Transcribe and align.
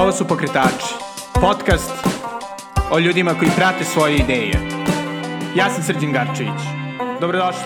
Ovo 0.00 0.12
su 0.12 0.28
Pokretači, 0.28 0.94
podcast 1.40 1.90
o 2.92 2.98
ljudima 2.98 3.34
koji 3.38 3.50
prate 3.56 3.84
svoje 3.84 4.16
ideje. 4.16 4.52
Ja 5.56 5.70
sam 5.70 5.82
Srđan 5.82 6.12
Garčević. 6.12 6.60
Dobrodošli. 7.20 7.62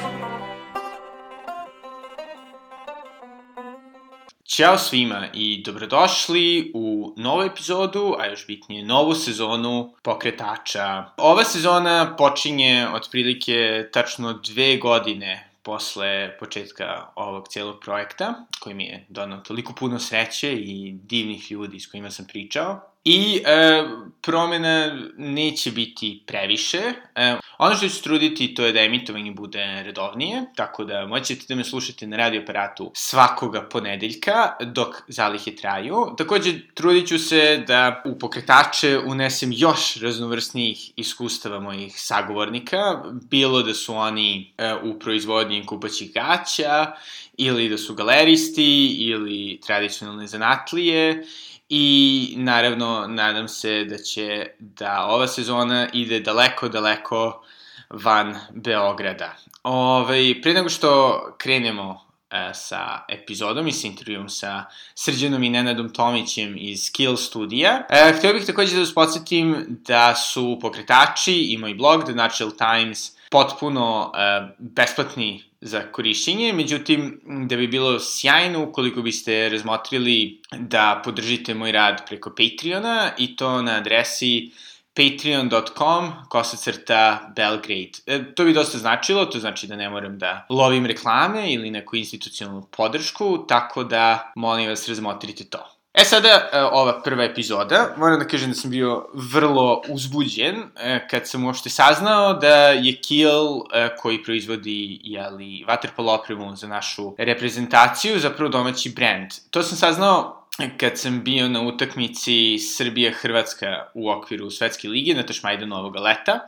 Ćao 4.45 4.79
svima 4.79 5.27
i 5.33 5.63
dobrodošli 5.63 6.73
u 6.75 7.15
novu 7.17 7.43
epizodu, 7.43 8.17
a 8.19 8.27
još 8.27 8.47
bitnije 8.47 8.85
novu 8.85 9.15
sezonu 9.15 9.95
Pokretača. 10.03 11.05
Ova 11.17 11.45
sezona 11.45 12.17
počinje 12.19 12.87
otprilike 12.95 13.89
tačno 13.93 14.33
dve 14.33 14.77
godine 14.77 15.54
posle 15.65 16.37
početka 16.39 17.13
ovog 17.15 17.49
celog 17.49 17.81
projekta, 17.85 18.47
koji 18.61 18.75
mi 18.75 18.85
je 18.85 19.07
donao 19.09 19.41
toliko 19.41 19.73
puno 19.73 19.99
sreće 19.99 20.53
i 20.53 20.93
divnih 21.03 21.53
ljudi 21.53 21.81
s 21.81 21.91
kojima 21.91 22.11
sam 22.11 22.27
pričao. 22.27 22.94
I 23.05 23.43
e, 23.47 23.85
promena 24.23 24.99
neće 25.17 25.71
biti 25.71 26.23
previše. 26.27 26.79
E, 27.15 27.37
ono 27.59 27.77
što 27.77 27.89
ću 27.89 28.03
truditi 28.03 28.55
to 28.55 28.67
je 28.67 28.73
da 28.73 28.81
emitovanje 28.81 29.33
bude 29.33 29.83
redovnije, 29.85 30.45
tako 30.57 30.85
da 30.85 31.07
moćete 31.07 31.45
da 31.49 31.55
me 31.55 31.65
slušate 31.65 32.07
na 32.07 32.17
radio 32.17 32.43
aparatu 32.43 32.91
svakoga 32.95 33.69
ponedeljka 33.69 34.53
dok 34.61 34.95
zalihe 35.09 35.57
traju. 35.57 36.15
Takođe, 36.19 36.53
trudit 36.75 37.09
ću 37.09 37.19
se 37.19 37.65
da 37.67 38.03
u 38.05 38.19
pokretače 38.19 38.99
unesem 38.99 39.53
još 39.53 39.97
raznovrsnijih 39.97 40.91
iskustava 40.97 41.61
mojih 41.61 42.01
sagovornika, 42.01 43.03
bilo 43.31 43.63
da 43.63 43.75
su 43.75 43.95
oni 43.95 44.55
e, 44.59 44.75
u 44.75 44.99
proizvodnji 44.99 45.67
kupaćih 45.67 46.13
gaća, 46.13 46.93
ili 47.37 47.69
da 47.69 47.79
su 47.79 47.95
galeristi, 47.95 48.87
ili 48.87 49.61
tradicionalne 49.67 50.27
zanatlije, 50.27 51.25
I 51.69 52.35
naravno, 52.37 53.07
nadam 53.09 53.49
se 53.49 53.85
da 53.85 53.99
će 53.99 54.47
da 54.59 55.07
ova 55.07 55.27
sezona 55.27 55.89
ide 55.93 56.21
daleko, 56.21 56.69
daleko 56.69 57.43
van 57.91 58.37
Beograda. 58.51 59.37
Ove, 59.63 60.01
ovaj, 60.01 60.41
pre 60.43 60.55
nego 60.55 60.69
što 60.69 61.21
krenemo 61.39 62.01
e, 62.31 62.51
sa 62.55 63.05
epizodom 63.09 63.69
i 63.69 63.73
sa 63.73 63.87
intervjuom 63.87 64.29
sa 64.29 64.65
Srđanom 64.95 65.43
i 65.43 65.51
Nenadom 65.51 65.93
Tomićem 65.93 66.57
iz 66.59 66.83
Skill 66.83 67.17
studija. 67.17 67.87
E, 67.91 68.13
htio 68.19 68.33
bih 68.33 68.47
takođe 68.47 68.75
da 68.75 68.81
vas 68.81 68.95
podsjetim 68.95 69.67
da 69.69 70.15
su 70.15 70.59
pokretači 70.61 71.35
i 71.35 71.59
moj 71.59 71.75
blog 71.75 72.05
The 72.05 72.15
Natural 72.15 72.53
Times 72.57 73.13
potpuno 73.31 74.13
e, 74.15 74.55
besplatni 74.59 75.45
za 75.65 75.83
korišćenje, 75.93 76.53
međutim, 76.53 77.21
da 77.49 77.57
bi 77.57 77.67
bilo 77.67 78.01
sjajno 78.01 78.65
ukoliko 78.65 79.03
biste 79.03 79.49
razmotrili 79.49 80.41
da 80.59 81.01
podržite 81.05 81.55
moj 81.55 81.73
rad 81.73 82.07
preko 82.07 82.31
Patreona 82.31 83.11
i 83.19 83.37
to 83.37 83.63
na 83.63 83.73
adresi 83.73 84.51
patreon.com 84.95 86.13
kosacrta 86.29 87.33
Belgrade. 87.37 87.91
E, 88.07 88.35
to 88.35 88.45
bi 88.45 88.53
dosta 88.53 88.79
značilo, 88.79 89.25
to 89.25 89.39
znači 89.39 89.67
da 89.67 89.77
ne 89.77 89.91
moram 89.91 90.19
da 90.19 90.47
lovim 90.51 90.87
reklame 90.87 91.53
ili 91.53 91.71
neku 91.71 91.97
institucionalnu 91.97 92.67
podršku, 92.77 93.47
tako 93.49 93.85
da 93.85 94.33
molim 94.37 94.69
vas 94.69 94.89
razmotrite 94.89 95.45
to. 95.45 95.74
E 95.95 96.05
sada, 96.05 96.51
e, 96.53 96.59
ova 96.59 97.03
prva 97.03 97.25
epizoda, 97.25 97.95
moram 97.97 98.19
da 98.19 98.27
kažem 98.27 98.51
da 98.51 98.55
sam 98.55 98.71
bio 98.71 99.07
vrlo 99.15 99.83
uzbuđen 99.89 100.57
e, 100.77 101.09
kad 101.11 101.29
sam 101.29 101.45
uopšte 101.45 101.71
saznao 101.71 102.33
da 102.35 102.57
je 102.57 103.01
Kiel, 103.01 103.47
e, 103.75 103.97
koji 103.97 104.23
proizvodi 104.23 105.01
jeli, 105.03 105.65
waterpolo 105.69 106.19
opremu 106.19 106.57
za 106.57 106.69
našu 106.69 107.15
reprezentaciju, 107.19 108.19
zapravo 108.19 108.51
domaći 108.51 108.93
brand. 108.97 109.31
To 109.51 109.63
sam 109.63 109.79
saznao 109.79 110.44
kad 110.77 110.99
sam 110.99 111.25
bio 111.25 111.49
na 111.49 111.63
utakmici 111.63 112.59
Srbija-Hrvatska 112.59 113.67
u 113.95 114.11
okviru 114.11 114.51
Svetske 114.51 114.89
lige 114.89 115.15
na 115.15 115.23
Tašmajdanu 115.23 115.77
ovoga 115.77 116.01
leta. 116.01 116.41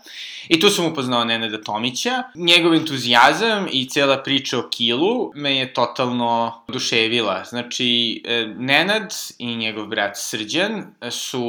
I 0.48 0.60
tu 0.60 0.70
sam 0.70 0.86
upoznao 0.86 1.24
Nenada 1.24 1.62
Tomića. 1.62 2.22
Njegov 2.34 2.74
entuzijazam 2.74 3.66
i 3.72 3.88
cela 3.88 4.22
priča 4.22 4.58
o 4.58 4.68
kilu 4.70 5.30
me 5.34 5.56
je 5.56 5.72
totalno 5.72 6.62
oduševila. 6.68 7.44
Znači, 7.44 8.22
e, 8.24 8.46
Nenad 8.58 9.14
i 9.38 9.56
njegov 9.56 9.86
brat 9.86 10.12
Srđan 10.16 10.84
su 11.10 11.42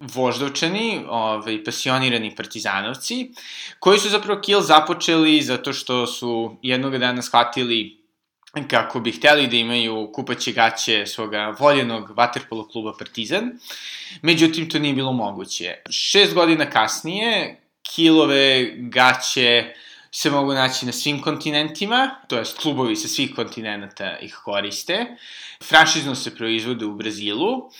voždovčani, 0.00 1.00
ovaj, 1.08 1.64
pasionirani 1.64 2.34
partizanovci, 2.36 3.30
koji 3.78 3.98
su 3.98 4.08
zapravo 4.08 4.40
kil 4.40 4.60
započeli 4.60 5.42
zato 5.42 5.72
što 5.72 6.06
su 6.06 6.56
jednog 6.62 6.98
dana 6.98 7.22
shvatili 7.22 7.97
kako 8.68 9.00
bi 9.00 9.12
hteli 9.12 9.46
da 9.46 9.56
imaju 9.56 10.10
kupaće 10.14 10.52
gaće 10.52 11.06
svoga 11.06 11.56
voljenog 11.58 12.10
vaterpolo 12.16 12.68
kluba 12.68 12.92
Partizan. 12.98 13.52
Međutim, 14.22 14.70
to 14.70 14.78
nije 14.78 14.94
bilo 14.94 15.12
moguće. 15.12 15.74
Šest 15.90 16.34
godina 16.34 16.70
kasnije, 16.70 17.60
kilove 17.82 18.70
gaće 18.76 19.74
se 20.10 20.30
mogu 20.30 20.52
naći 20.52 20.86
na 20.86 20.92
svim 20.92 21.20
kontinentima, 21.22 22.10
to 22.28 22.38
jest 22.38 22.58
klubovi 22.58 22.96
sa 22.96 23.08
svih 23.08 23.34
kontinenta 23.34 24.18
ih 24.18 24.34
koriste. 24.44 25.06
Franšizno 25.64 26.14
se 26.14 26.34
proizvode 26.36 26.86
u 26.86 26.94
Brazilu 26.94 27.70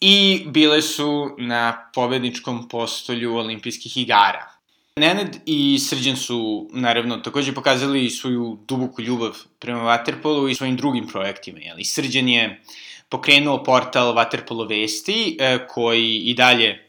i 0.00 0.44
bile 0.46 0.82
su 0.82 1.34
na 1.38 1.90
pobedničkom 1.94 2.68
postolju 2.68 3.36
olimpijskih 3.36 3.96
igara. 3.96 4.51
Nenad 4.96 5.36
i 5.46 5.78
Srđan 5.78 6.16
su, 6.16 6.68
naravno, 6.72 7.16
takođe 7.16 7.54
pokazali 7.54 8.10
svoju 8.10 8.58
duboku 8.68 9.02
ljubav 9.02 9.36
prema 9.58 9.80
Waterpolu 9.80 10.50
i 10.50 10.54
svojim 10.54 10.76
drugim 10.76 11.06
projektima. 11.06 11.58
Jeli. 11.58 11.84
Srđan 11.84 12.28
je 12.28 12.62
pokrenuo 13.08 13.64
portal 13.64 14.14
Waterpolo 14.14 14.68
Vesti, 14.68 15.36
e, 15.40 15.58
koji 15.68 16.16
i 16.16 16.34
dalje 16.34 16.88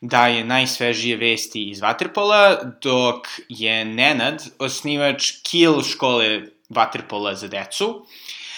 daje 0.00 0.44
najsvežije 0.44 1.16
vesti 1.16 1.70
iz 1.70 1.80
Waterpola, 1.80 2.72
dok 2.82 3.28
je 3.48 3.84
Nenad 3.84 4.42
osnivač 4.58 5.30
Kiel 5.42 5.82
škole 5.82 6.42
Waterpola 6.70 7.34
za 7.34 7.48
decu, 7.48 8.06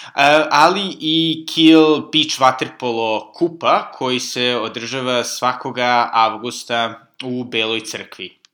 e, 0.05 0.45
ali 0.51 0.97
i 0.99 1.45
Kiel 1.53 2.01
Beach 2.13 2.39
Waterpolo 2.39 3.33
kupa, 3.33 3.91
koji 3.91 4.19
se 4.19 4.55
održava 4.55 5.23
svakoga 5.23 6.09
avgusta 6.13 7.07
u 7.23 7.43
Beloj 7.43 7.79
crkvi. 7.79 8.44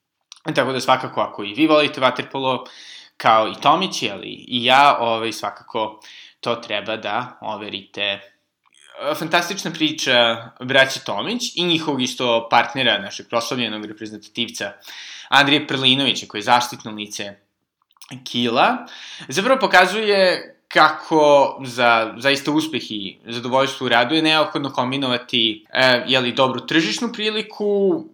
Tako 0.56 0.72
da 0.72 0.80
svakako 0.80 1.22
ako 1.22 1.44
i 1.44 1.54
vi 1.54 1.68
volite 1.68 2.02
vaterpolo, 2.02 2.66
kao 3.18 3.48
i 3.48 3.62
Tomić, 3.62 4.04
ali 4.04 4.46
i 4.48 4.66
ja, 4.66 4.98
ovaj, 5.00 5.32
svakako 5.32 6.02
to 6.40 6.56
treba 6.56 6.98
da 6.98 7.38
overite. 7.42 8.20
Fantastična 9.16 9.72
priča 9.72 10.50
braća 10.60 11.00
Tomić 11.00 11.56
i 11.56 11.64
njihovog 11.64 12.02
isto 12.02 12.48
partnera, 12.50 13.00
našeg 13.00 13.28
proslavljenog 13.30 13.86
reprezentativca 13.86 14.72
Andrije 15.30 15.68
Prlinovića, 15.68 16.26
koji 16.28 16.40
je 16.40 16.44
zaštitno 16.44 16.92
lice 16.92 17.34
Kila, 18.24 18.86
zapravo 19.28 19.60
pokazuje 19.60 20.48
kako 20.68 21.58
za 21.66 22.14
zaista 22.18 22.52
uspeh 22.52 22.92
i 22.92 23.18
zadovoljstvo 23.26 23.86
u 23.86 23.90
radu 23.90 24.16
je 24.16 24.22
neophodno 24.22 24.74
kombinovati 24.74 25.66
e, 25.74 26.04
jeli, 26.08 26.32
dobru 26.32 26.68
tržišnu 26.68 27.14
priliku, 27.14 28.06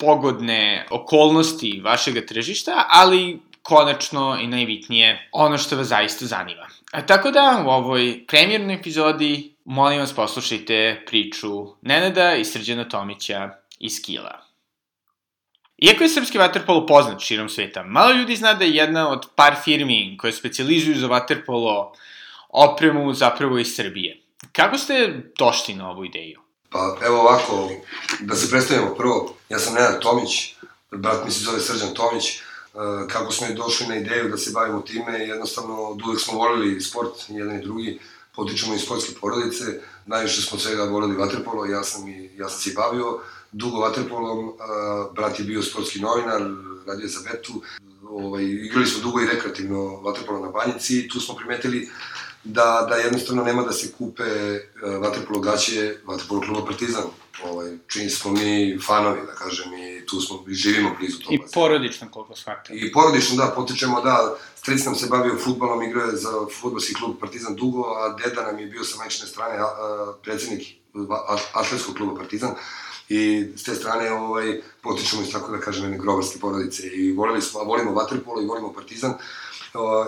pogodne 0.00 0.86
okolnosti 0.90 1.80
vašeg 1.84 2.26
tržišta, 2.26 2.86
ali 2.88 3.40
konačno 3.62 4.38
i 4.42 4.46
najbitnije 4.46 5.28
ono 5.32 5.58
što 5.58 5.76
vas 5.76 5.86
zaista 5.86 6.26
zanima. 6.26 6.66
A 6.92 7.06
tako 7.06 7.30
da 7.30 7.64
u 7.66 7.70
ovoj 7.70 8.24
premjernoj 8.28 8.74
epizodi 8.74 9.54
molim 9.64 10.00
vas 10.00 10.14
poslušajte 10.14 11.04
priču 11.06 11.66
Nenada 11.82 12.34
i 12.34 12.44
Srđana 12.44 12.88
Tomića 12.88 13.50
iz 13.78 14.02
Kila. 14.02 14.46
Iako 15.78 16.02
je 16.02 16.08
srpski 16.08 16.38
vaterpolo 16.38 16.86
poznat 16.86 17.20
širom 17.20 17.48
sveta, 17.48 17.82
malo 17.82 18.12
ljudi 18.12 18.36
zna 18.36 18.54
da 18.54 18.64
je 18.64 18.74
jedna 18.74 19.08
od 19.08 19.26
par 19.34 19.54
firmi 19.64 20.16
koje 20.18 20.32
specializuju 20.32 20.98
za 20.98 21.06
vaterpolo 21.06 21.92
opremu 22.48 23.12
zapravo 23.12 23.58
iz 23.58 23.74
Srbije. 23.76 24.20
Kako 24.52 24.78
ste 24.78 25.22
došli 25.38 25.74
na 25.74 25.90
ovu 25.90 26.04
ideju? 26.04 26.40
Pa 26.72 26.96
evo 27.06 27.20
ovako, 27.20 27.70
da 28.20 28.36
se 28.36 28.50
predstavimo 28.50 28.94
prvo, 28.94 29.34
ja 29.48 29.58
sam 29.58 29.74
Nenad 29.74 30.00
Tomić, 30.00 30.54
brat 30.90 31.24
mi 31.24 31.30
se 31.30 31.44
zove 31.44 31.60
Srđan 31.60 31.94
Tomić, 31.94 32.36
e, 32.36 32.40
kako 33.08 33.32
smo 33.32 33.46
i 33.46 33.54
došli 33.54 33.86
na 33.86 33.96
ideju 33.96 34.28
da 34.28 34.36
se 34.36 34.50
bavimo 34.50 34.80
time, 34.80 35.18
jednostavno 35.18 35.82
od 35.82 36.02
uvek 36.06 36.20
smo 36.20 36.38
volili 36.38 36.80
sport, 36.80 37.14
jedan 37.28 37.56
i 37.56 37.62
drugi, 37.62 37.98
potičemo 38.36 38.74
iz 38.74 38.80
sportske 38.80 39.12
porodice, 39.20 39.64
najviše 40.06 40.42
smo 40.42 40.58
svega 40.58 40.84
volili 40.84 41.16
vaterpolo, 41.16 41.66
ja 41.66 41.84
sam, 41.84 42.08
i, 42.08 42.30
ja 42.36 42.48
sam 42.48 42.60
se 42.60 42.72
bavio 42.76 43.18
dugo 43.52 43.80
vaterpolom, 43.80 44.48
e, 44.48 44.52
brat 45.14 45.38
je 45.38 45.44
bio 45.44 45.62
sportski 45.62 46.00
novinar, 46.00 46.42
radio 46.86 47.02
je 47.02 47.08
za 47.08 47.20
Betu, 47.30 47.62
ovaj, 48.10 48.44
igrali 48.44 48.86
smo 48.86 49.02
dugo 49.02 49.20
i 49.20 49.26
rekreativno 49.26 50.00
vaterpolo 50.00 50.40
na 50.40 50.48
banjici 50.48 50.98
i 50.98 51.08
tu 51.08 51.20
smo 51.20 51.34
primetili 51.34 51.90
da, 52.44 52.86
da 52.88 52.94
jednostavno 52.94 53.44
nema 53.44 53.62
da 53.62 53.72
se 53.72 53.92
kupe 53.92 54.22
uh, 54.22 55.02
vaterpolo 55.02 55.40
gaće 55.40 55.96
vaterpolo 56.04 56.40
kluba 56.40 56.64
Partizan. 56.64 57.02
Ovaj, 57.44 57.76
čini 57.86 58.10
smo 58.10 58.30
mi 58.30 58.78
fanovi, 58.86 59.20
da 59.26 59.32
kažem, 59.32 59.74
i 59.74 60.06
tu 60.06 60.20
smo, 60.20 60.44
i 60.48 60.54
živimo 60.54 60.90
blizu 60.98 61.18
toga. 61.18 61.34
I 61.34 61.38
porodično, 61.54 62.08
koliko 62.10 62.36
shvatam. 62.36 62.76
I 62.76 62.92
porodično, 62.92 63.36
da, 63.36 63.52
potičemo, 63.56 64.00
da, 64.00 64.36
stric 64.56 64.84
nam 64.84 64.94
se 64.94 65.06
bavio 65.06 65.38
futbolom, 65.44 65.82
igrao 65.82 66.06
je 66.06 66.16
za 66.16 66.30
futbolski 66.60 66.94
klub 66.94 67.16
Partizan 67.20 67.54
dugo, 67.54 67.82
a 67.82 68.08
deda 68.08 68.42
nam 68.42 68.58
je 68.58 68.66
bio 68.66 68.84
sa 68.84 68.98
majčine 68.98 69.26
strane 69.26 69.58
a, 69.58 69.64
a, 69.64 70.12
predsednik 70.22 70.62
atletskog 71.52 71.94
kluba 71.94 72.14
Partizan 72.14 72.54
i 73.08 73.52
s 73.56 73.62
te 73.62 73.74
strane 73.74 74.12
ovaj, 74.12 74.60
potičemo 74.82 75.22
iz 75.22 75.32
tako 75.32 75.52
da 75.52 75.60
kažem 75.60 75.84
jedne 75.84 75.98
grobarske 75.98 76.38
porodice 76.38 76.86
i 76.86 77.12
volili 77.12 77.42
smo, 77.42 77.64
volimo 77.64 77.92
Vatripolo 77.92 78.42
i 78.42 78.46
volimo 78.46 78.72
Partizan 78.72 79.14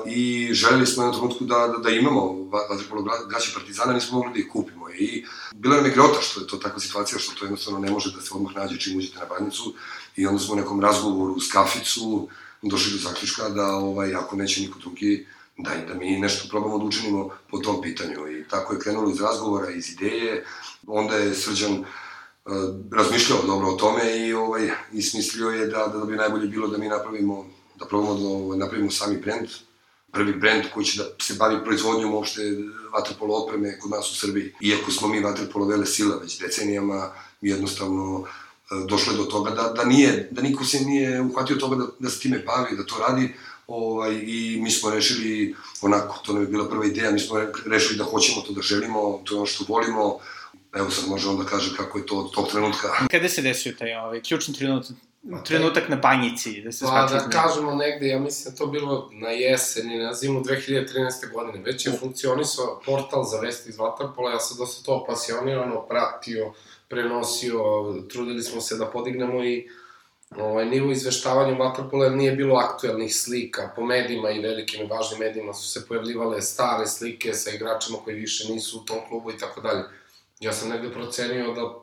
i 0.06 0.48
želeli 0.52 0.86
smo 0.86 1.02
jednom 1.02 1.20
trenutku 1.20 1.44
da, 1.44 1.68
da, 1.68 1.78
da 1.78 1.90
imamo 1.90 2.48
vaterpolo 2.68 3.02
gaće 3.02 3.50
Partizana, 3.54 3.92
nismo 3.92 4.18
mogli 4.18 4.32
da 4.32 4.38
ih 4.38 4.48
kupimo. 4.52 4.90
I 4.90 5.24
bila 5.54 5.76
nam 5.76 5.84
je 5.84 5.92
grota 5.92 6.20
što 6.20 6.40
je 6.40 6.46
to 6.46 6.56
takva 6.56 6.80
situacija, 6.80 7.18
što 7.18 7.34
to 7.38 7.44
jednostavno 7.44 7.78
ne 7.78 7.90
može 7.90 8.12
da 8.14 8.20
se 8.20 8.34
odmah 8.34 8.56
nađe 8.56 8.80
čim 8.80 8.98
uđete 8.98 9.18
na 9.18 9.24
banjicu. 9.24 9.74
I 10.16 10.26
onda 10.26 10.38
smo 10.38 10.54
u 10.54 10.56
nekom 10.56 10.80
razgovoru 10.80 11.40
s 11.40 11.52
kaficu 11.52 12.28
došli 12.62 12.92
do 12.92 12.98
zaključka 12.98 13.48
da 13.48 13.76
ovaj, 13.76 14.14
ako 14.14 14.36
neće 14.36 14.60
niko 14.60 14.78
drugi, 14.78 15.26
da, 15.58 15.70
da 15.88 15.94
mi 15.94 16.18
nešto 16.18 16.48
probamo 16.48 16.78
da 16.78 16.84
učinimo 16.84 17.30
po 17.50 17.58
tom 17.58 17.82
pitanju. 17.82 18.28
I 18.28 18.44
tako 18.48 18.74
je 18.74 18.80
krenulo 18.80 19.10
iz 19.10 19.20
razgovora, 19.20 19.70
iz 19.70 19.90
ideje, 19.90 20.44
onda 20.86 21.16
je 21.16 21.34
Srđan 21.34 21.72
uh, 21.78 21.86
razmišljao 22.92 23.42
dobro 23.46 23.68
o 23.68 23.76
tome 23.76 24.26
i 24.26 24.32
ovaj 24.32 24.70
i 24.92 25.02
smislio 25.02 25.50
je 25.50 25.66
da 25.66 25.86
da 25.86 26.04
bi 26.04 26.16
najbolje 26.16 26.46
bilo 26.46 26.68
da 26.68 26.78
mi 26.78 26.88
napravimo 26.88 27.46
da 27.82 27.88
probamo 27.88 28.14
da 28.14 28.26
ovaj, 28.28 28.58
napravimo 28.58 28.90
sami 28.90 29.16
brend 29.16 29.48
prvi 30.12 30.32
brend 30.32 30.64
koji 30.74 30.86
će 30.86 31.02
da 31.02 31.04
se 31.20 31.34
bavi 31.34 31.64
proizvodnjom 31.64 32.14
uopšte 32.14 32.42
vaterpolo 32.92 33.36
opreme 33.36 33.78
kod 33.78 33.90
nas 33.90 34.12
u 34.12 34.16
Srbiji. 34.16 34.52
Iako 34.60 34.90
smo 34.90 35.08
mi 35.08 35.20
vaterpolo 35.20 35.66
vele 35.66 35.86
sila 35.86 36.16
već 36.16 36.38
decenijama, 36.40 37.12
mi 37.40 37.50
jednostavno 37.50 38.24
e, 38.24 38.86
došle 38.88 39.16
do 39.16 39.24
toga 39.24 39.50
da, 39.50 39.68
da 39.76 39.84
nije, 39.84 40.28
da 40.30 40.42
niko 40.42 40.64
se 40.64 40.80
nije 40.80 41.20
uhvatio 41.20 41.56
toga 41.56 41.76
da, 41.76 41.86
da 41.98 42.10
se 42.10 42.20
time 42.20 42.38
bavi, 42.38 42.76
da 42.76 42.86
to 42.86 42.98
radi, 43.08 43.34
ovaj, 43.66 44.14
i 44.26 44.58
mi 44.62 44.70
smo 44.70 44.90
rešili, 44.90 45.56
onako, 45.82 46.18
to 46.24 46.32
nam 46.32 46.42
je 46.42 46.48
bila 46.48 46.68
prva 46.68 46.86
ideja, 46.86 47.10
mi 47.10 47.20
smo 47.20 47.40
rešili 47.66 47.98
da 47.98 48.04
hoćemo 48.04 48.42
to 48.42 48.52
da 48.52 48.62
želimo, 48.62 49.22
to 49.24 49.34
je 49.34 49.38
ono 49.38 49.46
što 49.46 49.64
volimo, 49.68 50.18
evo 50.74 50.90
sad 50.90 51.08
može 51.08 51.28
on 51.28 51.36
da 51.36 51.44
kaže 51.44 51.76
kako 51.76 51.98
je 51.98 52.06
to 52.06 52.18
od 52.18 52.30
tog 52.30 52.48
trenutka. 52.50 52.88
Kada 53.10 53.28
se 53.28 53.42
desio 53.42 53.72
taj 53.78 53.94
ovaj, 53.94 54.20
ključni 54.22 54.54
trenutak, 54.54 54.96
trenutak 55.44 55.88
na 55.88 55.96
banjici, 55.96 56.62
da 56.62 56.72
se 56.72 56.84
Pa 56.84 57.06
da 57.06 57.28
kažemo 57.28 57.74
negde, 57.74 58.08
ja 58.08 58.20
mislim 58.20 58.54
da 58.54 58.58
to 58.58 58.66
bilo 58.66 59.10
na 59.12 59.28
jesen 59.28 59.92
i 59.92 59.98
na 59.98 60.14
zimu 60.14 60.40
2013. 60.40 61.32
godine. 61.32 61.64
Već 61.64 61.86
je 61.86 61.92
funkcionisao 61.92 62.80
portal 62.86 63.24
za 63.24 63.40
vesti 63.40 63.70
iz 63.70 63.78
Vatarpola, 63.78 64.30
ja 64.30 64.38
sam 64.38 64.56
dosta 64.56 64.84
to 64.84 65.04
pasionirano 65.08 65.86
pratio, 65.88 66.52
prenosio, 66.88 67.62
trudili 68.12 68.42
smo 68.42 68.60
se 68.60 68.76
da 68.76 68.86
podignemo 68.86 69.44
i 69.44 69.68
ovaj, 70.36 70.64
nivo 70.64 70.92
izveštavanja 70.92 71.54
Vatarpola 71.54 72.10
nije 72.10 72.32
bilo 72.32 72.56
aktuelnih 72.56 73.16
slika. 73.16 73.72
Po 73.76 73.84
medijima 73.84 74.30
i 74.30 74.40
velikim 74.40 74.84
i 74.84 74.88
važnim 74.88 75.20
medijima 75.20 75.54
su 75.54 75.70
se 75.70 75.86
pojavljivale 75.88 76.42
stare 76.42 76.86
slike 76.86 77.32
sa 77.32 77.50
igračima 77.50 77.98
koji 78.04 78.16
više 78.16 78.52
nisu 78.52 78.78
u 78.78 78.84
tom 78.84 78.98
klubu 79.08 79.30
i 79.30 79.38
tako 79.38 79.60
dalje 79.60 79.82
ja 80.40 80.52
sam 80.52 80.68
negde 80.68 80.90
procenio 80.90 81.54
da 81.54 81.74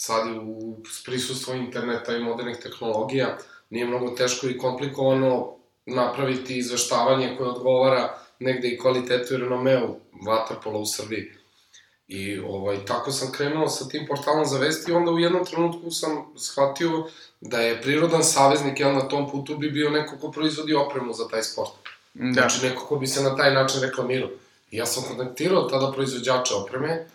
sad 0.00 0.28
u 0.42 0.76
prisustvu 1.04 1.54
interneta 1.54 2.16
i 2.16 2.20
modernih 2.20 2.56
tehnologija 2.56 3.36
nije 3.70 3.86
mnogo 3.86 4.10
teško 4.10 4.46
i 4.46 4.58
komplikovano 4.58 5.56
napraviti 5.86 6.58
izveštavanje 6.58 7.34
koje 7.38 7.50
odgovara 7.50 8.18
negde 8.38 8.68
i 8.68 8.78
kvalitetu 8.78 9.34
i 9.34 9.36
renomeu 9.36 9.96
vaterpola 10.26 10.78
u 10.78 10.86
Srbiji. 10.86 11.32
I 12.08 12.38
ovaj, 12.38 12.84
tako 12.84 13.12
sam 13.12 13.32
krenuo 13.32 13.68
sa 13.68 13.88
tim 13.88 14.06
portalom 14.06 14.44
za 14.44 14.58
vesti 14.58 14.90
i 14.90 14.94
onda 14.94 15.10
u 15.10 15.18
jednom 15.18 15.44
trenutku 15.46 15.90
sam 15.90 16.24
shvatio 16.36 17.04
da 17.40 17.60
je 17.60 17.82
prirodan 17.82 18.24
saveznik 18.24 18.80
jel, 18.80 18.92
na 18.92 19.08
tom 19.08 19.30
putu 19.30 19.58
bi 19.58 19.70
bio 19.70 19.90
neko 19.90 20.16
ko 20.20 20.30
proizvodi 20.30 20.74
opremu 20.74 21.12
za 21.12 21.28
taj 21.28 21.42
sport. 21.42 21.70
Da. 22.14 22.32
Znači 22.32 22.66
neko 22.66 22.86
ko 22.86 22.96
bi 22.96 23.06
se 23.06 23.22
na 23.22 23.36
taj 23.36 23.54
način 23.54 23.82
reklamirao. 23.82 24.30
I 24.70 24.76
ja 24.76 24.86
sam 24.86 25.04
kontaktirao 25.08 25.68
tada 25.68 25.92
proizvođača 25.92 26.56
opreme, 26.56 27.06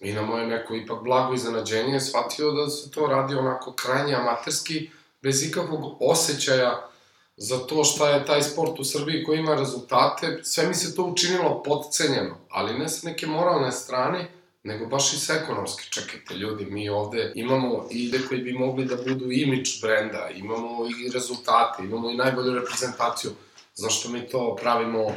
I 0.00 0.12
na 0.12 0.22
moje 0.22 0.46
neko 0.46 0.74
ipak 0.74 1.02
blago 1.02 1.34
iznenađenje 1.34 2.00
shvatio 2.00 2.50
da 2.50 2.70
se 2.70 2.90
to 2.90 3.06
radi 3.06 3.34
onako 3.34 3.72
krajnje 3.72 4.14
amaterski, 4.14 4.90
bez 5.22 5.42
ikakvog 5.42 5.96
osjećaja 6.00 6.90
za 7.36 7.58
to 7.58 7.84
šta 7.84 8.10
je 8.10 8.26
taj 8.26 8.42
sport 8.42 8.80
u 8.80 8.84
Srbiji 8.84 9.24
koji 9.24 9.38
ima 9.38 9.54
rezultate. 9.54 10.40
Sve 10.42 10.66
mi 10.68 10.74
se 10.74 10.94
to 10.94 11.04
učinilo 11.04 11.62
podcenjeno, 11.62 12.36
ali 12.50 12.78
ne 12.78 12.88
sa 12.88 13.08
neke 13.08 13.26
moralne 13.26 13.72
strane, 13.72 14.30
nego 14.62 14.86
baš 14.86 15.12
i 15.12 15.16
sa 15.16 15.34
ekonomske. 15.34 15.84
Čekajte, 15.90 16.34
ljudi, 16.34 16.64
mi 16.64 16.88
ovde 16.88 17.32
imamo 17.34 17.86
ide 17.90 18.20
koji 18.28 18.40
bi 18.40 18.52
mogli 18.52 18.84
da 18.84 18.96
budu 18.96 19.30
imidž 19.30 19.80
brenda, 19.82 20.28
imamo 20.34 20.86
i 20.86 21.10
rezultate, 21.10 21.82
imamo 21.82 22.10
i 22.10 22.16
najbolju 22.16 22.54
reprezentaciju. 22.54 23.30
Zašto 23.74 24.08
mi 24.08 24.28
to 24.28 24.56
pravimo 24.60 25.14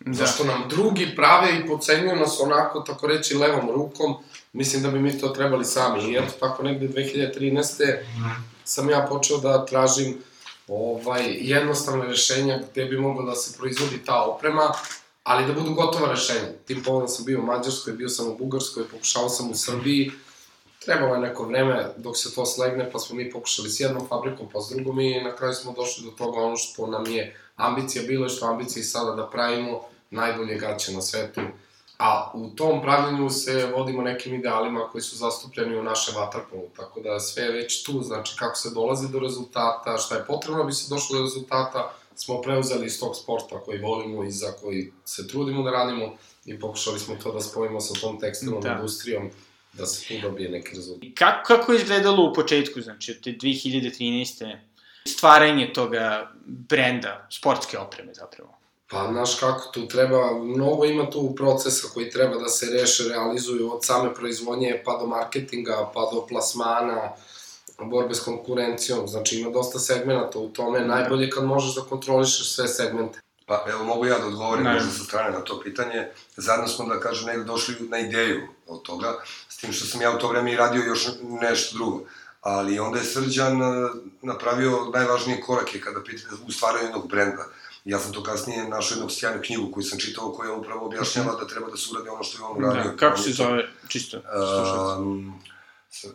Da. 0.00 0.12
Zašto 0.12 0.44
nam 0.44 0.68
drugi 0.68 1.16
prave 1.16 1.58
i 1.58 1.66
pocenjuju 1.68 2.16
nas 2.16 2.40
onako, 2.40 2.80
tako 2.80 3.06
reći, 3.06 3.34
levom 3.34 3.70
rukom, 3.70 4.14
mislim 4.52 4.82
da 4.82 4.90
bi 4.90 4.98
mi 4.98 5.18
to 5.18 5.28
trebali 5.28 5.64
sami. 5.64 6.12
I 6.12 6.16
eto, 6.16 6.32
tako 6.40 6.62
negde 6.62 6.88
2013. 6.88 7.96
sam 8.64 8.90
ja 8.90 9.06
počeo 9.10 9.38
da 9.38 9.66
tražim 9.66 10.18
ovaj, 10.68 11.36
jednostavne 11.40 12.06
rešenja 12.06 12.60
gde 12.72 12.84
bi 12.84 12.98
mogla 12.98 13.24
da 13.24 13.34
se 13.34 13.58
proizvodi 13.58 14.04
ta 14.04 14.22
oprema, 14.22 14.72
ali 15.22 15.46
da 15.46 15.52
budu 15.52 15.74
gotova 15.74 16.10
rešenja. 16.10 16.48
Tim 16.66 16.82
povodom 16.82 17.08
sam 17.08 17.24
bio 17.24 17.40
u 17.40 17.44
Mađarskoj, 17.44 17.92
bio 17.92 18.08
sam 18.08 18.28
u 18.28 18.36
Bugarskoj, 18.38 18.88
pokušao 18.88 19.28
sam 19.28 19.50
u 19.50 19.54
Srbiji, 19.54 20.12
trebalo 20.84 21.14
je 21.14 21.20
neko 21.20 21.44
vreme 21.44 21.86
dok 21.96 22.16
se 22.16 22.34
to 22.34 22.46
slegne, 22.46 22.90
pa 22.92 22.98
smo 22.98 23.16
mi 23.16 23.30
pokušali 23.30 23.70
s 23.70 23.80
jednom 23.80 24.08
fabrikom, 24.08 24.48
pa 24.52 24.60
s 24.60 24.68
drugom 24.74 25.00
i 25.00 25.22
na 25.24 25.36
kraju 25.36 25.54
smo 25.54 25.72
došli 25.72 26.04
do 26.04 26.10
toga 26.10 26.40
ono 26.40 26.56
što 26.56 26.86
nam 26.86 27.06
je 27.06 27.36
ambicija 27.58 28.04
bilo 28.06 28.28
što 28.28 28.46
ambicija 28.46 28.84
sada 28.84 29.14
da 29.14 29.26
pravimo 29.26 29.80
najbolje 30.10 30.58
gaće 30.58 30.92
na 30.92 31.02
svetu, 31.02 31.40
a 31.98 32.30
u 32.34 32.48
tom 32.48 32.82
pravljenju 32.82 33.30
se 33.30 33.72
vodimo 33.76 34.02
nekim 34.02 34.34
idealima 34.34 34.88
koji 34.92 35.02
su 35.02 35.16
zastupljeni 35.16 35.78
u 35.78 35.82
našem 35.82 36.14
vaterpolu, 36.14 36.68
tako 36.76 37.00
da 37.00 37.20
sve 37.20 37.42
je 37.42 37.52
već 37.52 37.82
tu, 37.82 38.02
znači 38.02 38.36
kako 38.38 38.56
se 38.56 38.70
dolazi 38.70 39.08
do 39.12 39.18
rezultata, 39.18 39.98
šta 39.98 40.14
je 40.14 40.26
potrebno 40.26 40.58
da 40.58 40.66
bi 40.66 40.72
se 40.72 40.94
došlo 40.94 41.18
do 41.18 41.24
rezultata, 41.24 41.92
smo 42.14 42.40
preuzeli 42.42 42.86
iz 42.86 43.00
tog 43.00 43.16
sporta 43.16 43.60
koji 43.64 43.80
volimo 43.80 44.24
i 44.24 44.30
za 44.30 44.52
koji 44.52 44.92
se 45.04 45.28
trudimo 45.28 45.62
da 45.62 45.70
radimo 45.70 46.16
i 46.44 46.60
pokušali 46.60 46.98
smo 46.98 47.14
to 47.22 47.32
da 47.32 47.40
spojimo 47.40 47.80
sa 47.80 47.94
tom 48.00 48.20
tekstilnom 48.20 48.62
da. 48.62 48.72
industrijom 48.72 49.30
da 49.72 49.86
se 49.86 50.08
tu 50.08 50.14
dobije 50.22 50.50
neki 50.50 50.76
rezultat. 50.76 51.08
Kako, 51.14 51.46
kako 51.46 51.72
je 51.72 51.78
izgledalo 51.78 52.30
u 52.30 52.34
početku, 52.34 52.80
znači 52.80 53.10
od 53.10 53.20
te 53.20 53.30
2013 53.30 54.56
stvaranje 55.08 55.72
toga 55.72 56.32
brenda, 56.46 57.26
sportske 57.30 57.78
opreme 57.78 58.14
zapravo? 58.14 58.58
Pa, 58.90 59.08
znaš 59.12 59.34
kako, 59.34 59.70
tu 59.72 59.88
treba, 59.88 60.32
mnogo 60.32 60.84
ima 60.84 61.10
tu 61.10 61.34
procesa 61.36 61.88
koji 61.94 62.10
treba 62.10 62.36
da 62.38 62.48
se 62.48 62.66
reše, 62.80 63.08
realizuju 63.08 63.74
od 63.74 63.84
same 63.84 64.14
proizvodnje 64.14 64.82
pa 64.84 64.96
do 64.96 65.06
marketinga, 65.06 65.90
pa 65.94 66.00
do 66.12 66.26
plasmana, 66.28 67.12
borbe 67.78 68.14
s 68.14 68.20
konkurencijom, 68.20 69.08
znači 69.08 69.36
ima 69.36 69.50
dosta 69.50 69.78
segmenta 69.78 70.38
u 70.38 70.48
tome, 70.48 70.80
najbolje 70.80 71.30
kad 71.30 71.44
možeš 71.44 71.74
da 71.74 71.80
kontrolišeš 71.80 72.54
sve 72.54 72.68
segmente. 72.68 73.20
Pa, 73.46 73.64
evo, 73.68 73.84
mogu 73.84 74.06
ja 74.06 74.18
da 74.18 74.26
odgovorim 74.26 74.64
možda 74.64 74.90
sa 74.90 75.04
strane 75.04 75.30
na 75.30 75.40
to 75.40 75.60
pitanje. 75.60 76.08
Zajedno 76.36 76.68
smo, 76.68 76.86
da 76.86 77.00
kažem, 77.00 77.26
negde 77.26 77.44
došli 77.44 77.74
na 77.80 77.98
ideju 77.98 78.40
od 78.66 78.82
toga, 78.82 79.14
s 79.48 79.56
tim 79.56 79.72
što 79.72 79.86
sam 79.86 80.02
ja 80.02 80.10
u 80.16 80.18
to 80.18 80.28
vreme 80.28 80.52
i 80.52 80.56
radio 80.56 80.82
još 80.82 81.08
nešto 81.40 81.76
drugo 81.76 82.00
ali 82.40 82.78
onda 82.78 82.98
je 82.98 83.04
Srđan 83.04 83.62
e, 83.62 83.88
napravio 84.22 84.90
najvažnije 84.94 85.40
korake 85.40 85.80
kada 85.80 86.02
pitate 86.02 86.34
u 86.46 86.52
stvaranju 86.52 86.84
jednog 86.84 87.08
brenda. 87.08 87.44
Ja 87.84 87.98
sam 87.98 88.12
to 88.12 88.22
kasnije 88.22 88.68
našao 88.68 88.96
jednu 88.96 89.10
sjajnu 89.10 89.42
knjigu 89.42 89.72
koju 89.72 89.84
sam 89.84 89.98
čitao, 89.98 90.32
koja 90.32 90.52
upravo 90.52 90.86
objašnjava 90.86 91.34
da 91.34 91.46
treba 91.46 91.70
da 91.70 91.76
se 91.76 91.88
uradi 91.92 92.08
ono 92.08 92.22
što 92.22 92.42
je 92.42 92.46
on 92.46 92.64
uradio. 92.64 92.90
Da, 92.90 92.96
kako 92.96 93.18
se 93.18 93.32
zove, 93.32 93.68
čisto, 93.88 94.20
um, 94.98 95.40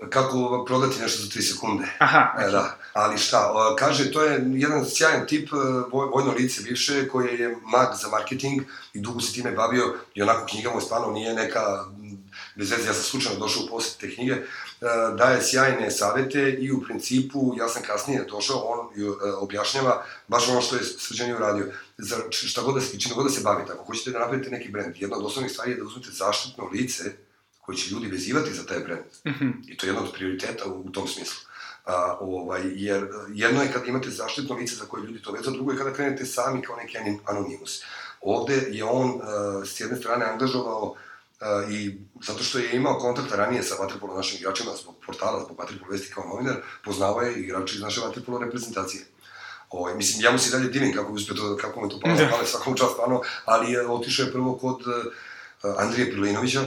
kako 0.10 0.66
prodati 0.68 1.02
nešto 1.02 1.22
za 1.22 1.28
3 1.28 1.42
sekunde. 1.54 1.84
Aha, 2.00 2.34
e, 2.40 2.52
da. 2.52 2.78
Ali 2.94 3.18
šta, 3.18 3.54
kaže, 3.80 4.12
to 4.12 4.24
je 4.24 4.46
jedan 4.54 4.86
sjajan 4.86 5.28
tip 5.28 5.50
e, 5.54 5.56
vojno 5.92 6.34
lice 6.38 6.62
bivše, 6.62 7.08
koje 7.08 7.40
je 7.40 7.58
mag 7.66 7.88
za 8.02 8.08
marketing 8.08 8.62
i 8.94 9.00
dugo 9.00 9.22
se 9.22 9.34
time 9.34 9.52
bavio 9.52 9.96
i 10.14 10.22
onako 10.22 10.46
knjiga 10.46 10.70
mu 10.74 10.82
stvarno 10.82 11.12
nije 11.12 11.34
neka 11.34 11.86
bez 12.56 12.72
veze, 12.72 12.88
ja 12.88 12.94
sam 12.94 13.04
slučajno 13.04 13.40
došao 13.40 13.64
u 13.64 13.68
posjet 13.68 13.98
te 14.00 14.16
knjige, 14.16 14.34
e, 14.34 14.44
daje 15.18 15.42
sjajne 15.42 15.92
savete 15.92 16.58
i 16.60 16.72
u 16.72 16.82
principu, 16.82 17.54
ja 17.58 17.70
sam 17.70 17.84
kasnije 17.84 18.26
došao, 18.30 18.58
on 18.58 18.80
e, 18.80 19.32
objašnjava 19.32 20.06
baš 20.28 20.50
ono 20.50 20.62
što 20.62 20.76
je 20.76 20.84
Srđan 20.84 21.32
uradio. 21.32 21.72
Za 21.98 22.16
šta 22.32 22.62
god 22.62 22.76
da 22.76 22.82
se, 22.82 23.00
čino 23.00 23.16
god 23.16 23.26
da 23.26 23.32
se 23.32 23.42
bavite, 23.42 23.72
ako 23.72 23.84
hoćete 23.84 24.12
da 24.12 24.20
napravite 24.20 24.50
neki 24.50 24.70
brend, 24.70 24.96
jedna 24.98 25.18
od 25.18 25.26
osnovnih 25.26 25.52
stvari 25.52 25.72
je 25.72 25.78
da 25.78 25.84
uzmete 25.84 26.10
zaštitno 26.12 26.70
lice 26.74 27.04
koje 27.62 27.78
će 27.78 27.92
ljudi 27.92 28.08
vezivati 28.08 28.54
za 28.54 28.66
taj 28.66 28.80
brend. 28.80 29.06
Mm 29.26 29.30
-hmm. 29.30 29.54
I 29.68 29.78
to 29.78 29.86
je 29.86 29.90
jedno 29.90 30.02
od 30.02 30.14
prioriteta 30.14 30.66
u, 30.66 30.82
u 30.82 30.92
tom 30.92 31.08
smislu. 31.08 31.53
A, 31.86 32.18
ovaj, 32.20 32.62
jer 32.66 33.08
jedno 33.34 33.62
je 33.62 33.72
kad 33.74 33.88
imate 33.88 34.10
zaštitno 34.10 34.56
lice 34.56 34.76
za 34.76 34.86
koje 34.86 35.04
ljudi 35.04 35.22
to 35.22 35.32
vezu, 35.32 35.52
drugo 35.52 35.72
je 35.72 35.78
kada 35.78 35.94
krenete 35.94 36.26
sami 36.26 36.62
kao 36.62 36.76
neki 36.76 36.98
anonimus. 37.26 37.82
Ovde 38.22 38.64
je 38.70 38.84
on 38.84 39.22
a, 39.24 39.62
s 39.66 39.80
jedne 39.80 39.98
strane 39.98 40.26
angažovao 40.26 40.96
i 41.70 41.98
zato 42.22 42.44
što 42.44 42.60
je 42.60 42.76
imao 42.76 43.00
kontakta 43.00 43.36
ranije 43.36 43.64
sa 43.64 43.76
vaterpolo 43.80 44.16
našim 44.16 44.40
igračima 44.40 44.72
zbog 44.82 44.96
portala, 45.06 45.44
zbog 45.46 45.60
vaterpolo 45.60 45.92
vesti 45.92 46.14
kao 46.14 46.24
novinar, 46.28 46.56
poznavao 46.86 47.22
je 47.22 47.40
igrače 47.40 47.76
iz 47.76 47.82
naše 47.82 48.02
vaterpolo 48.02 48.40
reprezentacije. 48.40 49.06
Ovaj, 49.70 49.96
mislim, 49.96 50.24
ja 50.24 50.32
mu 50.32 50.40
se 50.40 50.58
dalje 50.58 50.70
divim 50.70 50.94
kako, 50.94 51.14
uspio 51.14 51.36
to, 51.36 51.58
kako 51.62 51.82
mu 51.82 51.90
to 51.90 52.00
palo 52.00 52.16
da. 52.16 52.30
pale 52.30 52.46
svakom 52.52 52.76
čast, 52.76 52.92
stvarno, 52.92 53.22
ali 53.46 53.72
je 53.72 53.88
otišao 53.88 54.26
je 54.26 54.32
prvo 54.32 54.58
kod 54.58 54.82
uh, 54.88 55.76
Andrije 55.78 56.12
Pilinovića, 56.12 56.64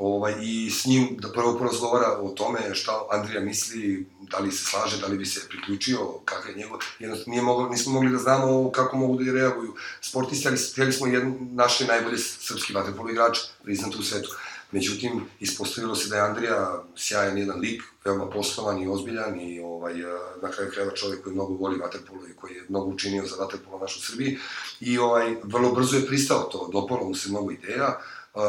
ovaj, 0.00 0.34
i 0.42 0.70
s 0.70 0.86
njim 0.86 1.16
da 1.18 1.32
prvo 1.32 1.58
porazgovara 1.58 2.18
o 2.22 2.28
tome 2.28 2.74
šta 2.74 3.06
Andrija 3.10 3.40
misli, 3.40 4.06
da 4.20 4.38
li 4.38 4.52
se 4.52 4.64
slaže, 4.64 5.00
da 5.00 5.06
li 5.06 5.18
bi 5.18 5.26
se 5.26 5.48
priključio, 5.48 5.98
kakav 6.24 6.50
je 6.50 6.56
njegov, 6.56 6.78
jednostavno 6.98 7.30
nije 7.30 7.42
moglo, 7.42 7.68
nismo 7.68 7.92
mogli 7.92 8.10
da 8.10 8.18
znamo 8.18 8.70
kako 8.70 8.96
mogu 8.96 9.22
da 9.22 9.32
reaguju 9.32 9.74
sportisti, 10.00 10.48
ali 10.48 10.56
htjeli 10.72 10.92
smo 10.92 11.06
jedan, 11.06 11.38
naše 11.52 11.86
najbolje 11.86 12.18
srpski 12.18 12.72
vaterpolo 12.72 13.10
igrač, 13.10 13.38
priznat 13.62 13.94
u 13.94 14.02
svetu. 14.02 14.30
Međutim, 14.72 15.26
ispostavilo 15.40 15.94
se 15.94 16.08
da 16.08 16.16
je 16.16 16.22
Andrija 16.22 16.82
sjajan 16.96 17.38
jedan 17.38 17.60
lik, 17.60 17.82
veoma 18.04 18.30
poslovan 18.30 18.82
i 18.82 18.88
ozbiljan 18.88 19.40
i 19.40 19.60
ovaj, 19.60 19.94
na 20.42 20.50
kraju 20.50 20.70
krajeva 20.70 20.94
čovjek 20.94 21.22
koji 21.22 21.34
mnogo 21.34 21.54
voli 21.54 21.78
vaterpolo 21.78 22.20
i 22.28 22.36
koji 22.36 22.54
je 22.54 22.64
mnogo 22.68 22.86
učinio 22.86 23.26
za 23.26 23.36
vaterpolo 23.36 23.78
našu 23.78 24.00
Srbiji 24.00 24.38
i 24.80 24.98
ovaj, 24.98 25.36
vrlo 25.44 25.72
brzo 25.72 25.96
je 25.96 26.06
pristao 26.06 26.42
to, 26.42 26.68
dopalo 26.72 27.08
mu 27.08 27.14
se 27.14 27.28
mnogo 27.28 27.50
ideja, 27.50 28.00
uh, 28.34 28.42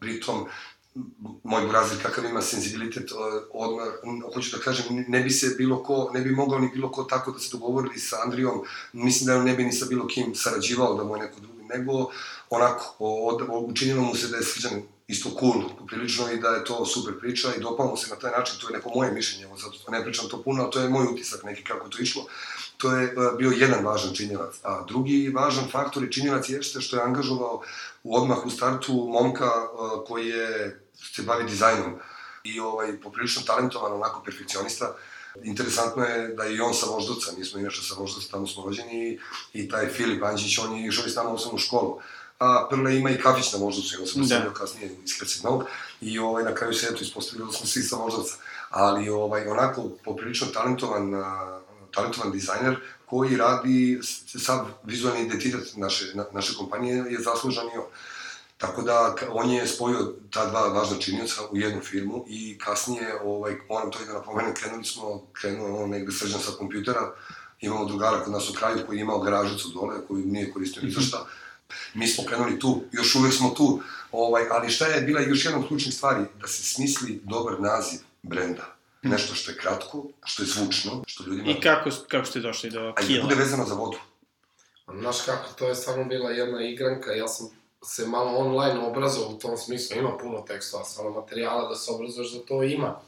pritom 0.00 0.46
moj 1.44 1.66
burazir 1.66 2.02
kakav 2.02 2.24
ima 2.24 2.42
senzibilitet, 2.42 3.10
odmah, 3.52 3.86
hoću 4.34 4.56
da 4.56 4.62
kažem, 4.62 5.04
ne 5.08 5.20
bi 5.20 5.30
se 5.30 5.54
bilo 5.58 5.82
ko, 5.82 6.10
ne 6.14 6.20
bi 6.20 6.30
mogao 6.30 6.58
ni 6.58 6.70
bilo 6.74 6.92
ko 6.92 7.04
tako 7.04 7.32
da 7.32 7.38
se 7.38 7.48
dogovorili 7.52 7.98
sa 7.98 8.16
Andrijom, 8.24 8.62
mislim 8.92 9.26
da 9.26 9.42
ne 9.42 9.54
bi 9.54 9.64
ni 9.64 9.72
sa 9.72 9.86
bilo 9.88 10.06
kim 10.06 10.34
sarađivao 10.34 10.94
da 10.94 11.04
mu 11.04 11.16
je 11.16 11.22
neko 11.22 11.40
drugi, 11.40 11.64
nego 11.64 12.10
onako, 12.50 12.94
od, 12.98 13.48
učinilo 13.48 14.02
mu 14.02 14.14
se 14.14 14.28
da 14.28 14.36
je 14.36 14.42
Srđan 14.42 14.82
isto 15.08 15.30
cool, 15.40 15.62
poprilično 15.78 16.32
i 16.32 16.40
da 16.40 16.48
je 16.48 16.64
to 16.64 16.86
super 16.86 17.18
priča 17.20 17.48
i 17.56 17.60
dopao 17.60 17.86
mu 17.86 17.96
se 17.96 18.10
na 18.10 18.16
taj 18.16 18.30
način, 18.30 18.58
to 18.60 18.68
je 18.68 18.76
neko 18.76 18.90
moje 18.94 19.12
mišljenje, 19.12 19.46
zato 19.56 19.90
ne 19.90 20.04
pričam 20.04 20.28
to 20.28 20.42
puno, 20.42 20.62
ali 20.62 20.72
to 20.72 20.80
je 20.80 20.88
moj 20.88 21.06
utisak 21.06 21.44
neki 21.44 21.64
kako 21.64 21.88
to 21.88 22.02
išlo. 22.02 22.26
To 22.76 22.96
je 22.96 23.14
bio 23.38 23.50
jedan 23.50 23.84
važan 23.84 24.14
činjelac. 24.14 24.54
A 24.62 24.84
drugi 24.88 25.28
važan 25.28 25.70
faktor 25.70 26.04
i 26.04 26.12
činjelac 26.12 26.48
jeste 26.48 26.80
što 26.80 26.96
je 26.96 27.02
angažovao 27.02 27.62
u 28.02 28.16
odmah 28.16 28.46
u 28.46 28.50
startu 28.50 28.92
momka 28.92 29.50
koji 30.06 30.28
je 30.28 30.80
se 31.14 31.22
bavi 31.22 31.44
dizajnom 31.44 31.94
i 32.44 32.60
ovaj, 32.60 33.00
poprilično 33.00 33.42
talentovan, 33.42 33.92
onako 33.92 34.22
perfekcionista. 34.22 34.94
Interesantno 35.42 36.04
je 36.04 36.28
da 36.28 36.44
je 36.44 36.56
i 36.56 36.60
on 36.60 36.74
sa 36.74 36.86
Voždovca, 36.86 37.32
mi 37.38 37.44
smo 37.44 37.60
inače 37.60 37.82
sa 37.82 37.94
Voždovca, 37.98 38.30
tamo 38.30 38.46
smo 38.46 38.64
rođeni 38.64 39.08
i, 39.08 39.18
i 39.52 39.68
taj 39.68 39.88
Filip 39.88 40.22
Anđić, 40.22 40.58
on 40.58 40.76
je 40.76 40.88
išao 40.88 41.06
i 41.06 41.10
s 41.10 41.16
nama 41.16 41.30
u 41.30 41.34
osnovnu 41.34 41.58
školu. 41.58 42.00
A 42.38 42.66
Prle 42.70 42.96
ima 42.96 43.10
i 43.10 43.18
kafić 43.18 43.52
na 43.52 43.58
Voždovcu, 43.58 43.94
i 43.94 44.00
on 44.00 44.06
sam 44.06 44.26
da. 44.28 44.52
kasnije 44.52 44.96
iz 45.04 45.18
Hercegnog 45.18 45.64
i 46.00 46.18
ovaj, 46.18 46.44
na 46.44 46.54
kraju 46.54 46.74
se 46.74 46.86
eto 46.86 47.04
ispostavilo 47.04 47.46
da 47.46 47.52
smo 47.52 47.66
svi 47.66 47.82
sa 47.82 47.96
Voždovca. 47.96 48.34
Ali 48.70 49.08
ovaj, 49.08 49.48
onako 49.48 49.88
poprilično 50.04 50.46
talentovan, 50.46 51.12
talentovan 51.94 52.32
dizajner 52.32 52.76
koji 53.06 53.36
radi 53.36 54.00
sav 54.38 54.66
vizualni 54.84 55.22
identitet 55.22 55.76
naše, 55.76 56.14
na, 56.14 56.24
naše 56.32 56.54
kompanije 56.54 56.96
je 56.96 57.20
zaslužan 57.20 57.66
i 57.66 57.78
on. 57.78 57.86
Tako 58.58 58.82
da 58.82 59.14
on 59.30 59.50
je 59.50 59.66
spojio 59.66 60.12
ta 60.30 60.46
dva 60.46 60.60
važna 60.68 60.96
činioca 60.98 61.42
u 61.50 61.56
jednu 61.56 61.80
firmu 61.80 62.24
i 62.28 62.58
kasnije, 62.58 63.20
ovaj, 63.24 63.56
moram 63.68 63.90
to 63.90 63.98
i 64.02 64.06
da 64.06 64.12
napomenem, 64.12 64.54
krenuli 64.54 64.84
smo, 64.84 65.22
krenuo 65.32 65.82
on 65.82 65.90
negde 65.90 66.12
srđan 66.12 66.40
sa 66.40 66.50
kompjutera, 66.58 67.12
imamo 67.60 67.84
drugara 67.84 68.24
kod 68.24 68.32
nas 68.32 68.50
u 68.50 68.52
kraju 68.52 68.78
koji 68.86 68.96
je 68.96 69.00
imao 69.00 69.18
garažicu 69.18 69.68
dole, 69.68 70.06
koju 70.08 70.26
nije 70.26 70.52
koristio 70.52 70.82
ni 70.82 70.90
za 70.90 71.00
šta. 71.00 71.26
Mi 71.94 72.08
smo 72.08 72.24
krenuli 72.24 72.58
tu, 72.58 72.82
još 72.92 73.14
uvek 73.14 73.34
smo 73.34 73.50
tu, 73.50 73.80
ovaj, 74.12 74.42
ali 74.50 74.70
šta 74.70 74.86
je 74.86 75.00
bila 75.00 75.20
još 75.20 75.44
jedna 75.44 75.58
od 75.60 75.68
ključnih 75.68 75.94
stvari, 75.94 76.24
da 76.40 76.48
se 76.48 76.62
smisli 76.62 77.20
dobar 77.24 77.60
naziv 77.60 78.00
brenda. 78.22 78.76
Nešto 79.02 79.34
što 79.34 79.50
je 79.50 79.56
kratko, 79.56 80.04
što 80.24 80.42
je 80.42 80.46
zvučno, 80.46 81.04
što 81.06 81.24
ljudima... 81.24 81.50
I 81.50 81.60
kako, 81.60 81.90
kako 82.08 82.26
ste 82.26 82.40
došli 82.40 82.70
do 82.70 82.78
kila? 82.78 82.94
A 82.96 83.18
i 83.18 83.22
bude 83.22 83.34
vezano 83.34 83.64
za 83.64 83.74
vodu. 83.74 83.98
Znaš 85.00 85.16
kako, 85.26 85.52
to 85.58 85.68
je 85.68 85.74
stvarno 85.74 86.04
bila 86.04 86.30
jedna 86.30 86.68
igranka, 86.68 87.10
ja 87.10 87.28
sam 87.28 87.48
se 87.86 88.06
malo 88.06 88.38
online 88.38 88.86
obrazao 88.86 89.28
u 89.28 89.38
tom 89.38 89.56
smislu, 89.56 89.96
ima 89.96 90.18
puno 90.18 90.40
tekstova, 90.40 90.84
stvarno 90.84 91.12
materijala 91.12 91.68
da 91.68 91.74
se 91.74 91.92
obrazuješ 91.92 92.32
za 92.32 92.40
to 92.48 92.62
ima. 92.62 93.00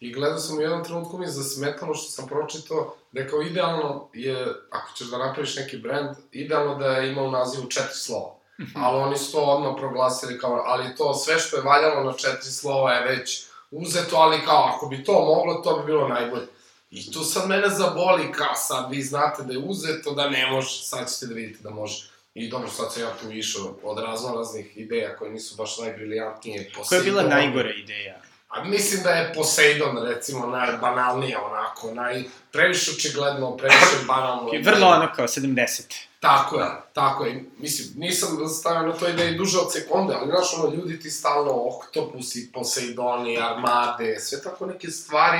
I 0.00 0.12
gledao 0.12 0.38
sam 0.38 0.58
u 0.58 0.60
jednom 0.60 0.84
trenutku 0.84 1.18
mi 1.18 1.26
zasmetalo 1.26 1.94
što 1.94 2.10
sam 2.10 2.28
pročitao 2.28 2.94
da 3.12 3.20
je 3.20 3.28
kao 3.28 3.42
idealno 3.42 4.08
je, 4.12 4.46
ako 4.70 4.92
ćeš 4.96 5.10
da 5.10 5.18
napraviš 5.18 5.56
neki 5.56 5.76
brand, 5.76 6.16
idealno 6.32 6.74
da 6.74 6.86
je 6.86 7.12
ima 7.12 7.22
u 7.22 7.30
nazivu 7.30 7.66
četiri 7.66 7.94
slova. 7.94 8.36
Mhm. 8.60 8.84
ali 8.84 9.02
oni 9.02 9.18
su 9.18 9.32
to 9.32 9.40
odmah 9.40 9.74
proglasili 9.78 10.38
kao, 10.38 10.62
ali 10.66 10.96
to 10.96 11.14
sve 11.14 11.38
što 11.38 11.56
je 11.56 11.62
valjalo 11.62 12.04
na 12.04 12.12
četiri 12.12 12.50
slova 12.50 12.92
je 12.92 13.16
već 13.16 13.46
uzeto, 13.70 14.16
ali 14.16 14.44
kao, 14.44 14.72
ako 14.74 14.86
bi 14.86 15.04
to 15.04 15.12
moglo, 15.12 15.54
to 15.54 15.76
bi 15.76 15.86
bilo 15.86 16.08
najbolje. 16.08 16.46
I 16.90 17.12
tu 17.12 17.24
sad 17.24 17.48
mene 17.48 17.68
zaboli, 17.68 18.32
kao 18.32 18.54
sad 18.54 18.90
vi 18.90 19.02
znate 19.02 19.42
da 19.42 19.52
je 19.52 19.58
uzeto, 19.58 20.14
da 20.14 20.30
ne 20.30 20.50
može, 20.50 20.82
sad 20.82 21.12
ćete 21.12 21.26
da 21.26 21.34
vidite 21.34 21.62
da 21.62 21.70
može. 21.70 22.10
I 22.36 22.48
dobro, 22.48 22.68
sad 22.68 22.92
sam 22.92 23.02
ja 23.02 23.12
tu 23.20 23.30
išao 23.30 23.74
od 23.82 23.98
razno 23.98 24.34
raznih 24.34 24.76
ideja 24.76 25.16
koje 25.16 25.30
nisu 25.30 25.56
baš 25.56 25.78
najbriljantnije. 25.78 26.72
Koja 26.88 26.98
je 26.98 27.04
bila 27.04 27.22
najgora 27.22 27.70
ideja? 27.70 28.20
A 28.48 28.64
mislim 28.64 29.02
da 29.02 29.10
je 29.10 29.32
Poseidon, 29.34 29.98
recimo, 29.98 30.46
najbanalnija, 30.46 31.40
onako, 31.44 31.94
naj... 31.94 32.24
Previše 32.52 32.90
očigledno, 32.90 33.56
previše 33.56 33.96
banalno. 34.08 34.50
Okay, 34.50 34.64
vrlo 34.64 34.86
ono 34.86 35.08
kao 35.16 35.26
70. 35.26 35.82
Tako 36.20 36.56
je, 36.56 36.66
tako 36.92 37.24
je. 37.24 37.44
Mislim, 37.58 37.88
nisam 37.96 38.48
stavio 38.48 38.88
na 38.88 38.92
to 38.92 39.08
ideji 39.08 39.34
duže 39.34 39.58
od 39.58 39.72
sekunde, 39.72 40.14
ali 40.14 40.30
znaš, 40.30 40.54
ono, 40.58 40.74
ljudi 40.74 41.00
ti 41.00 41.10
stalno 41.10 41.68
oktopusi, 41.68 42.50
Poseidoni, 42.52 43.38
armade, 43.38 44.20
sve 44.20 44.42
tako 44.42 44.66
neke 44.66 44.88
stvari 44.88 45.38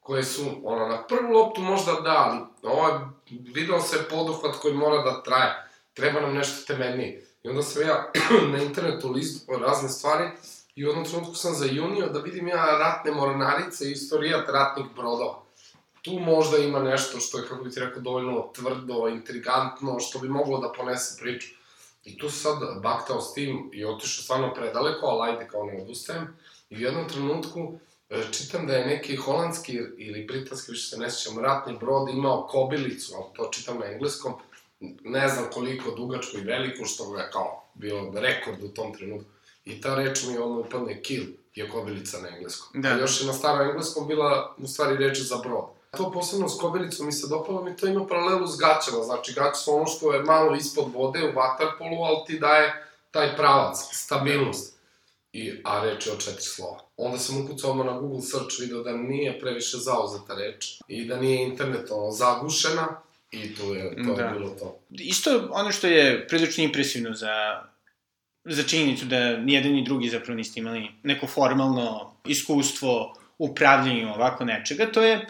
koje 0.00 0.24
su, 0.24 0.60
ono, 0.64 0.88
na 0.88 1.02
prvu 1.06 1.32
loptu 1.32 1.60
možda 1.60 1.92
da, 1.92 2.16
ali 2.16 2.40
ovo 2.62 2.88
je, 2.88 3.00
video 3.54 3.80
se 3.80 4.08
poduhvat 4.10 4.56
koji 4.56 4.74
mora 4.74 5.02
da 5.02 5.22
traje 5.22 5.67
treba 5.98 6.20
nam 6.20 6.34
nešto 6.34 6.74
temeljnije. 6.74 7.26
I 7.42 7.48
onda 7.48 7.62
sam 7.62 7.82
ja 7.82 8.12
na 8.52 8.58
internetu 8.62 9.12
listu 9.12 9.58
razne 9.58 9.88
stvari 9.88 10.28
i 10.74 10.84
u 10.84 10.88
jednom 10.88 11.04
trenutku 11.04 11.34
sam 11.34 11.54
zajunio 11.54 12.06
da 12.06 12.20
vidim 12.20 12.48
ja 12.48 12.64
ratne 12.78 13.12
mornarice 13.12 13.88
i 13.88 13.92
istorijat 13.92 14.48
ratnih 14.48 14.86
brodova. 14.96 15.42
Tu 16.02 16.18
možda 16.18 16.58
ima 16.58 16.78
nešto 16.78 17.20
što 17.20 17.38
je, 17.38 17.48
kako 17.48 17.64
bi 17.64 17.70
ti 17.70 17.80
rekao, 17.80 18.02
dovoljno 18.02 18.50
tvrdo, 18.54 19.08
intrigantno, 19.08 20.00
što 20.00 20.18
bi 20.18 20.28
moglo 20.28 20.58
da 20.58 20.72
ponese 20.72 21.18
priču. 21.20 21.48
I 22.04 22.18
tu 22.18 22.30
sad 22.30 22.58
baktao 22.82 23.20
s 23.20 23.34
tim 23.34 23.70
i 23.72 23.84
otišao 23.84 24.22
stvarno 24.22 24.54
predaleko, 24.54 25.06
ali 25.06 25.30
ajde 25.30 25.48
kao 25.48 25.64
ne 25.64 25.82
odustajem. 25.82 26.36
I 26.70 26.76
u 26.76 26.80
jednom 26.80 27.08
trenutku 27.08 27.78
e, 28.10 28.22
čitam 28.32 28.66
da 28.66 28.76
je 28.76 28.86
neki 28.86 29.16
holandski 29.16 29.78
ili 29.96 30.24
britanski, 30.24 30.72
više 30.72 30.88
se 30.88 30.98
ne 30.98 31.10
sjećam, 31.10 31.38
ratni 31.38 31.78
brod 31.80 32.08
imao 32.08 32.46
kobilicu, 32.50 33.14
ali 33.16 33.24
to 33.36 33.50
čitam 33.52 33.78
na 33.78 33.86
engleskom, 33.86 34.34
ne 35.04 35.28
znam 35.28 35.44
koliko 35.52 35.90
dugačko 35.90 36.38
i 36.38 36.44
veliko, 36.44 36.84
što 36.84 37.10
ga 37.10 37.30
kao 37.32 37.64
bilo 37.74 38.12
rekord 38.14 38.62
u 38.62 38.68
tom 38.68 38.94
trenutku. 38.94 39.30
I 39.64 39.80
ta 39.80 39.94
reč 39.94 40.26
mi 40.26 40.38
odmah 40.38 40.66
upadne 40.66 41.02
kill, 41.02 41.24
je 41.54 41.68
kobilica 41.68 42.18
na 42.18 42.28
engleskom. 42.28 42.82
Da. 42.82 42.88
A 42.88 42.98
još 42.98 43.20
je 43.20 43.26
na 43.26 43.32
starom 43.32 43.68
engleskom 43.68 44.08
bila 44.08 44.54
u 44.58 44.66
stvari 44.66 44.96
reč 44.96 45.18
za 45.18 45.36
brod. 45.36 45.64
To 45.96 46.12
posebno 46.12 46.48
s 46.48 46.60
kobilicom 46.60 47.06
mi 47.06 47.12
se 47.12 47.28
dopalo, 47.28 47.64
mi 47.64 47.76
to 47.76 47.86
ima 47.86 48.06
paralelu 48.06 48.46
s 48.46 48.58
gaćama, 48.58 49.02
znači 49.04 49.32
gaće 49.32 49.60
su 49.60 49.74
ono 49.74 49.86
što 49.86 50.12
je 50.12 50.22
malo 50.22 50.56
ispod 50.56 50.92
vode 50.94 51.18
u 51.24 51.32
waterpolu, 51.32 52.06
ali 52.06 52.24
ti 52.26 52.38
daje 52.38 52.86
taj 53.10 53.36
pravac, 53.36 53.76
stabilnost. 53.92 54.78
I, 55.32 55.60
a 55.64 55.84
reč 55.84 56.06
je 56.06 56.12
od 56.12 56.24
četiri 56.24 56.42
slova. 56.42 56.80
Onda 56.96 57.18
sam 57.18 57.44
ukucao 57.44 57.70
odmah 57.70 57.86
na 57.86 57.98
Google 57.98 58.22
search, 58.22 58.60
video 58.60 58.82
da 58.82 58.92
nije 58.92 59.40
previše 59.40 59.76
zauzeta 59.76 60.34
reč 60.34 60.80
i 60.88 61.04
da 61.04 61.16
nije 61.16 61.48
internet 61.48 61.90
ono, 61.90 62.10
zagušena, 62.10 63.00
I 63.30 63.54
to 63.54 63.74
je, 63.74 63.96
to 64.04 64.14
da. 64.14 64.22
je 64.22 64.32
bilo 64.32 64.50
to. 64.50 64.78
Isto 64.90 65.48
ono 65.52 65.72
što 65.72 65.86
je 65.86 66.28
prilično 66.28 66.64
impresivno 66.64 67.14
za, 67.14 67.62
za 68.44 68.62
činjenicu 68.62 69.04
da 69.04 69.36
nijedan 69.36 69.72
ni 69.72 69.84
drugi 69.84 70.08
zapravo 70.08 70.36
niste 70.36 70.60
imali 70.60 70.88
neko 71.02 71.26
formalno 71.26 72.14
iskustvo 72.26 73.14
u 73.38 73.54
pravljenju 73.54 74.14
ovako 74.14 74.44
nečega, 74.44 74.92
to 74.92 75.02
je 75.02 75.26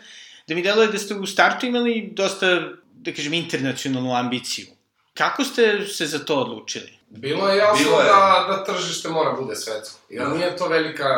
da 0.49 0.55
mi 0.55 0.63
deluje 0.63 0.89
da 0.89 0.99
ste 0.99 1.15
u 1.15 1.27
startu 1.27 1.67
imali 1.67 2.11
dosta, 2.13 2.47
da 2.95 3.13
kažem, 3.13 3.35
internacionalnu 3.35 4.15
ambiciju. 4.15 4.67
Kako 5.15 5.45
ste 5.45 5.87
se 5.87 6.07
za 6.07 6.19
to 6.19 6.37
odlučili? 6.41 6.99
Bilo 7.11 7.49
je 7.49 7.59
jasno 7.59 7.85
Bilo 7.85 8.01
je... 8.01 8.07
Da, 8.07 8.47
da 8.49 8.65
tržište 8.65 9.09
mora 9.09 9.33
bude 9.33 9.57
svetsko. 9.57 10.01
Jer 10.09 10.29
da. 10.29 10.35
nije 10.35 10.57
to 10.57 10.69
velika, 10.69 11.09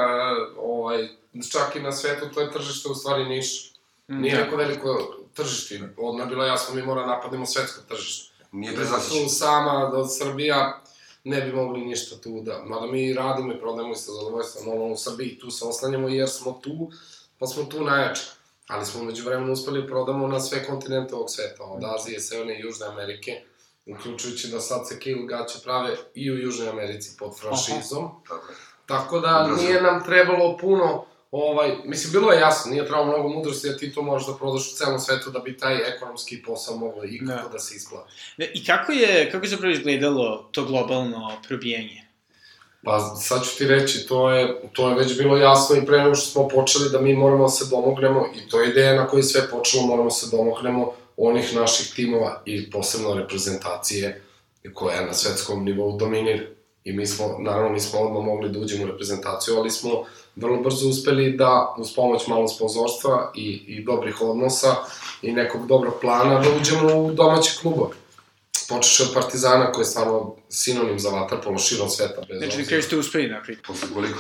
ovaj, 0.59 1.09
čak 1.53 1.77
i 1.77 1.81
na 1.81 1.93
svetu, 1.93 2.27
to 2.35 2.41
je 2.41 2.53
tržište 2.53 2.89
u 2.89 2.95
stvari 2.95 3.25
niš. 3.25 3.70
Nije 4.11 4.37
da. 4.37 4.45
neko 4.45 4.57
veliko 4.57 5.17
tržište. 5.35 5.81
Odmah 5.97 6.29
bilo 6.29 6.45
jasno, 6.45 6.75
mi 6.75 6.83
moramo 6.83 7.07
napadnemo 7.07 7.47
svetsko 7.47 7.81
tržište. 7.89 8.35
Nije 8.53 8.73
bez 8.73 8.89
Tu 8.89 9.29
sama, 9.29 9.91
da 9.93 10.09
Srbija 10.09 10.83
ne 11.25 11.41
bi 11.41 11.53
mogli 11.53 11.81
ništa 11.81 12.17
tu 12.17 12.41
da... 12.41 12.63
Mada 12.67 12.87
mi 12.87 13.13
radimo 13.13 13.53
i 13.53 13.61
prodajemo 13.61 13.93
isto 13.93 14.13
zadovoljstvo 14.13 14.63
normalno 14.67 14.95
u 14.95 14.97
Srbiji, 14.97 15.39
tu 15.39 15.51
se 15.51 15.65
oslanjamo 15.65 16.09
jer 16.09 16.29
smo 16.29 16.61
tu, 16.63 16.91
pa 17.39 17.47
smo 17.47 17.65
tu 17.65 17.85
najjači. 17.85 18.23
Ali 18.67 18.87
smo 18.87 19.05
među 19.05 19.25
vremenu 19.25 19.53
uspeli 19.53 19.81
da 19.81 19.87
prodamo 19.87 20.27
na 20.27 20.41
sve 20.41 20.67
kontinente 20.67 21.15
ovog 21.15 21.31
sveta, 21.31 21.65
od 21.65 21.85
Azije, 21.85 22.21
Severne 22.21 22.59
i 22.59 22.61
Južne 22.61 22.87
Amerike, 22.87 23.43
uključujući 23.87 24.49
da 24.49 24.61
sad 24.61 24.89
se 24.89 24.99
kill 24.99 25.27
gaće 25.27 25.59
prave 25.65 25.97
i 26.15 26.31
u 26.31 26.39
Južnoj 26.39 26.69
Americi 26.69 27.17
pod 27.19 27.39
franšizom. 27.41 28.09
Tako, 28.29 28.53
Tako 28.87 29.21
da 29.21 29.57
nije 29.57 29.83
nam 29.83 30.05
trebalo 30.05 30.57
puno 30.57 31.05
ovaj, 31.31 31.77
mislim, 31.85 32.13
bilo 32.13 32.33
je 32.33 32.41
jasno, 32.41 32.71
nije 32.71 32.87
trebalo 32.87 33.07
mnogo 33.07 33.29
mudrosti 33.29 33.69
da 33.69 33.77
ti 33.77 33.93
to 33.93 34.03
možeš 34.03 34.29
da 34.29 34.35
prodaš 34.35 34.73
u 34.73 34.77
celom 34.77 34.99
svetu 34.99 35.31
da 35.31 35.39
bi 35.39 35.57
taj 35.57 35.77
ekonomski 35.97 36.43
posao 36.43 36.77
moglo 36.77 37.05
i 37.05 37.19
kako 37.19 37.43
da. 37.43 37.53
da 37.53 37.59
se 37.59 37.75
isplati. 37.77 38.13
I 38.55 38.65
kako 38.65 38.93
je, 38.93 39.31
kako 39.31 39.45
je 39.45 39.51
zapravo 39.51 39.73
izgledalo 39.73 40.49
to 40.53 40.65
globalno 40.65 41.33
probijenje? 41.49 42.11
Pa 42.85 43.15
sad 43.17 43.45
ću 43.45 43.59
ti 43.59 43.67
reći, 43.67 44.07
to 44.07 44.31
je, 44.31 44.63
to 44.73 44.89
je 44.89 44.95
već 44.95 45.19
bilo 45.19 45.37
jasno 45.37 45.77
i 45.77 45.87
pre 45.87 45.99
nego 45.99 46.15
što 46.15 46.27
smo 46.31 46.49
počeli 46.49 46.91
da 46.91 47.01
mi 47.01 47.15
moramo 47.15 47.43
da 47.43 47.49
se 47.49 47.65
domognemo 47.71 48.27
i 48.37 48.49
to 48.49 48.61
je 48.61 48.71
ideja 48.71 48.95
na 48.95 49.07
kojoj 49.07 49.23
sve 49.23 49.51
počelo, 49.51 49.87
moramo 49.87 50.05
da 50.05 50.11
se 50.15 50.37
domognemo 50.37 50.93
onih 51.17 51.57
naših 51.57 51.95
timova 51.95 52.43
i 52.45 52.71
posebno 52.71 53.15
reprezentacije 53.15 54.23
koja 54.75 55.07
na 55.07 55.15
svetskom 55.15 55.65
nivou 55.65 55.97
dominira. 55.99 56.45
I 56.85 56.93
mi 56.93 57.07
smo, 57.07 57.37
naravno, 57.39 57.71
nismo 57.71 58.01
odmah 58.01 58.25
mogli 58.25 58.49
da 58.49 58.59
uđemo 58.59 58.85
u 58.85 58.87
reprezentaciju, 58.87 59.57
ali 59.57 59.71
smo 59.71 60.05
vrlo 60.37 60.63
brzo 60.63 60.89
uspeli 60.89 61.33
da, 61.37 61.75
uz 61.79 61.95
pomoć 61.95 62.27
malo 62.27 62.49
sponzorstva 62.49 63.33
i, 63.35 63.63
i 63.67 63.85
dobrih 63.85 64.21
odnosa 64.23 64.77
i 65.23 65.33
nekog 65.33 65.67
dobrog 65.67 65.95
plana, 66.01 66.39
da 66.41 66.49
uđemo 66.61 66.97
u 66.97 67.13
domaće 67.13 67.53
klubove. 67.61 67.95
Počeš 68.69 69.01
od 69.01 69.15
Partizana, 69.15 69.73
koji 69.73 69.83
je 69.83 69.87
stvarno 69.87 70.35
sinonim 70.49 70.99
za 71.01 71.11
vaterpolo 71.11 71.59
širom 71.59 71.89
sveta. 71.89 72.21
Bez 72.29 72.39
Znači, 72.39 72.41
na 72.41 72.47
obzira. 72.47 72.67
kraju 72.69 72.83
ste 72.83 72.97
uspeli 72.97 73.29
napraviti. 73.29 73.63
Posle 73.67 73.89
koliko? 73.95 74.19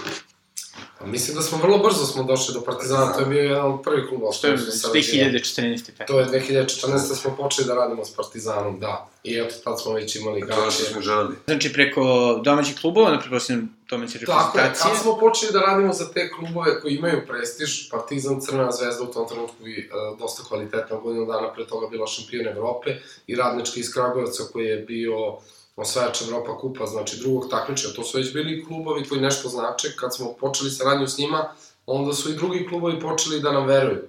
Pa 0.99 1.07
Mislim 1.07 1.37
da 1.37 1.43
smo 1.43 1.59
vrlo 1.59 1.79
brzo 1.79 2.07
smo 2.07 2.23
došli 2.23 2.55
do 2.55 2.61
Partizana, 2.61 3.13
to 3.13 3.21
je 3.21 3.27
bio 3.27 3.43
jedan 3.43 3.73
od 3.73 3.83
prvih 3.83 4.05
klubova. 4.09 4.33
Što 4.33 4.47
je 4.47 4.59
što 4.59 4.71
sam 4.71 4.81
sarađivao. 4.81 5.31
2014. 5.31 5.91
pa. 5.99 6.05
To 6.05 6.21
je 6.21 6.27
2014. 6.27 6.99
smo 6.99 7.37
počeli 7.37 7.67
da 7.67 7.75
radimo 7.75 8.05
s 8.05 8.11
Partizanom, 8.17 8.81
da. 8.81 9.09
I 9.25 9.39
eto, 9.39 9.55
tad 9.65 9.81
smo 9.83 9.93
već 9.93 10.17
imali 10.17 10.41
To 10.41 10.47
je 10.47 10.53
što 10.53 10.61
igrače. 10.61 10.93
smo 10.93 11.01
želeli. 11.01 11.37
Znači, 11.47 11.73
preko 11.73 12.03
domaćih 12.45 12.79
klubova, 12.81 13.11
na 13.11 13.21
pretpostavljam 13.21 13.77
domaće 13.91 14.19
Tako 14.19 14.33
je, 14.33 14.37
reprezentacije. 14.65 14.93
kad 14.93 15.03
smo 15.03 15.19
počeli 15.19 15.53
da 15.53 15.61
radimo 15.61 15.93
za 15.93 16.13
te 16.13 16.31
klubove 16.31 16.81
koji 16.81 16.95
imaju 16.95 17.27
prestiž, 17.27 17.91
Partizan, 17.91 18.41
Crvena 18.41 18.73
zvezda 18.73 19.03
u 19.03 19.13
tom 19.13 19.29
trenutku 19.29 19.69
i 19.69 19.79
e, 19.79 19.89
dosta 20.19 20.43
kvalitetna 20.49 20.97
godinu 20.97 21.27
dana 21.27 21.53
pre 21.53 21.67
toga 21.67 21.87
bila 21.89 22.07
šampion 22.07 22.49
Evrope 22.49 22.97
i 23.27 23.37
Radnički 23.37 23.81
iz 23.81 23.93
Kragujevca 23.93 24.43
koji 24.53 24.67
je 24.67 24.77
bio 24.77 25.39
osvajač 25.81 26.23
Evropa 26.23 26.59
kupa, 26.59 26.87
znači 26.87 27.19
drugog 27.19 27.51
takmičenja, 27.51 27.95
to 27.95 28.05
su 28.05 28.19
već 28.19 28.33
bili 28.33 28.65
klubovi 28.65 29.09
koji 29.09 29.21
nešto 29.21 29.49
znače, 29.49 29.89
kad 29.97 30.17
smo 30.17 30.33
počeli 30.41 30.71
saradnju 30.71 31.07
s 31.07 31.19
njima, 31.19 31.53
onda 31.87 32.13
su 32.13 32.31
i 32.31 32.37
drugi 32.37 32.67
klubovi 32.69 33.01
počeli 33.01 33.41
da 33.41 33.53
nam 33.53 33.67
veruju 33.67 34.03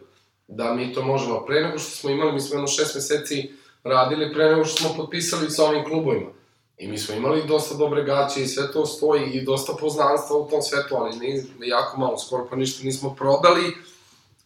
da 0.47 0.73
mi 0.73 0.93
to 0.93 1.03
možemo. 1.03 1.45
Pre 1.45 1.61
nego 1.61 1.79
što 1.79 1.89
smo 1.89 2.09
imali, 2.09 2.31
mi 2.31 2.41
smo 2.41 2.55
jedno 2.55 2.67
šest 2.67 2.95
meseci 2.95 3.51
radili 3.83 4.33
pre 4.33 4.49
nego 4.49 4.65
što 4.65 4.77
smo 4.77 5.03
potpisali 5.03 5.49
sa 5.49 5.63
ovim 5.63 5.83
klubovima. 5.85 6.29
I 6.77 6.87
mi 6.87 6.97
smo 6.97 7.15
imali 7.15 7.47
dosta 7.47 7.75
dobre 7.75 8.03
gaće 8.03 8.41
i 8.41 8.47
sve 8.47 8.71
to 8.71 8.85
stoji 8.85 9.31
i 9.31 9.45
dosta 9.45 9.73
poznanstva 9.79 10.37
u 10.37 10.49
tom 10.49 10.61
svetu, 10.61 10.95
ali 10.95 11.19
ni, 11.19 11.43
jako 11.67 11.99
malo, 11.99 12.17
skoro 12.17 12.47
pa 12.49 12.55
ništa 12.55 12.83
nismo 12.83 13.15
prodali 13.15 13.73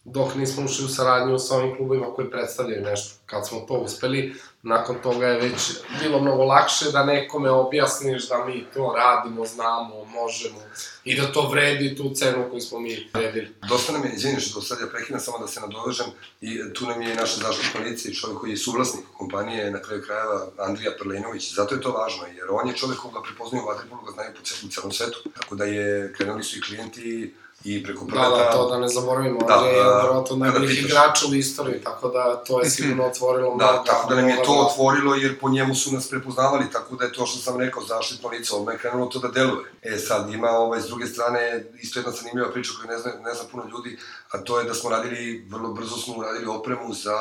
dok 0.06 0.34
nismo 0.34 0.64
ušli 0.64 0.84
u 0.84 0.88
saradnju 0.88 1.38
sa 1.38 1.56
ovim 1.56 1.76
klubovima 1.76 2.06
koji 2.14 2.30
predstavljaju 2.30 2.82
nešto. 2.82 3.14
Kad 3.26 3.48
smo 3.48 3.60
to 3.60 3.74
uspeli, 3.74 4.34
nakon 4.62 4.96
toga 5.02 5.26
je 5.26 5.40
već 5.40 5.72
bilo 6.02 6.20
mnogo 6.20 6.44
lakše 6.44 6.90
da 6.92 7.04
nekome 7.04 7.50
objasniš 7.50 8.28
da 8.28 8.44
mi 8.44 8.64
to 8.74 8.94
radimo, 8.96 9.46
znamo, 9.46 10.04
možemo 10.04 10.58
i 11.04 11.16
da 11.20 11.32
to 11.32 11.48
vredi 11.48 11.96
tu 11.96 12.10
cenu 12.14 12.46
koju 12.50 12.60
smo 12.60 12.80
mi 12.80 13.08
vredili. 13.14 13.54
Dosta 13.68 13.92
nam 13.92 14.04
je, 14.04 14.12
izvini 14.14 14.40
što 14.40 14.60
sad 14.60 14.78
ja 14.80 14.86
prekinem, 14.86 15.20
samo 15.20 15.38
da 15.38 15.46
se 15.46 15.60
nadovežem, 15.60 16.06
i 16.40 16.60
tu 16.74 16.86
nam 16.86 17.02
je 17.02 17.12
i 17.12 17.16
naša 17.16 17.40
zaštitna 17.40 17.80
lica 17.80 18.08
i 18.08 18.14
čovjek 18.14 18.38
koji 18.38 18.50
je 18.50 18.56
suvlasnik 18.56 19.04
kompanije, 19.18 19.70
na 19.70 19.82
kraju 19.82 20.02
krajeva 20.02 20.46
Andrija 20.58 20.90
Prlenović, 20.98 21.54
zato 21.54 21.74
je 21.74 21.80
to 21.80 21.90
važno, 21.92 22.26
jer 22.26 22.46
on 22.50 22.68
je 22.68 22.76
čovjek 22.76 22.98
koga 22.98 23.22
prepoznaju 23.22 23.64
u 23.64 23.68
Vatripolu, 23.68 24.02
ga 24.02 24.12
znaju 24.12 24.30
po 24.36 24.68
celom 24.70 24.92
svetu, 24.92 25.18
tako 25.40 25.54
da 25.54 25.64
je, 25.64 26.12
krenuli 26.16 26.42
su 26.42 26.58
i 26.58 26.62
klijenti 26.62 27.34
i 27.68 27.82
preko 27.82 28.04
Da, 28.04 28.10
prleta. 28.10 28.30
da, 28.36 28.52
to 28.52 28.68
da 28.68 28.78
ne 28.78 28.88
zaboravimo, 28.88 29.38
Da, 29.40 29.54
je 29.54 29.84
da, 29.84 29.96
verovatno 29.96 30.36
najboljih 30.36 30.70
pitaš. 30.70 30.84
igrača 30.84 31.26
u 31.26 31.34
istoriji, 31.34 31.80
tako 31.80 32.08
da 32.08 32.36
to 32.38 32.60
je 32.60 32.70
sigurno 32.70 33.04
otvorilo 33.04 33.54
mnogo. 33.54 33.72
Da, 33.72 33.84
tako 33.84 34.08
da 34.08 34.14
nam 34.14 34.28
je 34.28 34.36
to 34.36 34.42
mnogo- 34.44 34.66
otvorilo 34.66 35.14
jer 35.14 35.40
po 35.40 35.48
njemu 35.48 35.74
su 35.74 35.92
nas 35.92 36.08
prepoznavali, 36.08 36.64
tako 36.72 36.96
da 36.96 37.04
je 37.04 37.12
to 37.12 37.26
što 37.26 37.38
sam 37.40 37.60
rekao, 37.60 37.82
zaštitno 37.84 38.28
lice, 38.28 38.54
odmah 38.54 38.74
je 38.74 38.78
krenulo 38.78 39.06
to 39.06 39.18
da 39.18 39.28
deluje. 39.30 39.64
E 39.84 39.96
sad, 39.98 40.30
ima 40.30 40.50
ovaj, 40.50 40.80
s 40.80 40.86
druge 40.86 41.06
strane, 41.06 41.40
isto 41.76 41.98
jedna 41.98 42.12
zanimljiva 42.12 42.52
priča 42.52 42.72
koju 42.72 42.88
ne 42.88 42.98
zna, 42.98 43.10
ne 43.20 43.34
zna 43.34 43.44
puno 43.52 43.62
ljudi, 43.66 43.98
a 44.30 44.38
to 44.38 44.58
je 44.58 44.64
da 44.64 44.74
smo 44.74 44.90
radili, 44.90 45.46
vrlo 45.48 45.68
brzo 45.70 45.96
smo 45.96 46.14
uradili 46.14 46.46
opremu 46.48 46.94
za 46.94 47.16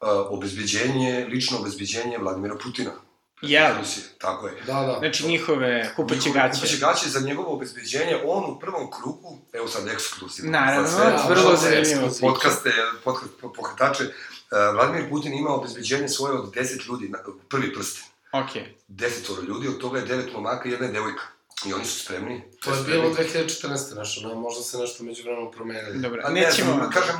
uh, 0.00 0.08
obezbeđenje, 0.28 1.26
lično 1.28 1.58
obezbeđenje 1.58 2.18
Vladimira 2.18 2.54
Putina. 2.56 2.90
Rusije, 3.78 4.04
Tako 4.18 4.46
je. 4.46 4.62
Da, 4.66 4.72
da. 4.74 4.96
Znači, 4.98 5.26
njihove 5.26 5.92
kupaće 5.96 6.30
gaće. 6.30 6.54
Kupaće 6.54 6.76
gaće 6.78 7.08
za 7.08 7.20
njegovo 7.20 7.54
obezbeđenje, 7.54 8.16
on 8.26 8.44
u 8.44 8.58
prvom 8.58 8.90
krugu, 8.90 9.38
evo 9.64 9.72
sad 9.72 9.88
ekskluzivno. 9.88 10.50
Naravno, 10.50 10.88
sve, 10.88 11.16
vrlo 11.28 11.56
za 11.56 11.56
zanimljivo. 11.56 12.10
Podcaste, 12.20 12.72
podcast, 13.04 13.32
pokretače, 13.40 14.04
uh, 14.04 14.74
Vladimir 14.74 15.10
Putin 15.10 15.34
ima 15.34 15.50
obezbeđenje 15.50 16.08
svoje 16.08 16.34
od 16.34 16.54
10 16.54 16.88
ljudi, 16.88 17.08
na, 17.08 17.18
prvi 17.48 17.74
prsten. 17.74 18.04
Okej. 18.32 18.74
desetoro 18.88 19.42
ljudi, 19.42 19.68
od 19.68 19.78
toga 19.78 19.98
je 19.98 20.04
devet 20.04 20.32
momaka 20.32 20.68
i 20.68 20.72
jedna 20.72 20.86
je 20.86 20.92
devojka. 20.92 21.22
I 21.66 21.72
oni 21.72 21.84
su 21.84 22.04
spremni. 22.04 22.42
To 22.60 22.74
je 22.74 22.82
bilo 22.82 23.14
2014. 23.14 23.98
nešto, 23.98 24.28
ne, 24.28 24.34
možda 24.34 24.62
se 24.62 24.78
nešto 24.78 25.04
među 25.04 25.22
vremenom 25.22 25.52
promenili. 25.52 25.98
Dobro, 25.98 26.22
A 26.24 26.30
ne 26.30 26.40
nećemo... 26.40 26.72
znam, 26.74 26.90
kažem, 26.90 27.16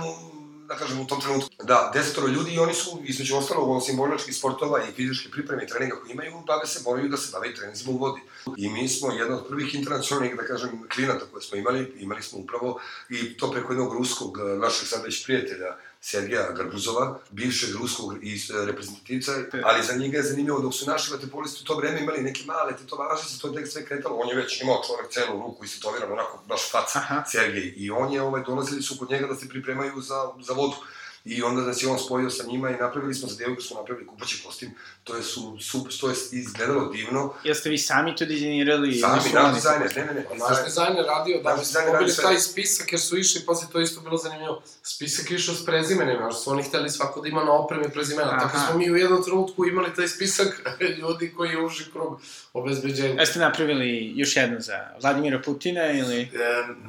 da 0.68 0.76
kažem 0.76 1.00
u 1.00 1.06
tom 1.06 1.20
trenutku. 1.20 1.50
Da, 1.64 1.90
desetoro 1.94 2.26
ljudi 2.26 2.54
i 2.54 2.58
oni 2.58 2.74
su, 2.74 3.00
između 3.04 3.36
ostalog, 3.36 3.70
osim 3.70 3.96
borilačkih 3.96 4.36
sportova 4.36 4.82
i 4.82 4.92
fizičke 4.92 5.30
pripreme 5.30 5.64
i 5.64 5.66
treninga 5.66 5.96
koje 5.96 6.12
imaju, 6.12 6.32
bave 6.46 6.66
se, 6.66 6.82
moraju 6.84 7.08
da 7.08 7.16
se 7.16 7.32
bave 7.32 7.50
i 7.50 7.54
treninzima 7.54 7.92
u 7.92 7.96
vodi. 7.96 8.20
I 8.56 8.68
mi 8.68 8.88
smo 8.88 9.12
jedna 9.12 9.36
od 9.36 9.46
prvih 9.48 9.74
internacionalnih, 9.74 10.36
da 10.36 10.46
kažem, 10.46 10.88
klinata 10.94 11.24
koje 11.32 11.42
smo 11.42 11.58
imali, 11.58 11.92
imali 11.98 12.22
smo 12.22 12.38
upravo 12.38 12.80
i 13.08 13.36
to 13.36 13.50
preko 13.50 13.72
jednog 13.72 13.92
ruskog, 13.92 14.38
našeg 14.60 14.88
sad 14.88 15.04
već 15.04 15.24
prijatelja, 15.24 15.76
Sergeja 16.04 16.50
Garbuzova, 16.52 17.18
bivšeg 17.30 17.74
ruskog 17.80 18.12
e, 18.14 18.66
reprezentativca, 18.66 19.32
ali 19.64 19.82
za 19.82 19.94
njega 19.96 20.18
je 20.18 20.22
zanimljivo 20.22 20.60
dok 20.60 20.74
su 20.74 20.86
naši 20.86 21.12
vaterpolisti 21.12 21.62
u 21.62 21.66
to 21.66 21.76
vreme 21.76 22.00
imali 22.00 22.22
neke 22.22 22.42
male 22.46 22.76
tetovaže, 22.76 23.24
se 23.28 23.38
to 23.40 23.48
tek 23.48 23.68
sve 23.68 23.84
kretalo, 23.84 24.16
on 24.16 24.28
je 24.28 24.34
već 24.34 24.60
imao 24.62 24.82
čovek 24.86 25.12
celu 25.12 25.40
ruku 25.40 25.64
istetoviran, 25.64 26.12
onako 26.12 26.42
baš 26.48 26.70
faca. 26.70 27.00
Sergej, 27.32 27.72
i 27.76 27.90
on 27.90 28.12
je, 28.12 28.22
ovaj, 28.22 28.42
dolazili 28.46 28.82
su 28.82 28.98
kod 28.98 29.10
njega 29.10 29.26
da 29.26 29.34
se 29.34 29.48
pripremaju 29.48 30.00
za, 30.00 30.32
za 30.40 30.52
vodu. 30.52 30.76
I 31.24 31.42
onda 31.42 31.62
da 31.62 31.74
se 31.74 31.88
on 31.88 31.98
spojio 31.98 32.30
sa 32.30 32.44
njima 32.46 32.70
i 32.70 32.76
napravili 32.76 33.14
smo 33.14 33.28
za 33.28 33.36
devojku, 33.36 33.62
smo 33.62 33.76
napravili 33.76 34.06
kupaći 34.06 34.42
kostim, 34.46 34.74
to 35.04 35.16
je, 35.16 35.22
su, 35.22 35.58
su, 35.60 35.86
to 36.00 36.08
je 36.08 36.14
izgledalo 36.32 36.86
divno, 36.86 37.32
Jeste 37.44 37.70
vi 37.70 37.78
sami 37.78 38.16
to 38.16 38.24
dizajnirali? 38.24 38.94
sami, 38.94 39.14
Nisu 39.16 39.34
naš 39.34 39.54
dizajner, 39.54 39.92
ne, 39.96 40.04
ne, 40.04 40.14
ne, 40.14 40.24
Naš 40.40 40.64
dizajn 40.64 40.96
je 40.96 41.02
radio 41.04 41.40
da 41.42 41.50
Naš 41.50 41.58
bismo 41.58 41.68
dizajner 41.70 41.92
dobili 41.92 42.16
taj 42.16 42.38
spisak, 42.38 42.92
jer 42.92 43.00
su 43.00 43.18
išli, 43.18 43.40
pazi, 43.46 43.66
to 43.72 43.80
isto 43.80 44.00
bilo 44.00 44.16
zanimljivo, 44.16 44.62
spisak 44.82 45.30
je 45.30 45.34
išao 45.36 45.54
s 45.54 45.66
prezimenima, 45.66 46.24
jer 46.24 46.34
su 46.34 46.50
oni 46.50 46.62
hteli 46.62 46.90
svako 46.90 47.20
da 47.20 47.28
ima 47.28 47.44
na 47.44 47.52
opremi 47.52 47.90
prezimena, 47.90 48.30
Aha. 48.30 48.40
tako 48.40 48.58
smo 48.60 48.78
mi 48.78 48.90
u 48.90 48.96
jednom 48.96 49.24
trenutku 49.24 49.66
imali 49.66 49.94
taj 49.94 50.08
spisak 50.08 50.62
ljudi 51.00 51.34
koji 51.36 51.50
je 51.50 51.64
uži 51.64 51.84
krug 51.92 52.20
obezbeđenja. 52.54 53.20
Jeste 53.20 53.38
napravili 53.38 54.12
još 54.16 54.36
jedno 54.36 54.60
za 54.60 54.78
Vladimira 55.02 55.40
Putina 55.40 55.90
ili... 55.90 56.20
E, 56.22 56.28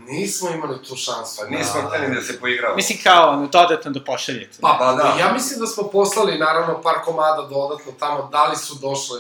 nismo 0.08 0.50
imali 0.50 0.84
tu 0.84 0.96
šansu. 0.96 1.42
Pa 1.42 1.48
nismo 1.48 1.82
da- 1.82 1.88
hteli 1.90 2.16
da 2.16 2.22
se 2.22 2.40
poigramo. 2.40 2.76
Mislim 2.76 2.98
kao 3.04 3.30
ono, 3.30 3.48
dodatno 3.48 3.92
da 3.92 4.04
pošaljete. 4.04 4.58
Pa, 4.62 4.76
Pa 4.80 4.94
da. 4.94 5.16
ja 5.20 5.34
mislim 5.34 5.60
da 5.60 5.68
smo 5.68 5.84
poslali, 5.84 6.38
naravno, 6.38 6.82
par 6.82 6.96
komada 7.06 7.48
dodatno 7.50 7.92
tamo, 8.08 8.30
da 8.32 8.46
li 8.46 8.56
su 8.58 8.76
došle 8.76 9.20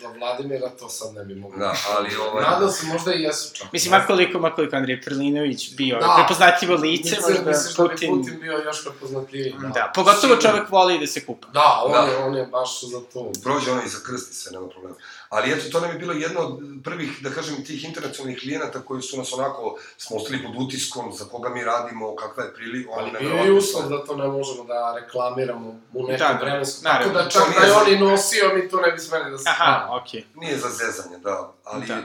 do 0.00 0.08
Vladimira, 0.10 0.68
to 0.70 0.88
sad 0.88 1.14
ne 1.14 1.24
bi 1.24 1.34
mogli. 1.34 1.58
Da, 1.58 1.74
ali 1.90 2.16
ovaj... 2.18 2.44
Nadam 2.44 2.70
se, 2.70 2.86
možda 2.86 3.14
i 3.14 3.22
jesu 3.22 3.54
čak. 3.54 3.72
Mislim, 3.72 3.90
makoliko, 3.92 4.38
makoliko 4.38 4.76
Andrej 4.76 5.00
Prlinović 5.02 5.74
bio 5.74 5.98
Da. 5.98 6.14
prepoznatljivo 6.16 6.74
lice, 6.76 7.08
Misliš- 7.10 7.28
možda 7.28 7.50
misliš 7.50 7.76
da 7.76 7.82
bi 7.82 7.88
Putin... 7.88 8.10
Putin 8.10 8.40
bio 8.40 8.52
još 8.58 8.84
prepoznatljiviji. 8.84 9.54
Da, 9.74 9.92
pogotovo 9.94 10.20
Sigurno. 10.20 10.42
čovek 10.42 10.70
voli 10.70 10.98
da 10.98 11.06
se 11.06 11.26
kupa. 11.26 11.48
Da, 11.48 11.80
on, 11.84 11.92
Da. 11.92 11.98
Je, 12.00 12.16
on 12.18 12.34
je 12.34 12.46
baš 12.46 12.84
za 12.84 13.00
to. 13.02 13.30
prođe 13.42 13.70
ono 13.72 13.82
i 13.82 13.88
za 13.88 13.98
krst 14.00 14.30
i 14.30 14.34
sve, 14.34 14.52
nema 14.52 14.68
problema. 14.68 14.96
Ali 15.28 15.52
eto, 15.52 15.70
to 15.70 15.80
nam 15.80 15.90
je 15.90 15.98
bilo 15.98 16.12
jedno 16.14 16.40
od 16.40 16.54
prvih, 16.84 17.18
da 17.20 17.30
kažem, 17.30 17.64
tih 17.64 17.84
internacionalnih 17.84 18.38
klijenata 18.38 18.80
koji 18.80 19.02
su 19.02 19.16
nas 19.16 19.32
onako, 19.32 19.62
smo 19.98 20.16
ostali 20.16 20.42
pod 20.42 20.52
utiskom, 20.58 21.12
za 21.12 21.24
koga 21.24 21.48
mi 21.48 21.64
radimo, 21.64 22.16
kakva 22.16 22.44
je 22.44 22.54
prilika. 22.54 22.90
Ali 22.92 23.10
bio 23.20 23.28
je 23.30 23.52
uslov 23.52 23.88
da 23.88 24.04
to 24.04 24.16
ne 24.16 24.28
možemo 24.28 24.64
da 24.64 24.96
reklamiramo 24.96 25.68
u 25.94 26.02
nekom 26.02 26.18
Da, 26.18 26.34
da, 26.34 26.38
vremenskom. 26.40 26.84
Tako 26.84 27.08
da 27.10 27.28
čak 27.28 27.42
da 27.50 27.60
je 27.60 27.70
za- 27.70 27.76
on 27.78 27.88
i 27.88 27.98
nosio, 28.00 28.50
mi 28.54 28.68
to 28.68 28.80
ne 28.80 28.92
bi 28.92 28.98
smeli 28.98 29.30
da 29.30 29.38
se 29.38 29.48
Aha, 29.48 29.54
strane. 29.54 30.00
okej. 30.00 30.24
Nije 30.34 30.58
za 30.58 30.68
zezanje, 30.70 31.18
da. 31.18 31.52
Ali 31.64 31.86
Da. 31.86 31.98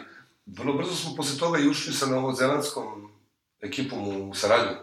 vrlo 0.48 0.74
brzo 0.74 0.96
smo 0.96 1.16
posle 1.16 1.40
toga 1.40 1.60
i 1.60 1.68
ušli 1.68 1.94
sa 1.94 2.06
novozelandskom 2.06 3.12
ekipom 3.62 4.00
u 4.22 4.36
saradnju. 4.36 4.76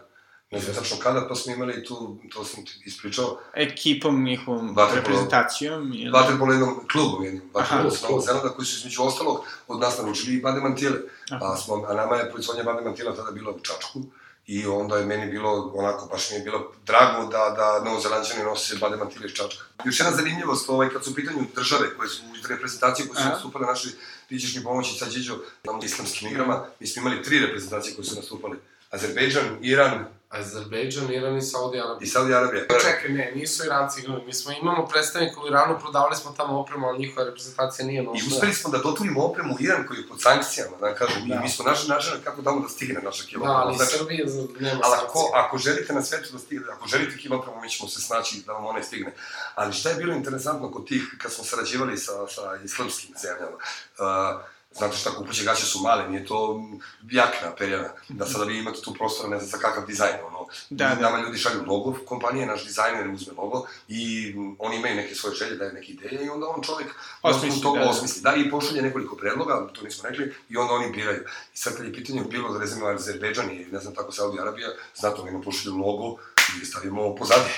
Ne 0.51 0.61
znam 0.61 0.75
tačno 0.75 0.97
kada, 1.03 1.29
pa 1.29 1.35
smo 1.35 1.53
imali 1.53 1.85
tu, 1.85 2.19
to 2.33 2.45
sam 2.45 2.65
ti 2.65 2.73
ispričao, 2.85 3.39
Ekipom, 3.55 4.25
njihovom 4.25 4.77
Vaterpolo- 4.77 4.95
reprezentacijom 4.95 5.93
ili... 5.95 6.11
vaterpolo 6.11 6.53
jednom 6.53 6.87
klubom 6.93 7.25
jednim, 7.25 7.43
vaterpolo 7.55 7.91
sa 7.91 8.07
Novog 8.09 8.25
Zelanda, 8.25 8.49
koji 8.49 8.67
su 8.67 8.79
između 8.79 9.03
ostalog 9.03 9.45
od 9.69 9.81
nas 9.81 9.99
naručili 9.99 10.37
i 10.37 10.41
Bade 10.41 10.61
Mantile. 10.61 10.99
A, 11.31 11.57
smo, 11.57 11.85
a 11.89 11.95
nama 11.95 12.17
je 12.17 12.31
proizvodnja 12.31 12.63
Bade 12.63 12.85
Mantila 12.85 13.15
tada 13.17 13.31
bila 13.31 13.51
u 13.51 13.61
Čačku. 13.61 14.03
I 14.47 14.67
onda 14.67 14.97
je 14.97 15.07
meni 15.07 15.31
bilo, 15.31 15.73
onako, 15.75 16.07
baš 16.07 16.31
mi 16.31 16.37
je 16.37 16.43
bilo 16.43 16.73
drago 16.87 17.25
da, 17.25 17.55
da 17.57 17.85
Novozelanđani 17.85 18.45
nose 18.45 18.77
Bade 18.81 18.97
Mantile 18.97 19.27
iz 19.27 19.33
Čačka. 19.33 19.65
Još 19.85 20.01
jedna 20.01 20.17
zanimljivost, 20.17 20.69
ovaj, 20.71 20.89
kad 20.89 21.05
su 21.05 21.11
u 21.11 21.15
pitanju 21.15 21.39
države 21.55 21.97
koje 21.97 22.09
su 22.09 22.23
iz 22.39 22.47
reprezentacije 22.51 23.09
koje 23.09 23.17
su 23.17 23.23
Aha. 23.23 23.31
nastupale 23.31 23.67
naši, 23.67 23.89
ti 24.29 24.39
ćeš 24.39 24.57
mi 24.57 24.63
pomoći 24.65 24.99
sad 24.99 25.13
Điđo, 25.13 25.39
na 25.65 25.73
islamskim 25.85 26.29
igrama, 26.29 26.65
mi 26.81 26.87
smo 26.87 27.03
imali 27.03 27.23
tri 27.23 27.39
reprezentacije 27.39 27.95
koje 27.95 28.05
su 28.05 28.17
nastupale. 28.17 28.57
Azerbejdžan, 28.91 29.45
Iran 29.61 30.05
Azerbejdžan, 30.31 31.11
Iran 31.11 31.37
i 31.37 31.43
Saudi 31.43 31.77
i 31.77 31.81
Arabija. 31.81 32.09
Saudi 32.09 32.35
Arabija. 32.35 32.63
Čekaj, 32.81 33.09
ne, 33.11 33.33
nisu 33.35 33.65
Iranci 33.65 34.01
igrali. 34.01 34.25
Mi 34.25 34.35
smo, 34.35 34.53
imamo 34.53 34.87
predstavnika 34.87 35.41
u 35.41 35.47
Iranu, 35.47 35.79
prodavali 35.81 36.17
smo 36.17 36.31
tamo 36.33 36.61
opremu, 36.61 36.87
ali 36.87 36.99
njihova 36.99 37.27
reprezentacija 37.27 37.87
nije 37.87 38.03
I 38.03 38.05
nosila. 38.05 38.29
uspeli 38.29 38.55
smo 38.55 38.71
da 38.71 38.79
dotvorimo 38.79 39.23
opremu 39.23 39.55
u 39.55 39.61
Iran 39.61 39.87
koji 39.87 39.99
je 39.99 40.09
pod 40.09 40.21
sankcijama, 40.23 40.77
da 40.77 40.95
kažem, 40.95 41.29
Da. 41.29 41.35
i 41.35 41.39
mi 41.39 41.49
smo 41.49 41.65
našli 41.65 41.89
način 41.89 42.13
kako 42.25 42.43
tamo 42.43 42.61
da 42.61 42.69
stigne 42.69 43.01
naša 43.03 43.25
kilo. 43.25 43.47
Da, 43.47 43.53
ali 43.53 43.77
Znači, 43.77 43.97
Srbija 43.99 44.27
za- 44.27 44.47
nema 44.61 44.81
Ali 44.85 44.95
ako, 44.99 45.31
ako 45.35 45.59
želite 45.59 45.93
na 45.93 46.03
svetu 46.03 46.33
da 46.33 46.39
stigne, 46.39 46.65
ako 46.73 46.89
želite 46.89 47.17
kilogramu, 47.19 47.61
mi 47.61 47.71
ćemo 47.71 47.89
se 47.89 48.01
snaći 48.01 48.43
da 48.47 48.53
vam 48.53 48.67
one 48.67 48.83
stigne. 48.83 49.15
Ali 49.55 49.73
šta 49.73 49.89
je 49.89 49.97
bilo 49.97 50.15
interesantno 50.15 50.71
kod 50.71 50.87
tih, 50.87 51.15
kad 51.19 51.33
smo 51.33 51.45
sarađivali 51.45 51.99
sa, 51.99 52.13
sa 52.29 52.43
islamskim 52.65 53.15
zemljama, 53.17 53.57
uh, 54.37 54.41
Znate 54.79 54.97
šta, 54.97 55.11
kupuće 55.11 55.45
gaće 55.45 55.67
su 55.67 55.81
male, 55.83 56.09
nije 56.09 56.27
to 56.27 56.63
jakna 57.11 57.55
perjana, 57.59 57.89
da 58.09 58.27
sada 58.27 58.45
vi 58.45 58.59
imate 58.59 58.81
tu 58.81 58.95
prostora, 58.95 59.29
ne 59.29 59.39
znam 59.39 59.51
za 59.51 59.59
kakav 59.59 59.87
dizajn, 59.87 60.15
ono. 60.27 60.47
Da, 60.71 60.89
da. 60.89 60.95
Nama 60.95 61.19
ljudi 61.19 61.39
šalju 61.39 61.65
logo 61.67 61.99
kompanije, 62.07 62.47
naš 62.47 62.65
dizajner 62.65 63.09
uzme 63.09 63.33
logo 63.37 63.67
i 63.89 64.35
oni 64.59 64.77
imaju 64.77 64.97
neke 64.97 65.15
svoje 65.15 65.37
želje, 65.37 65.57
daje 65.57 65.73
neke 65.73 65.93
ideje 65.93 66.27
i 66.27 66.29
onda 66.29 66.47
on 66.47 66.63
čovjek 66.63 66.89
Osmisli, 67.23 67.63
toga 67.63 67.79
da, 67.79 67.85
da. 67.85 67.91
osmisli. 67.91 68.23
Da, 68.23 68.35
i 68.35 68.51
pošalje 68.51 68.83
nekoliko 68.83 69.17
predloga, 69.17 69.69
to 69.73 69.83
nismo 69.83 70.09
rekli, 70.09 70.35
i 70.49 70.57
onda 70.57 70.73
oni 70.73 70.93
biraju. 70.93 71.23
I 71.55 71.59
sad 71.59 71.77
kad 71.77 71.87
je 71.87 71.93
pitanje 71.93 72.23
bilo 72.31 72.53
da 72.53 72.59
rezimo 72.59 72.87
Azerbejdžan 72.87 73.51
i 73.51 73.67
ne 73.73 73.79
znam 73.79 73.95
tako 73.95 74.13
Saudi 74.13 74.41
Arabija, 74.41 74.69
znate, 74.97 75.21
oni 75.21 75.31
nam 75.31 75.43
pošalju 75.43 75.77
logo 75.77 76.17
i 76.63 76.65
stavimo 76.65 77.15
pozadje. 77.15 77.53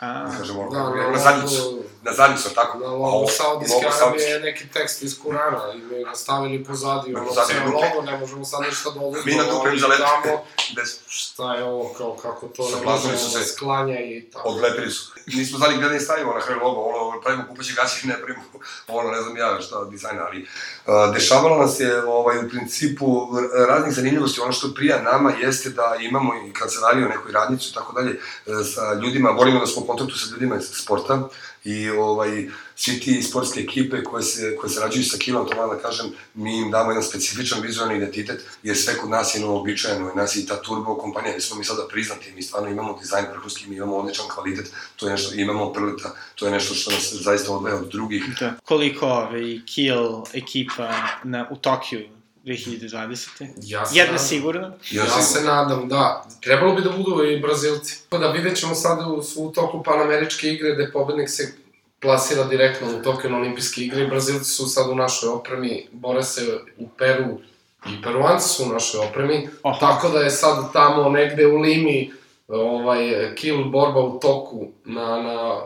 A, 0.00 0.30
Kažemo, 0.38 0.68
Da, 0.72 0.78
na, 0.78 0.90
na 0.90 1.10
na 1.10 1.18
zadnjicu, 1.18 1.82
na 2.02 2.12
zadnjicu, 2.12 2.54
tako? 2.54 2.78
Na 2.78 2.86
logo 2.86 3.28
Saudijske 3.28 3.86
Arabije 4.02 4.28
je 4.28 4.40
neki 4.40 4.68
tekst 4.68 5.02
iz 5.02 5.18
Kurana 5.22 5.72
i 5.74 5.78
mi 5.78 6.04
ga 6.04 6.14
stavili 6.14 6.64
pozadi, 6.64 7.14
ono 7.14 7.32
sve 7.32 7.60
ruke. 7.64 7.86
logo, 7.94 8.10
ne 8.10 8.18
možemo 8.18 8.44
sad 8.44 8.60
ništa 8.60 8.90
da 8.90 9.00
oduzmemo. 9.00 9.24
Mi 9.26 9.34
na 9.34 9.52
dupe 9.52 9.68
ali 9.68 9.78
zaletite, 9.78 10.08
tamo, 10.24 10.44
bez, 10.76 10.98
Šta 11.08 11.54
je 11.54 11.64
ovo, 11.64 11.94
kao 11.98 12.16
kako 12.16 12.46
to 12.48 12.62
ne 12.70 12.84
možemo 12.84 13.18
su 13.18 13.38
da 13.38 13.44
se. 13.44 13.52
sklanja 13.52 14.00
i 14.00 14.30
tako. 14.32 14.48
odlepili 14.48 14.90
su. 14.90 15.12
Nismo 15.26 15.58
znali 15.58 15.76
gde 15.76 15.88
da 15.88 15.94
im 15.94 16.00
stavimo 16.00 16.32
na 16.32 16.40
kraju 16.40 16.60
logo, 16.62 16.80
ono, 16.80 17.20
pravimo 17.20 17.44
kupaće 17.48 17.72
gaće, 17.76 18.06
ne 18.06 18.16
pravimo, 18.16 18.42
ono, 18.88 19.10
ne 19.10 19.22
znam 19.22 19.36
ja 19.36 19.60
šta, 19.60 19.84
dizajna, 19.84 20.22
ali 20.26 20.42
uh, 20.86 21.14
dešavalo 21.14 21.56
nas 21.56 21.80
je, 21.80 22.04
ovaj, 22.04 22.38
u 22.38 22.48
principu, 22.48 23.28
raznih 23.68 23.94
zanimljivosti, 23.94 24.40
ono 24.40 24.52
što 24.52 24.74
prija 24.74 25.02
nama 25.02 25.32
jeste 25.40 25.70
da 25.70 25.96
imamo 26.00 26.32
i 26.34 26.52
kancelariju, 26.52 27.08
neku 27.08 27.32
radnicu 27.32 27.68
i 27.70 27.74
tako 27.74 27.92
dalje, 27.92 28.10
e, 28.46 28.64
sa 28.74 28.94
ljudima, 28.94 29.30
volimo 29.30 29.60
da 29.60 29.66
smo 29.66 29.85
kontaktu 29.86 30.18
sa 30.18 30.30
ljudima 30.32 30.56
iz 30.56 30.64
sporta 30.64 31.28
i 31.64 31.90
ovaj, 31.90 32.48
svi 32.76 33.00
ti 33.00 33.22
sportske 33.22 33.60
ekipe 33.60 34.02
koje 34.02 34.22
se, 34.22 34.56
koje 34.56 34.70
sarađuju 34.70 35.04
sa 35.04 35.18
kilom, 35.18 35.48
to 35.48 35.54
moram 35.54 35.70
da 35.70 35.82
kažem, 35.82 36.06
mi 36.34 36.58
im 36.58 36.70
damo 36.70 36.90
jedan 36.90 37.02
specifičan 37.02 37.62
vizualni 37.62 37.96
identitet, 37.96 38.44
jer 38.62 38.76
sve 38.76 38.96
kod 38.98 39.10
nas 39.10 39.34
je 39.34 39.40
noobičajeno, 39.40 40.10
i 40.12 40.16
nas 40.16 40.36
i 40.36 40.46
ta 40.46 40.62
turbo 40.62 40.96
kompanija, 40.96 41.32
gde 41.32 41.40
smo 41.40 41.56
mi 41.56 41.64
sada 41.64 41.82
priznati, 41.90 42.32
mi 42.32 42.42
stvarno 42.42 42.70
imamo 42.70 42.98
dizajn 43.00 43.26
vrhunski, 43.30 43.68
mi 43.68 43.76
imamo 43.76 43.96
odličan 43.96 44.26
kvalitet, 44.34 44.70
to 44.96 45.06
je 45.06 45.12
nešto, 45.12 45.34
imamo 45.34 45.72
prleta, 45.72 46.14
to 46.34 46.46
je 46.46 46.52
nešto 46.52 46.74
što 46.74 46.90
nas 46.90 47.12
zaista 47.12 47.52
odvaja 47.52 47.76
od 47.76 47.88
drugih. 47.92 48.24
da. 48.40 48.54
Koliko 48.64 49.06
ovaj, 49.06 49.60
kill 49.74 50.22
ekipa 50.32 50.92
na, 51.24 51.48
u 51.50 51.56
Tokiju 51.56 52.15
2020. 52.46 53.46
Ja 53.62 53.86
se 53.86 53.98
Jedna 53.98 54.12
nadam- 54.12 54.18
sigurno. 54.18 54.72
Ja, 54.90 55.06
sam- 55.06 55.22
se 55.22 55.40
nadam, 55.42 55.88
da. 55.88 56.24
Trebalo 56.40 56.74
bi 56.74 56.82
da 56.82 56.90
budu 56.90 57.24
i 57.24 57.40
Brazilci. 57.40 57.98
Tako 58.08 58.22
da 58.22 58.30
vidjet 58.30 58.56
ćemo 58.56 58.74
sad 58.74 58.98
u, 59.00 59.22
u 59.36 59.50
toku 59.50 59.82
Panameričke 59.82 60.48
igre 60.48 60.74
gde 60.74 60.92
pobednik 60.92 61.30
se 61.30 61.52
plasira 62.00 62.44
direktno 62.44 62.88
u 62.88 63.02
Tokio 63.02 63.30
na 63.30 63.36
olimpijske 63.36 63.80
igre 63.80 64.02
i 64.02 64.08
Brazilci 64.08 64.50
su 64.50 64.66
sad 64.66 64.90
u 64.90 64.94
našoj 64.94 65.28
opremi, 65.28 65.88
bore 65.92 66.22
se 66.22 66.40
u 66.78 66.88
Peru 66.88 67.38
i 67.86 68.02
Peruanci 68.02 68.48
su 68.48 68.64
u 68.64 68.72
našoj 68.72 69.00
opremi, 69.00 69.48
Aha. 69.62 69.78
tako 69.80 70.08
da 70.08 70.18
je 70.20 70.30
sad 70.30 70.72
tamo 70.72 71.08
negde 71.08 71.46
u 71.46 71.56
Limi 71.56 72.12
ovaj, 72.48 72.98
kill 73.34 73.64
borba 73.64 74.00
u 74.00 74.18
toku 74.20 74.66
na, 74.84 75.22
na 75.22 75.60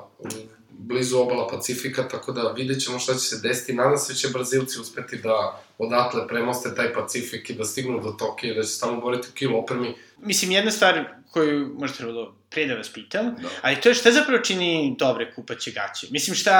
blizu 0.90 1.18
obala 1.18 1.48
Pacifika, 1.48 2.08
tako 2.08 2.32
da 2.32 2.52
vidjet 2.52 2.82
ćemo 2.82 2.98
šta 2.98 3.12
će 3.14 3.20
se 3.20 3.38
desiti. 3.38 3.72
Nadam 3.72 3.98
se 3.98 4.12
da 4.12 4.16
će 4.16 4.28
Brazilci 4.28 4.80
uspeti 4.80 5.16
da 5.18 5.36
odatle 5.78 6.28
premoste 6.28 6.74
taj 6.74 6.92
Pacifik 6.94 7.50
i 7.50 7.54
da 7.54 7.64
stignu 7.64 8.00
do 8.00 8.10
Tokija, 8.10 8.54
da 8.54 8.62
će 8.62 8.68
se 8.68 8.80
tamo 8.80 9.00
boriti 9.00 9.28
u 9.28 9.34
kill 9.34 9.56
opremi. 9.56 9.94
Mislim, 10.18 10.50
jedna 10.50 10.70
stvar 10.70 11.00
koju 11.30 11.74
možda 11.74 11.96
trebalo 11.96 12.34
pre 12.50 12.66
da 12.66 12.74
vas 12.74 12.88
pitam, 12.88 13.24
Da. 13.34 13.48
ali 13.62 13.76
to 13.76 13.88
je 13.88 13.94
šta 13.94 14.12
zapravo 14.12 14.38
čini 14.40 14.70
dobre 14.98 15.32
kupaće 15.34 15.70
gaće? 15.70 16.06
Mislim, 16.10 16.36
šta, 16.36 16.56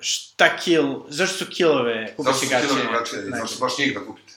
šta 0.00 0.56
kill, 0.56 1.00
zašto 1.08 1.36
su 1.36 1.46
killove 1.46 2.14
kupaće 2.16 2.32
Zašto 2.32 2.46
su 2.46 2.50
gaće? 2.50 2.66
kilo 2.68 2.78
drugačije, 2.82 3.20
najbolje? 3.20 3.40
zašto 3.40 3.60
baš 3.60 3.78
njih 3.78 3.94
da 3.94 4.00
kupite? 4.00 4.32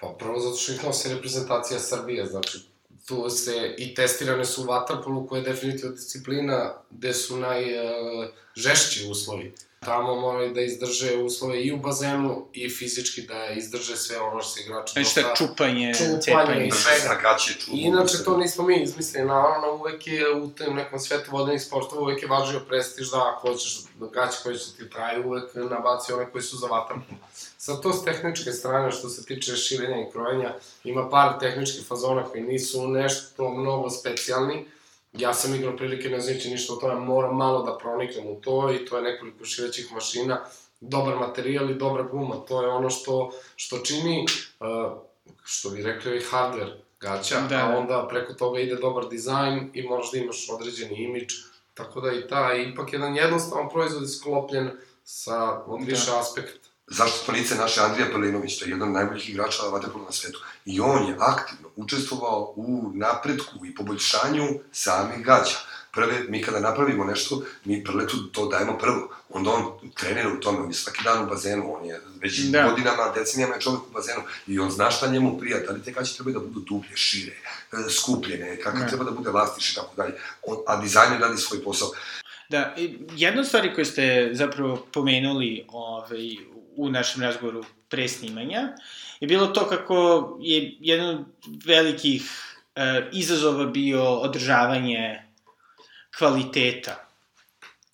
Pa 0.00 0.08
prvo 0.10 0.40
zato 0.40 0.56
što 0.56 0.72
ih 0.72 0.84
nosi 0.84 1.08
reprezentacija 1.08 1.78
Srbije, 1.80 2.26
znači 2.26 2.58
tu 3.06 3.30
se 3.30 3.74
i 3.78 3.94
testirane 3.94 4.44
su 4.44 4.62
u 4.62 4.66
vaterpolu 4.66 5.26
koja 5.26 5.38
je 5.38 5.44
definitivno 5.44 5.94
disciplina 5.96 6.74
gde 6.90 7.14
su 7.14 7.36
najžešći 7.36 9.06
uslovi. 9.10 9.54
Tamo 9.84 10.20
moraju 10.20 10.54
da 10.54 10.60
izdrže 10.60 11.16
uslove 11.16 11.62
i 11.62 11.72
u 11.72 11.76
bazenu 11.76 12.46
i 12.52 12.70
fizički 12.70 13.22
da 13.22 13.48
izdrže 13.48 13.96
sve 13.96 14.20
ono 14.20 14.40
što 14.42 14.50
se 14.50 14.60
igrači 14.60 14.92
Znači, 14.92 15.10
šta, 15.10 15.34
čupanje, 15.36 15.94
čupanje 15.94 16.20
cepanje. 16.20 16.66
i 16.66 16.70
svega. 16.70 17.36
inače 17.72 18.24
to 18.24 18.36
nismo 18.36 18.64
mi 18.64 18.82
izmislili, 18.82 19.26
naravno 19.26 19.72
uvek 19.72 20.06
je 20.06 20.34
u 20.34 20.50
tem 20.50 20.74
nekom 20.74 20.98
svetu 20.98 21.30
vodenih 21.30 21.62
sportova 21.62 22.02
uvek 22.02 22.22
je 22.22 22.28
važio 22.28 22.60
prestiž 22.60 23.10
da 23.10 23.32
ako 23.36 23.48
hoćeš 23.48 23.80
da 24.00 24.06
gaće 24.06 24.38
koje 24.42 24.58
će 24.58 24.72
ti 24.76 24.90
traju 24.90 25.26
uvek 25.26 25.54
nabaci 25.54 26.12
one 26.12 26.30
koji 26.30 26.42
su 26.42 26.56
za 26.56 26.66
vatrpom. 26.66 27.02
Sad 27.64 27.82
to 27.82 27.92
s 27.92 28.04
tehničke 28.04 28.52
strane 28.52 28.92
što 28.92 29.08
se 29.08 29.24
tiče 29.24 29.56
širenja 29.56 29.96
i 29.96 30.10
krojenja, 30.12 30.54
ima 30.84 31.08
par 31.10 31.38
tehničkih 31.40 31.86
fazona 31.86 32.24
koji 32.24 32.42
nisu 32.42 32.88
nešto 32.88 33.48
mnogo 33.50 33.90
specijalni. 33.90 34.64
Ja 35.12 35.34
sam 35.34 35.54
igrao 35.54 35.76
prilike 35.76 36.08
ne 36.08 36.20
znajući 36.20 36.50
ništa 36.50 36.72
o 36.72 36.76
tome, 36.76 36.94
moram 36.94 37.36
malo 37.36 37.62
da 37.62 37.78
proniknem 37.78 38.26
u 38.26 38.40
to 38.40 38.72
i 38.72 38.84
to 38.86 38.96
je 38.96 39.02
nekoliko 39.02 39.44
širećih 39.44 39.92
mašina, 39.92 40.40
dobar 40.80 41.16
materijal 41.16 41.70
i 41.70 41.74
dobra 41.74 42.02
guma, 42.02 42.36
to 42.36 42.62
je 42.62 42.68
ono 42.68 42.90
što, 42.90 43.32
što 43.56 43.78
čini, 43.78 44.26
uh, 44.60 44.92
što 45.44 45.70
bi 45.70 45.82
rekli, 45.82 46.16
i 46.16 46.20
hardware 46.20 46.72
gaća, 47.00 47.40
Da. 47.40 47.48
da. 47.48 47.56
a 47.56 47.78
onda 47.78 48.06
preko 48.10 48.32
toga 48.34 48.60
ide 48.60 48.74
dobar 48.76 49.08
dizajn 49.08 49.70
i 49.74 49.82
možeš 49.82 50.12
da 50.12 50.18
imaš 50.18 50.48
određeni 50.50 50.94
imidž, 50.94 51.34
tako 51.74 52.00
da 52.00 52.12
i 52.12 52.28
ta, 52.28 52.54
ipak 52.54 52.92
jedan 52.92 53.16
jednostavan 53.16 53.68
proizvod 53.68 54.02
je 54.02 54.08
sklopljen 54.08 54.70
sa 55.04 55.62
od 55.66 55.80
Da. 55.80 55.86
više 55.86 56.10
aspekta. 56.20 56.71
Zašto 56.92 57.32
lice 57.32 57.54
naše 57.54 57.80
Andrija 57.80 58.08
Pelinović, 58.12 58.58
to 58.58 58.64
je 58.64 58.70
jedan 58.70 58.88
od 58.88 58.94
najboljih 58.94 59.30
igrača 59.30 59.62
vaterpola 59.62 60.04
na 60.04 60.12
svetu. 60.12 60.38
I 60.64 60.80
on 60.80 61.08
je 61.08 61.16
aktivno 61.18 61.68
učestvovao 61.76 62.52
u 62.56 62.90
napretku 62.94 63.66
i 63.66 63.74
poboljšanju 63.74 64.48
samih 64.72 65.24
gaća. 65.24 65.58
Prve, 65.92 66.24
mi 66.28 66.42
kada 66.42 66.60
napravimo 66.60 67.04
nešto, 67.04 67.42
mi 67.64 67.84
prletu 67.84 68.16
to 68.32 68.46
dajemo 68.46 68.78
prvo. 68.78 69.08
Onda 69.30 69.50
on 69.50 69.90
trenira 69.96 70.28
u 70.28 70.40
tome, 70.40 70.58
on 70.58 70.68
je 70.68 70.74
svaki 70.74 71.04
dan 71.04 71.24
u 71.24 71.28
bazenu, 71.28 71.74
on 71.76 71.84
je 71.84 72.00
već 72.20 72.38
Da. 72.40 72.68
godinama, 72.68 73.12
decenijama 73.14 73.54
je 73.54 73.60
čovjek 73.60 73.80
u 73.82 73.92
bazenu 73.92 74.20
i 74.46 74.58
on 74.58 74.70
zna 74.70 74.90
šta 74.90 75.06
njemu 75.06 75.38
prija, 75.38 75.58
da 75.66 75.72
li 75.72 75.82
te 75.82 75.92
gaće 75.92 76.14
treba 76.14 76.30
da 76.30 76.38
budu 76.38 76.60
dublje, 76.60 76.96
šire, 76.96 77.36
e, 77.72 77.90
skupljene, 77.90 78.56
kakav 78.56 78.80
Da. 78.80 78.86
treba 78.86 79.04
da 79.04 79.10
bude 79.10 79.30
lastiš 79.30 79.72
i 79.72 79.74
tako 79.74 79.96
dalje. 79.96 80.14
On, 80.42 80.56
a 80.66 80.76
dizajner 80.76 81.20
radi 81.20 81.36
svoj 81.38 81.64
posao. 81.64 81.88
Da, 82.48 82.74
jedna 83.16 83.44
stvari 83.44 83.74
koju 83.74 83.84
ste 83.84 84.30
zapravo 84.32 84.86
pomenuli 84.92 85.64
ovaj, 85.68 86.36
u 86.76 86.90
našem 86.90 87.22
razgovoru 87.22 87.64
pre 87.88 88.08
snimanja 88.08 88.68
je 89.20 89.28
bilo 89.28 89.46
to 89.46 89.68
kako 89.68 90.28
je 90.40 90.76
jedan 90.80 91.08
od 91.08 91.24
velikih 91.64 92.22
e, 92.74 93.08
izazova 93.12 93.64
bio 93.64 94.04
održavanje 94.04 95.22
kvaliteta. 96.18 97.08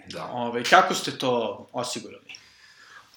Da. 0.06 0.24
Ovaj, 0.24 0.64
kako 0.64 0.94
ste 0.94 1.10
to 1.10 1.66
osigurali? 1.72 2.34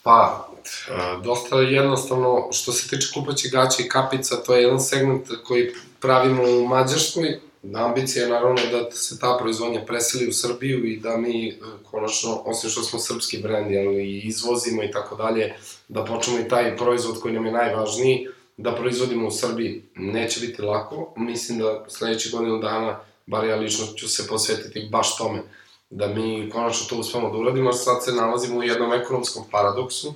Pa, 0.04 0.48
e, 0.90 0.92
dosta 1.24 1.60
je 1.60 1.74
jednostavno, 1.74 2.50
što 2.52 2.72
se 2.72 2.88
tiče 2.88 3.08
kupaće 3.14 3.50
gaća 3.50 3.84
i 3.84 3.90
kapica, 3.90 4.44
to 4.44 4.56
je 4.56 4.64
jedan 4.64 4.80
segment 4.80 5.28
koji 5.44 5.74
pravimo 6.00 6.44
u 6.44 6.68
Mađarskoj. 6.68 7.40
Ambicija 7.74 8.24
je 8.24 8.32
naravno 8.32 8.62
da 8.72 8.92
se 8.92 9.20
ta 9.20 9.38
proizvodnja 9.42 9.86
preseli 9.86 10.28
u 10.30 10.34
Srbiju 10.34 10.86
i 10.86 11.00
da 11.00 11.18
mi, 11.18 11.50
e, 11.50 11.56
konačno, 11.92 12.42
osim 12.46 12.70
što 12.70 12.84
smo 12.84 13.00
srpski 13.00 13.38
brend, 13.38 13.72
jel, 13.72 14.00
i 14.00 14.20
izvozimo 14.20 14.84
i 14.84 14.92
tako 14.92 15.16
dalje, 15.16 15.54
da 15.88 16.06
počnemo 16.06 16.40
i 16.40 16.48
taj 16.48 16.78
proizvod 16.78 17.22
koji 17.22 17.34
nam 17.34 17.46
je 17.46 17.52
najvažniji, 17.52 18.28
da 18.58 18.76
proizvodimo 18.76 19.28
u 19.28 19.32
Srbiji. 19.32 19.84
Neće 19.96 20.40
biti 20.40 20.62
lako, 20.62 21.14
mislim 21.18 21.60
da 21.60 21.86
sledećih 21.88 22.32
godinu 22.32 22.60
dana, 22.60 23.00
bar 23.26 23.48
ja 23.48 23.56
lično 23.56 23.86
ću 23.96 24.10
se 24.10 24.28
posvetiti 24.28 24.90
baš 24.92 25.18
tome, 25.18 25.42
da 25.90 26.08
mi 26.08 26.50
konačno 26.50 26.88
to 26.90 26.98
uspemo 26.98 27.30
da 27.30 27.38
uradimo, 27.38 27.70
a 27.70 27.74
sad 27.74 28.04
se 28.04 28.12
nalazimo 28.12 28.60
u 28.60 28.64
jednom 28.64 28.94
ekonomskom 28.94 29.44
paradoksu, 29.52 30.14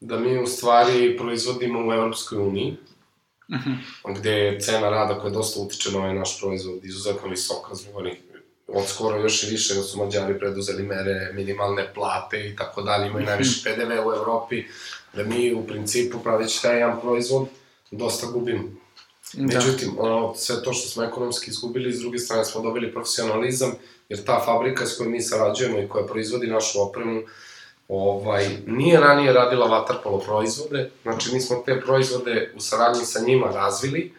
da 0.00 0.18
mi 0.18 0.42
u 0.42 0.46
stvari 0.46 1.16
proizvodimo 1.18 1.88
u 1.88 1.92
Evropskoj 1.92 2.38
uniji, 2.38 2.76
Mhm. 3.52 3.70
gde 4.16 4.30
je 4.30 4.60
cena 4.60 4.90
rada 4.90 5.18
koja 5.20 5.30
dosta 5.30 5.60
utiče 5.60 5.90
na 5.92 5.98
ovaj 5.98 6.14
naš 6.14 6.40
proizvod 6.40 6.84
izuzetno 6.84 7.28
visoka 7.28 7.74
zbog 7.74 7.96
onih 7.96 8.14
od 8.72 8.86
skoro 8.86 9.20
još 9.20 9.42
i 9.42 9.50
više, 9.50 9.74
da 9.74 9.82
su 9.82 9.98
Mađari 9.98 10.38
preduzeli 10.38 10.82
mere 10.82 11.32
minimalne 11.34 11.94
plate 11.94 12.48
i 12.48 12.56
tako 12.56 12.82
dalje, 12.82 13.06
imaju 13.06 13.26
najviše 13.26 13.62
PDV 13.64 14.08
u 14.08 14.12
Evropi, 14.12 14.64
da 15.14 15.24
mi 15.24 15.54
u 15.54 15.66
principu 15.66 16.18
praveći 16.18 16.62
taj 16.62 16.76
jedan 16.76 17.00
proizvod 17.00 17.48
dosta 17.90 18.26
gubimo. 18.26 18.62
Da. 19.32 19.42
Međutim, 19.42 19.96
ono, 19.98 20.34
sve 20.36 20.62
to 20.62 20.72
što 20.72 20.88
smo 20.88 21.02
ekonomski 21.02 21.50
izgubili, 21.50 21.92
s 21.92 22.00
druge 22.00 22.18
strane 22.18 22.44
smo 22.44 22.62
dobili 22.62 22.92
profesionalizam, 22.92 23.72
jer 24.08 24.24
ta 24.24 24.42
fabrika 24.44 24.86
s 24.86 24.96
kojom 24.96 25.12
mi 25.12 25.22
sarađujemo 25.22 25.78
i 25.78 25.88
koja 25.88 26.06
proizvodi 26.06 26.46
našu 26.46 26.82
opremu, 26.82 27.22
ovaj, 27.90 28.48
nije 28.66 29.00
ranije 29.00 29.32
radila 29.32 29.66
vaterpolo 29.66 30.18
proizvode, 30.18 30.90
znači 31.02 31.34
mi 31.34 31.40
smo 31.40 31.62
te 31.66 31.80
proizvode 31.80 32.52
u 32.56 32.60
saradnji 32.60 33.04
sa 33.04 33.20
njima 33.26 33.46
razvili, 33.46 34.14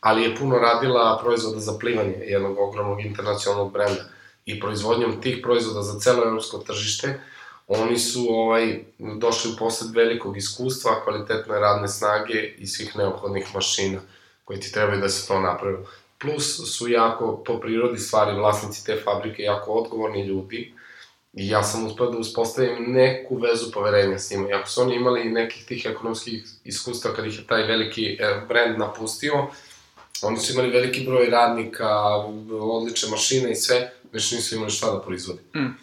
ali 0.00 0.22
je 0.22 0.36
puno 0.36 0.58
radila 0.58 1.18
proizvoda 1.22 1.60
za 1.60 1.78
plivanje 1.80 2.14
jednog 2.20 2.58
ogromnog 2.58 3.00
internacionalnog 3.00 3.72
brenda 3.72 4.02
i 4.44 4.60
proizvodnjom 4.60 5.20
tih 5.20 5.38
proizvoda 5.42 5.82
za 5.82 6.00
celo 6.00 6.24
evropsko 6.24 6.58
tržište, 6.58 7.20
oni 7.68 7.98
su 7.98 8.26
ovaj, 8.28 8.84
došli 8.98 9.52
u 9.52 9.56
posled 9.56 9.94
velikog 9.94 10.36
iskustva, 10.36 11.04
kvalitetne 11.04 11.60
radne 11.60 11.88
snage 11.88 12.54
i 12.58 12.66
svih 12.66 12.96
neophodnih 12.96 13.54
mašina 13.54 14.00
koji 14.44 14.60
ti 14.60 14.72
trebaju 14.72 15.00
da 15.00 15.08
se 15.08 15.28
to 15.28 15.40
napravi. 15.40 15.76
Plus 16.18 16.76
su 16.76 16.88
jako, 16.88 17.42
po 17.46 17.60
prirodi 17.60 17.98
stvari, 17.98 18.38
vlasnici 18.38 18.86
te 18.86 19.00
fabrike 19.04 19.42
jako 19.42 19.72
odgovorni 19.72 20.26
ljudi, 20.26 20.74
I 21.32 21.48
ja 21.48 21.62
sam 21.62 21.86
uspeo 21.86 22.10
da 22.10 22.18
uspostavim 22.18 22.92
neku 22.92 23.36
vezu 23.36 23.72
poverenja 23.72 24.18
s 24.18 24.30
njima. 24.30 24.48
I 24.48 24.52
ako 24.52 24.68
su 24.68 24.80
oni 24.82 24.94
imali 24.94 25.24
nekih 25.24 25.64
tih 25.64 25.86
ekonomskih 25.86 26.44
iskustva 26.64 27.14
kad 27.14 27.26
ih 27.26 27.38
je 27.38 27.46
taj 27.46 27.62
veliki 27.62 28.16
e, 28.20 28.40
brand 28.48 28.78
napustio, 28.78 29.46
oni 30.22 30.38
su 30.38 30.52
imali 30.52 30.70
veliki 30.70 31.04
broj 31.06 31.30
radnika, 31.30 31.88
odlične 32.50 33.10
mašine 33.10 33.52
i 33.52 33.56
sve, 33.56 33.92
već 34.12 34.32
nisu 34.32 34.54
imali 34.54 34.70
šta 34.70 34.90
da 34.90 35.00
proizvodi. 35.00 35.40
Mm. 35.54 35.76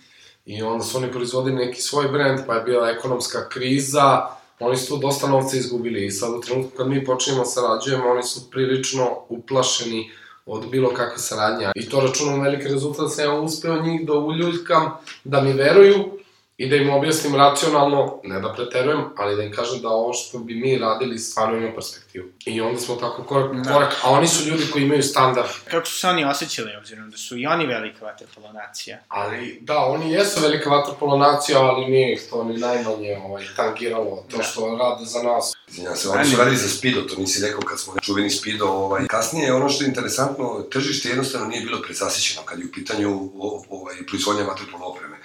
I 0.46 0.62
onda 0.62 0.84
su 0.84 0.98
oni 0.98 1.12
proizvodili 1.12 1.66
neki 1.66 1.82
svoj 1.82 2.08
brand, 2.08 2.40
pa 2.48 2.56
je 2.56 2.64
bila 2.64 2.90
ekonomska 2.90 3.50
kriza, 3.50 4.28
oni 4.60 4.78
su 4.78 4.88
tu 4.88 4.98
dosta 4.98 5.28
novca 5.28 5.58
izgubili 5.58 6.06
i 6.06 6.12
sad 6.12 6.34
u 6.34 6.42
trenutku 6.42 6.78
kad 6.78 6.88
mi 6.88 7.06
počinjemo 7.06 7.44
da 7.44 7.50
sarađujemo, 7.50 8.10
oni 8.10 8.24
su 8.24 8.52
prilično 8.52 9.18
uplašeni 9.30 10.12
od 10.48 10.70
bilo 10.72 10.90
kakve 10.90 11.18
saradnje. 11.18 11.68
I 11.76 11.90
to 11.90 12.00
računam 12.00 12.42
veliki 12.42 12.68
rezultat 12.68 13.12
sam 13.12 13.26
ja 13.26 13.34
uspeo 13.34 13.82
njih 13.82 14.08
da 14.08 14.14
uljuljkam, 14.14 14.92
da 15.24 15.42
mi 15.42 15.54
veruju 15.54 16.17
i 16.58 16.70
da 16.70 16.76
im 16.76 16.90
objasnim 16.90 17.36
racionalno, 17.36 18.20
ne 18.24 18.40
da 18.40 18.54
preterujem, 18.54 19.04
ali 19.18 19.36
da 19.36 19.44
im 19.44 19.52
kažem 19.52 19.82
da 19.82 19.90
ovo 19.90 20.14
što 20.14 20.40
bi 20.40 20.56
mi 20.56 20.78
radili 20.78 21.20
stvarno 21.20 21.58
ima 21.58 21.74
perspektivu. 21.76 22.26
I 22.46 22.62
onda 22.62 22.80
smo 22.80 22.96
tako 22.96 23.24
korak 23.24 23.52
po 23.52 23.58
da. 23.58 23.74
korak, 23.74 23.94
a 24.04 24.10
oni 24.12 24.28
su 24.28 24.50
ljudi 24.50 24.64
koji 24.74 24.84
imaju 24.84 25.04
standard. 25.04 25.50
Kako 25.72 25.86
su 25.86 26.00
se 26.00 26.08
oni 26.08 26.26
osjećali, 26.26 26.76
obzirom 26.76 27.12
da 27.12 27.18
su 27.18 27.38
i 27.38 27.46
oni 27.46 27.66
velika 27.66 28.06
vaterpolo 28.06 28.52
nacija? 28.52 29.00
Ali, 29.08 29.58
da, 29.62 29.78
oni 29.78 30.12
jesu 30.12 30.42
velika 30.42 30.70
vaterpolo 30.70 31.18
nacija, 31.18 31.60
ali 31.60 31.92
nije 31.92 32.14
ih 32.14 32.22
to 32.30 32.44
ni 32.44 32.58
najmanje 32.58 33.18
ovaj, 33.26 33.44
tangiralo, 33.56 34.26
to 34.32 34.38
da. 34.38 34.44
što 34.44 34.78
rade 34.78 35.06
za 35.06 35.24
nas. 35.24 35.54
Izvinjam 35.68 35.96
se, 35.96 36.10
oni 36.10 36.26
su 36.26 36.38
radili 36.38 36.58
za 36.58 36.70
Speedo, 36.70 37.02
to 37.02 37.16
nisi 37.22 37.46
rekao 37.46 37.62
kad 37.62 37.80
smo 37.80 37.94
čuveni 38.02 38.30
Speedo. 38.30 38.66
Ovaj. 38.66 39.08
Kasnije, 39.08 39.54
ono 39.54 39.70
što 39.70 39.84
je 39.84 39.88
interesantno, 39.88 40.66
tržište 40.72 41.10
jednostavno 41.10 41.48
nije 41.48 41.62
bilo 41.62 41.82
presasićeno 41.82 42.42
kad 42.46 42.60
je 42.60 42.66
u 42.66 42.72
pitanju 42.72 43.30
ovaj, 43.70 43.96
proizvodnja 44.08 44.44
vaterpolo 44.44 44.86
opreme 44.86 45.17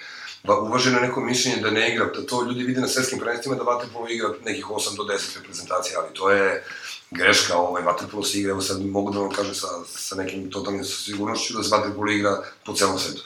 ba, 0.43 0.59
uvaženo 0.59 0.99
neko 0.99 1.21
mišljenje 1.21 1.61
da 1.61 1.71
ne 1.71 1.93
igra, 1.93 2.05
da 2.05 2.25
to 2.25 2.43
ljudi 2.43 2.63
vide 2.63 2.81
na 2.81 2.87
svetskim 2.87 3.19
prvenstvima 3.19 3.55
da 3.55 3.63
Vaterpolo 3.63 4.09
igra 4.09 4.29
nekih 4.45 4.65
8 4.65 4.97
do 4.97 5.03
10 5.03 5.37
reprezentacija, 5.37 5.99
ali 5.99 6.13
to 6.13 6.31
je 6.31 6.63
greška, 7.11 7.57
ovaj, 7.57 7.83
Vaterpolo 7.83 8.23
se 8.23 8.39
igra, 8.39 8.51
evo 8.51 8.61
sad 8.61 8.85
mogu 8.85 9.11
da 9.11 9.19
vam 9.19 9.31
kažem 9.31 9.55
sa, 9.55 9.67
sa 9.85 10.15
nekim 10.15 10.51
totalnim 10.51 10.83
sigurnošću 10.83 11.53
da 11.57 11.63
se 11.63 11.75
Vaterpolo 11.75 12.11
igra 12.11 12.43
po 12.65 12.73
celom 12.73 12.99
svetu. 12.99 13.23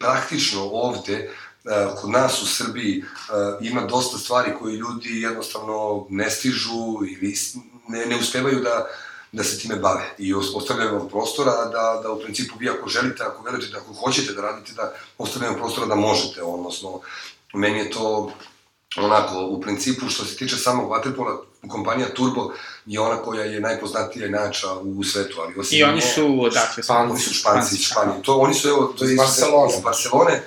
Praktično 0.00 0.62
ovde, 0.62 1.30
uh, 1.64 2.00
kod 2.00 2.10
nas 2.10 2.42
u 2.42 2.46
Srbiji 2.46 3.02
uh, 3.02 3.66
ima 3.66 3.80
dosta 3.80 4.18
stvari 4.18 4.52
koje 4.60 4.76
ljudi 4.76 5.20
jednostavno 5.20 6.06
ne 6.10 6.30
stižu 6.30 6.98
ili 7.10 7.34
ne, 7.88 8.06
ne 8.06 8.16
uspevaju 8.16 8.60
da, 8.60 8.86
da 9.32 9.44
se 9.44 9.58
time 9.58 9.76
bave 9.76 10.14
i 10.18 10.34
ostavljaju 10.34 10.98
vam 10.98 11.08
prostora 11.08 11.52
da, 11.52 12.00
da 12.02 12.12
u 12.12 12.20
principu 12.20 12.54
vi 12.58 12.68
ako 12.68 12.88
želite, 12.88 13.22
ako 13.22 13.42
verujete, 13.42 13.72
da 13.72 13.78
ako 13.78 13.92
hoćete 13.92 14.32
da 14.32 14.42
radite, 14.42 14.72
da 14.72 14.94
ostavljaju 15.18 15.52
vam 15.52 15.60
prostora 15.60 15.86
da 15.86 15.94
možete, 15.94 16.42
odnosno 16.42 17.00
meni 17.54 17.78
je 17.78 17.90
to 17.90 18.32
onako, 18.96 19.46
u 19.46 19.60
principu 19.60 20.08
što 20.08 20.24
se 20.24 20.36
tiče 20.36 20.56
samog 20.56 20.90
vaterpola, 20.90 21.42
kompanija 21.68 22.14
Turbo 22.14 22.52
je 22.86 23.00
ona 23.00 23.16
koja 23.16 23.44
je 23.44 23.60
najpoznatija 23.60 24.26
i 24.26 24.30
najjača 24.30 24.72
u 24.74 25.04
svetu, 25.04 25.36
ali 25.40 25.54
osim... 25.58 25.78
I 25.78 25.82
oni 25.82 26.00
su, 26.00 26.42
odakle? 26.42 26.82
Oni 26.88 27.20
su 27.20 27.34
Španci 27.34 27.74
iz 27.74 27.80
Španije. 27.80 28.22
To, 28.22 28.36
oni 28.36 28.54
su, 28.54 28.68
evo, 28.68 28.94
to 28.98 29.04
je 29.04 29.12
iz 29.12 29.18
Barcelone. 29.18 29.74
Iz 29.76 29.82
Barcelone. 29.82 30.42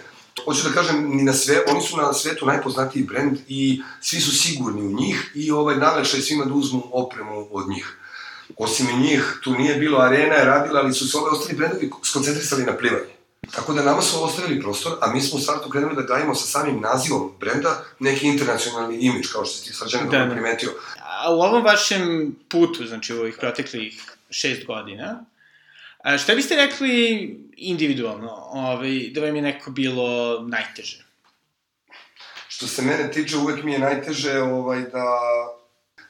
Hoću 0.46 0.70
da 0.70 0.74
kažem, 0.74 1.18
ni 1.18 1.24
na 1.24 1.34
sve, 1.34 1.64
oni 1.68 1.82
su 1.82 1.98
na 1.98 2.14
svetu 2.14 2.46
najpoznatiji 2.46 3.04
brend 3.04 3.38
i 3.48 3.82
svi 4.02 4.22
su 4.22 4.32
sigurni 4.32 4.82
u 4.82 4.92
njih 4.92 5.32
i 5.36 5.52
ovaj, 5.52 5.78
najlekše 5.78 6.22
svima 6.22 6.46
da 6.46 6.54
uzmu 6.54 6.84
opremu 6.92 7.48
od 7.52 7.70
njih. 7.70 7.98
Osim 8.58 8.88
njih, 9.02 9.40
tu 9.44 9.52
nije 9.52 9.76
bilo 9.76 10.00
arena, 10.00 10.36
je 10.36 10.46
radila, 10.46 10.80
ali 10.80 10.94
su 10.94 11.08
se 11.08 11.18
ove 11.18 11.30
ostali 11.30 11.58
brendovi 11.58 11.92
skoncentrisali 12.04 12.64
na 12.64 12.78
plivanje. 12.78 13.12
Tako 13.52 13.74
da 13.74 13.84
nama 13.84 14.02
su 14.02 14.24
ostavili 14.24 14.62
prostor, 14.62 14.98
a 15.02 15.14
mi 15.14 15.22
smo 15.22 15.38
u 15.38 15.42
startu 15.42 15.70
krenuli 15.70 15.96
da 15.96 16.02
gajimo 16.02 16.36
sa 16.36 16.46
samim 16.46 16.82
nazivom 16.82 17.32
brenda 17.40 17.84
neki 18.00 18.28
internacionalni 18.28 18.98
imidž, 18.98 19.28
kao 19.34 19.46
što 19.46 19.56
si 19.56 19.68
ti 19.68 19.74
srđane 19.74 20.10
da, 20.10 20.26
da. 20.26 20.32
primetio. 20.32 20.70
A 21.00 21.34
u 21.34 21.42
ovom 21.42 21.64
vašem 21.64 22.36
putu, 22.50 22.86
znači 22.86 23.14
u 23.14 23.20
ovih 23.20 23.38
proteklih 23.40 24.02
šest 24.30 24.66
godina, 24.66 25.26
a 26.04 26.18
šta 26.18 26.36
biste 26.36 26.56
rekli 26.56 26.92
individualno, 27.58 28.30
ovaj, 28.52 29.10
da 29.14 29.22
vam 29.22 29.36
je 29.36 29.42
neko 29.42 29.72
bilo 29.72 30.40
najteže? 30.48 31.06
Što 32.48 32.68
se 32.68 32.82
mene 32.82 33.12
tiče, 33.12 33.38
uvek 33.38 33.64
mi 33.64 33.74
je 33.74 33.80
najteže 33.80 34.42
ovaj, 34.42 34.82
da 34.82 35.06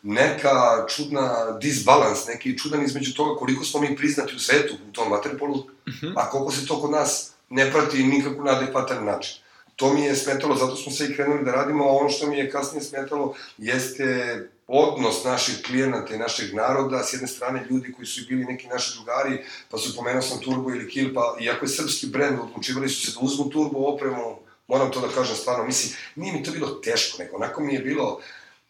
neka 0.03 0.85
čudna 0.95 1.57
disbalans, 1.61 2.27
neki 2.27 2.57
čudan 2.57 2.83
između 2.83 3.13
toga 3.13 3.39
koliko 3.39 3.63
smo 3.63 3.81
mi 3.81 3.95
priznati 3.95 4.35
u 4.35 4.39
svetu 4.39 4.73
u 4.89 4.91
tom 4.91 5.11
vaterpolu, 5.11 5.53
uh 5.57 5.65
mhm. 5.87 6.05
-huh. 6.05 6.13
a 6.15 6.29
koliko 6.29 6.51
se 6.51 6.65
to 6.65 6.81
kod 6.81 6.91
nas 6.91 7.31
ne 7.49 7.71
prati 7.71 8.03
nikako 8.03 8.43
na 8.43 8.51
adekvatan 8.51 9.05
način. 9.05 9.41
To 9.75 9.93
mi 9.93 10.01
je 10.01 10.15
smetalo, 10.15 10.55
zato 10.55 10.75
smo 10.75 10.91
se 10.91 11.05
i 11.05 11.15
krenuli 11.15 11.45
da 11.45 11.51
radimo, 11.51 11.83
a 11.83 11.91
ono 11.91 12.09
što 12.09 12.27
mi 12.27 12.37
je 12.37 12.51
kasnije 12.51 12.83
smetalo 12.83 13.35
jeste 13.57 14.37
odnos 14.67 15.23
naših 15.23 15.63
klijenata 15.65 16.15
i 16.15 16.17
našeg 16.17 16.53
naroda, 16.53 17.03
s 17.03 17.13
jedne 17.13 17.27
strane 17.27 17.65
ljudi 17.69 17.93
koji 17.93 18.05
su 18.05 18.21
bili 18.29 18.45
neki 18.45 18.67
naši 18.67 18.93
drugari, 18.95 19.43
pa 19.69 19.77
su 19.77 19.95
pomenuo 19.95 20.21
sam 20.21 20.39
Turbo 20.39 20.69
ili 20.69 20.89
Kill, 20.89 21.13
pa 21.13 21.37
iako 21.41 21.65
je 21.65 21.69
srpski 21.69 22.07
brend, 22.07 22.39
odlučivali 22.39 22.89
su 22.89 23.05
se 23.05 23.19
da 23.19 23.25
uzmu 23.25 23.49
Turbo 23.49 23.79
opremu, 23.79 24.37
moram 24.67 24.91
to 24.91 25.01
da 25.01 25.07
kažem 25.07 25.35
stvarno, 25.35 25.65
mislim, 25.65 25.93
nije 26.15 26.33
mi 26.33 26.43
to 26.43 26.51
bilo 26.51 26.67
teško, 26.67 27.23
nego 27.23 27.35
onako 27.35 27.63
mi 27.63 27.73
je 27.73 27.79
bilo, 27.79 28.19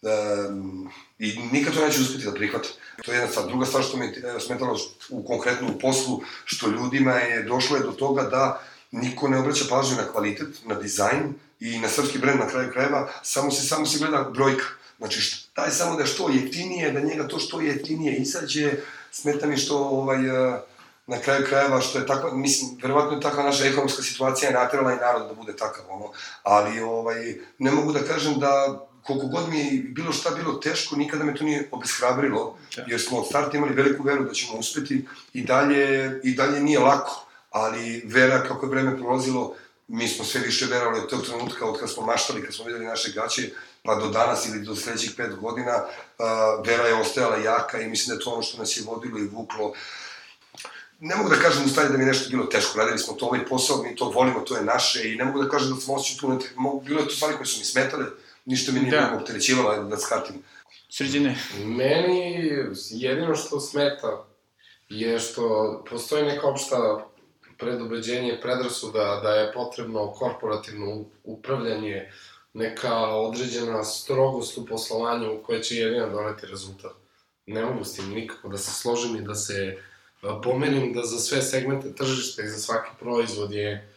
um, 0.02 0.90
I 1.22 1.40
nikad 1.52 1.74
to 1.74 1.86
neće 1.86 2.02
uspeti 2.02 2.26
da 2.26 2.34
prihvate. 2.34 2.70
To 3.06 3.12
je 3.12 3.16
jedna 3.16 3.32
stvar. 3.32 3.48
Druga 3.48 3.66
stvar 3.66 3.84
što 3.84 3.98
mi 3.98 4.06
je 4.06 4.40
smetalo 4.40 4.78
u 5.10 5.24
konkretnom 5.24 5.80
poslu, 5.80 6.22
što 6.46 6.68
ljudima 6.68 7.12
je 7.12 7.44
došlo 7.44 7.78
je 7.78 7.84
do 7.84 7.92
toga 7.92 8.24
da 8.24 8.62
niko 8.92 9.28
ne 9.28 9.40
obraća 9.40 9.66
pažnju 9.70 9.96
na 9.98 10.08
kvalitet, 10.12 10.48
na 10.66 10.76
dizajn 10.76 11.34
i 11.60 11.80
na 11.80 11.90
srpski 11.90 12.18
brend 12.18 12.40
na 12.40 12.48
kraju 12.48 12.72
krajeva, 12.72 13.10
samo 13.24 13.52
se 13.52 13.68
samo 13.68 13.86
se 13.86 14.00
gleda 14.00 14.30
brojka. 14.34 14.66
Znači, 14.98 15.22
šta 15.22 15.66
je 15.66 15.72
samo 15.72 15.96
da 15.96 16.02
je 16.02 16.08
što 16.08 16.30
jeftinije, 16.30 16.92
da 16.92 17.00
njega 17.00 17.28
to 17.28 17.40
što 17.40 17.62
jeftinije 17.62 18.18
izađe, 18.18 18.74
smeta 19.12 19.48
mi 19.48 19.58
što 19.58 19.78
ovaj, 19.78 20.20
na 21.08 21.20
kraju 21.24 21.46
krajeva 21.50 21.82
što 21.82 22.00
je 22.00 22.08
takva, 22.08 22.34
mislim, 22.36 22.78
verovatno 22.82 23.18
je 23.18 23.22
takva 23.22 23.44
naša 23.44 23.66
ekonomska 23.66 24.04
situacija 24.04 24.50
je 24.50 24.56
natrela 24.56 24.94
i 24.94 24.96
narod 24.96 25.28
da 25.28 25.34
bude 25.34 25.56
takav, 25.56 25.86
ono, 25.90 26.12
ali 26.44 26.80
ovaj, 26.80 27.36
ne 27.60 27.72
mogu 27.72 27.94
da 27.94 28.00
kažem 28.00 28.40
da 28.40 28.82
koliko 29.04 29.28
god 29.28 29.50
mi 29.50 29.60
je 29.60 29.84
bilo 29.84 30.14
šta 30.14 30.30
bilo 30.30 30.54
teško, 30.54 30.96
nikada 30.96 31.24
me 31.24 31.36
to 31.36 31.44
nije 31.44 31.70
obeshrabrilo, 31.72 32.58
jer 32.88 33.02
smo 33.02 33.18
od 33.18 33.28
starta 33.28 33.58
imali 33.58 33.74
veliku 33.74 34.04
veru 34.04 34.24
da 34.24 34.34
ćemo 34.34 34.60
uspeti 34.60 35.06
i 35.34 35.44
dalje, 35.44 36.20
i 36.24 36.36
dalje 36.36 36.60
nije 36.60 36.80
lako, 36.80 37.26
ali 37.52 38.04
vera 38.06 38.44
kako 38.44 38.66
je 38.66 38.70
vreme 38.70 38.98
prolazilo, 38.98 39.56
mi 39.88 40.08
smo 40.08 40.26
sve 40.26 40.42
više 40.42 40.66
verovali 40.66 41.00
od 41.00 41.10
tog 41.10 41.26
trenutka, 41.26 41.66
od 41.66 41.80
kad 41.80 41.92
smo 41.92 42.06
maštali, 42.06 42.44
kad 42.44 42.54
smo 42.54 42.66
videli 42.66 42.86
naše 42.86 43.12
gaće, 43.12 43.50
pa 43.84 43.96
do 43.96 44.10
danas 44.10 44.46
ili 44.46 44.66
do 44.66 44.76
sledećih 44.76 45.12
pet 45.18 45.36
godina, 45.36 45.84
uh, 45.84 46.26
vera 46.66 46.88
je 46.88 46.94
ostajala 46.94 47.38
jaka 47.38 47.82
i 47.82 47.90
mislim 47.90 48.08
da 48.08 48.14
je 48.14 48.24
to 48.24 48.32
ono 48.32 48.42
što 48.42 48.58
nas 48.58 48.78
je 48.78 48.84
vodilo 48.84 49.20
i 49.20 49.28
vuklo. 49.28 49.74
Ne 51.00 51.16
mogu 51.16 51.30
da 51.30 51.36
kažem 51.36 51.66
u 51.66 51.70
da 51.76 51.98
mi 51.98 52.04
je 52.04 52.08
nešto 52.08 52.30
bilo 52.30 52.46
teško, 52.46 52.78
radili 52.78 53.00
smo 53.00 53.14
to 53.14 53.26
ovaj 53.26 53.46
posao, 53.46 53.84
mi 53.84 53.96
to 53.96 54.10
volimo, 54.10 54.40
to 54.40 54.56
je 54.56 54.64
naše 54.64 55.12
i 55.12 55.16
ne 55.16 55.26
mogu 55.26 55.44
da 55.44 55.50
kažem 55.50 55.76
da 55.76 55.82
smo 55.82 55.94
osjećali 55.94 56.40
tu, 56.40 56.46
bilo 56.86 57.00
je 57.00 57.08
to 57.08 57.16
stvari 57.16 57.36
koje 57.36 57.46
su 57.46 57.60
mi 57.60 57.66
smetale, 57.66 58.06
ništa 58.46 58.72
mi 58.72 58.80
nije 58.80 58.92
da. 58.92 59.18
opterećivalo 59.22 59.84
da 59.84 59.98
skatim. 59.98 60.44
Srđene? 60.90 61.36
Meni 61.66 62.50
jedino 62.90 63.36
što 63.36 63.60
smeta 63.60 64.26
je 64.90 65.20
što 65.20 65.84
postoji 65.90 66.24
neka 66.24 66.48
opšta 66.48 67.06
predubeđenje, 67.58 68.40
predrasuda 68.42 69.20
da 69.24 69.30
je 69.30 69.54
potrebno 69.54 70.12
korporativno 70.12 71.06
upravljanje, 71.24 72.12
neka 72.54 72.96
određena 73.16 73.84
strogost 73.84 74.58
u 74.58 74.66
poslovanju 74.66 75.40
koja 75.44 75.62
će 75.62 75.76
jedina 75.76 76.08
doneti 76.08 76.48
rezultat. 76.48 76.92
Ne 77.46 77.66
mogu 77.66 77.84
s 77.84 77.96
tim 77.96 78.10
nikako 78.10 78.50
da 78.50 78.58
se 78.58 78.72
složim 78.72 79.16
i 79.16 79.22
da 79.22 79.36
se 79.36 79.78
pomerim 80.44 80.94
da 80.94 81.02
za 81.04 81.20
sve 81.20 81.42
segmente 81.42 81.96
tržišta 81.96 82.44
i 82.44 82.48
za 82.48 82.58
svaki 82.58 82.90
proizvod 83.00 83.52
je 83.52 83.91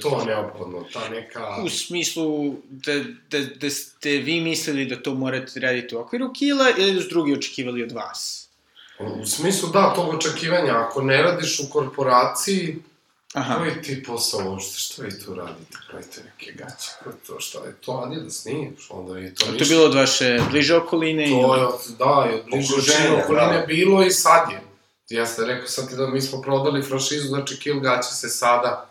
to 0.00 0.24
neophodno, 0.26 0.84
ta 0.92 1.08
neka... 1.08 1.56
U 1.64 1.68
smislu 1.68 2.54
da, 2.62 2.92
da, 3.30 3.38
da 3.56 3.70
ste 3.70 4.10
vi 4.10 4.40
mislili 4.40 4.86
da 4.86 5.02
to 5.02 5.14
morate 5.14 5.60
raditi 5.60 5.96
u 5.96 6.00
okviru 6.00 6.32
kila 6.32 6.66
ili 6.78 6.94
da 6.94 7.00
su 7.02 7.08
drugi 7.08 7.32
očekivali 7.32 7.82
od 7.82 7.92
vas? 7.92 8.48
U 9.22 9.26
smislu 9.26 9.68
da, 9.68 9.92
tog 9.96 10.14
očekivanja, 10.14 10.78
ako 10.78 11.02
ne 11.02 11.22
radiš 11.22 11.60
u 11.60 11.70
korporaciji, 11.70 12.76
Aha. 13.34 13.58
koji 13.58 13.82
ti 13.82 14.02
posao 14.02 14.50
uopšte, 14.50 14.78
što 14.78 15.02
vi 15.02 15.20
tu 15.20 15.34
radite, 15.34 15.78
pravite 15.90 16.20
neke 16.24 16.52
gaće, 16.52 16.90
je 17.06 17.12
to, 17.26 17.40
šta 17.40 17.58
je 17.58 17.74
to, 17.80 17.92
Adidas 18.06 18.44
nije, 18.44 18.72
što 18.78 18.94
onda 18.94 19.12
vi 19.12 19.34
to 19.34 19.44
A 19.44 19.46
to 19.46 19.46
je 19.46 19.52
ništa. 19.52 19.74
bilo 19.74 19.84
od 19.84 19.94
vaše 19.94 20.40
bliže 20.50 20.76
okoline? 20.76 21.24
To 21.24 21.30
ili- 21.30 21.60
je, 21.60 21.66
od- 21.66 21.96
da, 21.98 22.28
i 22.30 22.34
od 22.34 22.42
bliže 22.46 22.74
očine 22.74 23.22
okoline 23.24 23.58
da. 23.58 23.66
bilo 23.66 24.02
i 24.02 24.10
sad 24.10 24.50
je. 24.50 24.60
Ja 25.10 25.26
sam 25.26 25.44
rekao 25.44 25.66
sam 25.68 25.88
ti 25.88 25.96
da 25.96 26.06
mi 26.06 26.20
smo 26.20 26.42
prodali 26.42 26.82
franšizu, 26.82 27.28
znači 27.28 27.58
Kill 27.58 27.80
gaće 27.80 28.10
se 28.10 28.28
sada, 28.28 28.88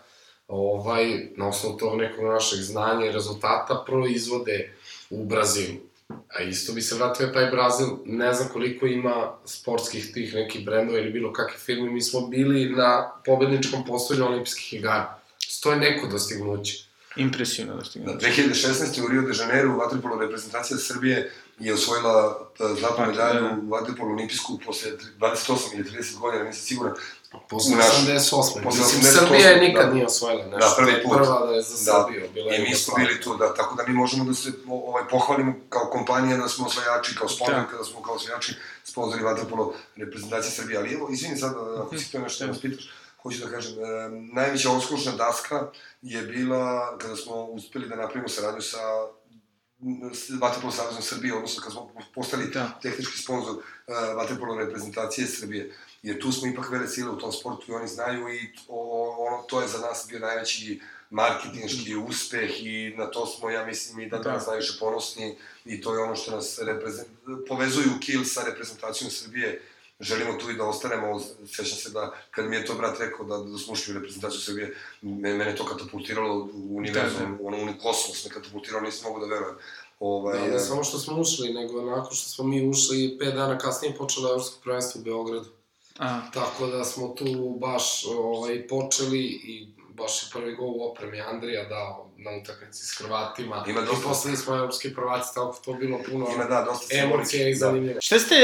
ovaj, 0.52 1.28
na 1.36 1.48
osnovu 1.48 1.76
tog 1.76 1.98
nekog 1.98 2.24
našeg 2.24 2.60
znanja 2.60 3.06
i 3.06 3.12
rezultata, 3.12 3.84
proizvode 3.86 4.72
u 5.10 5.24
Brazilu. 5.24 5.76
A 6.08 6.42
isto 6.42 6.72
bi 6.72 6.82
se 6.82 6.94
vratio 6.94 7.26
taj 7.26 7.46
Brazil, 7.46 7.86
ne 8.04 8.34
znam 8.34 8.48
koliko 8.48 8.86
ima 8.86 9.32
sportskih 9.44 10.12
tih 10.14 10.34
nekih 10.34 10.64
brendova 10.64 10.98
ili 10.98 11.10
bilo 11.10 11.32
kakve 11.32 11.58
firme, 11.58 11.90
mi 11.90 12.00
smo 12.00 12.20
bili 12.20 12.70
na 12.70 13.12
pobedničkom 13.24 13.84
postolju 13.84 14.24
olimpijskih 14.24 14.74
igara. 14.74 15.18
To 15.62 15.72
je 15.72 15.78
neko 15.78 16.06
dostignuće. 16.06 16.84
Impresivno 17.16 17.74
da 17.74 17.82
Na 18.04 18.12
ga. 18.12 18.18
2016. 18.18 19.04
u 19.04 19.08
Rio 19.08 19.22
de 19.22 19.32
Janeiro 19.38 19.76
vaterpolo 19.76 20.20
reprezentacija 20.20 20.78
Srbije 20.78 21.32
je 21.58 21.74
osvojila 21.74 22.48
e, 22.60 22.64
zlatnu 22.78 23.06
medalju 23.06 23.40
da. 23.40 23.58
u 23.62 23.68
vaterpolu 23.68 24.12
olimpijsku 24.12 24.60
posle 24.66 24.90
28 25.18 25.56
ili 25.74 25.84
30 25.84 26.18
godina, 26.18 26.44
nisam 26.44 26.66
siguran. 26.66 26.94
Posle 27.40 27.74
U 27.74 27.78
naš- 27.78 27.86
88. 27.86 28.62
posle 28.62 28.80
Mislim, 28.80 29.00
88, 29.02 29.18
Srbija 29.18 29.50
je 29.50 29.60
nikad 29.60 29.86
da. 29.86 29.92
nije 29.92 30.06
osvojila 30.06 30.44
nešto. 30.44 30.58
Da, 30.58 30.74
prvi 30.76 31.02
put. 31.02 31.12
Prva 31.12 31.46
da 31.46 31.52
je 31.52 31.62
za 31.62 31.92
Da. 31.92 32.04
Srbiju. 32.04 32.28
Bila 32.34 32.54
I 32.54 32.60
mi 32.60 32.74
smo 32.74 32.94
bili 32.96 33.20
tu, 33.20 33.36
da, 33.36 33.54
tako 33.54 33.74
da 33.74 33.82
mi 33.82 33.94
možemo 33.94 34.24
da 34.24 34.34
se 34.34 34.52
ovaj, 34.68 35.04
pohvalimo 35.10 35.54
kao 35.68 35.84
kompanija 35.86 36.36
da 36.36 36.48
smo 36.48 36.66
osvajači, 36.66 37.16
kao 37.16 37.28
sponsor, 37.28 37.56
Da. 37.56 37.66
kada 37.66 37.84
smo 37.84 38.02
kao 38.02 38.14
osvajači 38.14 38.54
sponzori 38.84 39.22
vaterpolo 39.22 39.74
reprezentacije 39.96 40.50
Srbije. 40.52 40.78
Ali 40.78 40.94
evo, 40.94 41.08
izvini 41.10 41.36
sad, 41.36 41.52
ako 41.78 41.98
si 41.98 42.12
to 42.12 42.18
nešto 42.18 42.44
da 42.44 42.52
nas 42.52 42.60
pitaš, 42.60 42.90
hoću 43.22 43.38
da 43.38 43.50
kažem, 43.50 43.72
e, 43.74 43.86
najveća 44.32 44.70
oskušna 44.70 45.12
daska 45.14 45.66
je 46.02 46.22
bila 46.22 46.62
kada 46.98 47.16
smo 47.16 47.34
uspeli 47.36 47.88
da 47.88 47.96
napravimo 47.96 48.28
saradnju 48.28 48.62
sa 48.62 48.78
s 50.14 50.30
Vaterpolo 50.32 50.72
Savezom 50.72 51.02
Srbije, 51.02 51.34
odnosno 51.34 51.62
kad 51.62 51.72
smo 51.72 51.82
postali 52.14 52.46
Da. 52.46 52.78
tehnički 52.82 53.18
sponsor 53.18 53.52
uh, 53.52 53.62
Vaterpolo 54.16 54.54
reprezentacije 54.56 55.26
Srbije. 55.28 55.74
Jer 56.02 56.20
tu 56.20 56.32
smo 56.32 56.48
ipak 56.48 56.70
vele 56.70 56.88
sile 56.88 57.10
u 57.10 57.18
tom 57.18 57.32
sportu 57.32 57.64
i 57.68 57.74
oni 57.74 57.88
znaju 57.88 58.28
i 58.28 58.38
o, 58.68 59.10
ono, 59.18 59.42
to 59.42 59.60
je 59.60 59.68
za 59.68 59.78
nas 59.78 60.06
bio 60.08 60.18
najveći 60.18 60.80
marketinški 61.10 61.96
uspeh 61.96 62.50
i 62.62 62.94
na 62.98 63.10
to 63.10 63.26
smo, 63.26 63.50
ja 63.50 63.66
mislim, 63.66 64.00
i 64.00 64.08
dan 64.08 64.22
Da. 64.22 64.28
danas 64.28 64.46
najviše 64.46 64.78
ponosni 64.80 65.36
i 65.64 65.80
to 65.80 65.94
je 65.94 66.02
ono 66.02 66.16
što 66.16 66.30
nas 66.30 66.58
reprezent... 66.58 67.08
povezuju 67.48 67.90
Kiel 68.00 68.24
sa 68.24 68.42
reprezentacijom 68.44 69.10
Srbije. 69.10 69.62
Želimo 70.00 70.32
tu 70.32 70.50
i 70.50 70.54
da 70.56 70.64
ostanemo, 70.64 71.20
sećam 71.46 71.78
se 71.78 71.90
da 71.90 72.14
kad 72.30 72.46
mi 72.46 72.56
je 72.56 72.66
to 72.66 72.74
brat 72.74 73.00
rekao 73.00 73.24
da, 73.26 73.38
da 73.38 73.58
smo 73.58 73.72
ušli 73.72 73.92
u 73.92 73.98
reprezentaciju 73.98 74.40
Srbije, 74.40 74.74
me- 75.02 75.34
mene 75.34 75.56
to 75.56 75.66
katapultiralo 75.66 76.34
u 76.54 76.76
univerzum, 76.76 77.20
Da, 77.30 77.42
da. 77.42 77.46
ono, 77.46 77.56
u 77.62 77.82
kosmos 77.82 78.24
me 78.24 78.30
katapultiralo, 78.30 78.84
nisam 78.84 79.08
mogu 79.12 79.20
da 79.20 79.34
verujem. 79.34 79.54
Ovaj, 80.00 80.38
Da, 80.38 80.46
ne 80.46 80.56
e, 80.56 80.58
samo 80.58 80.84
što 80.84 80.98
smo 80.98 81.20
ušli, 81.20 81.54
nego 81.54 81.82
nakon 81.82 82.14
što 82.16 82.28
smo 82.28 82.44
mi 82.44 82.68
ušli, 82.68 83.16
pet 83.18 83.34
dana 83.34 83.58
kasnije 83.58 83.96
počelo 83.96 84.28
evropsko 84.28 84.60
prvenstvo 84.64 85.00
u 85.00 85.04
Beogradu. 85.04 85.48
A, 85.98 86.20
Tako 86.30 86.66
da 86.66 86.84
smo 86.84 87.08
tu 87.08 87.24
baš 87.52 87.82
ovaj, 88.06 88.68
počeli 88.68 89.18
i 89.20 89.68
baš 89.88 90.22
je 90.22 90.28
prvi 90.32 90.54
gol 90.54 90.68
u 90.68 90.82
opremi 90.82 91.20
Andrija 91.20 91.64
dao 91.64 92.10
na 92.16 92.30
utakmici 92.32 92.86
s 92.86 92.92
Hrvatima. 92.92 93.64
Ima 93.68 93.80
dosta- 93.80 93.98
I 93.98 94.04
poslednji 94.04 94.36
smo 94.36 94.56
evropski 94.56 94.94
prvaci, 94.94 95.34
tako 95.34 95.46
da 95.48 95.62
to 95.62 95.72
bilo 95.74 95.98
puno 96.02 96.26
Ima, 96.34 96.44
da, 96.44 96.62
dosta 96.62 96.96
emocija 96.96 97.48
i 97.48 97.52
da. 97.52 97.58
zanimljivo. 97.58 98.00
Šta 98.00 98.18
ste 98.18 98.34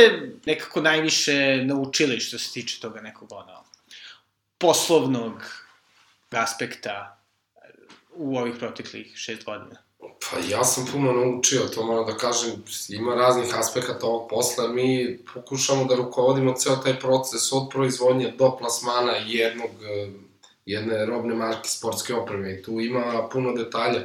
nekako 0.46 0.80
najviše 0.80 1.34
naučili 1.64 2.20
što 2.20 2.38
se 2.38 2.52
tiče 2.52 2.80
toga 2.80 3.00
nekog 3.00 3.32
ono, 3.32 3.64
poslovnog 4.58 5.42
aspekta 6.30 7.18
u 8.12 8.36
ovih 8.36 8.54
proteklih 8.58 9.12
šest 9.16 9.44
godina? 9.44 9.82
Pa 9.98 10.38
ja 10.50 10.64
sam 10.64 10.86
puno 10.92 11.12
naučio, 11.12 11.60
to 11.74 11.84
moram 11.86 12.06
da 12.06 12.16
kažem, 12.16 12.50
ima 12.88 13.14
raznih 13.14 13.58
aspekata 13.58 14.06
ovog 14.06 14.28
posla, 14.30 14.68
mi 14.68 15.18
pokušamo 15.34 15.84
da 15.84 15.94
rukovodimo 15.94 16.54
ceo 16.54 16.76
taj 16.76 17.00
proces 17.00 17.52
od 17.52 17.68
proizvodnje 17.70 18.34
do 18.38 18.56
plasmana 18.56 19.12
jednog, 19.26 19.70
eh, 19.70 20.10
jedne 20.66 21.06
robne 21.06 21.34
marke 21.34 21.68
sportske 21.68 22.14
opreme 22.14 22.52
i 22.52 22.62
tu 22.62 22.80
ima 22.80 23.28
puno 23.32 23.52
detalja. 23.52 24.00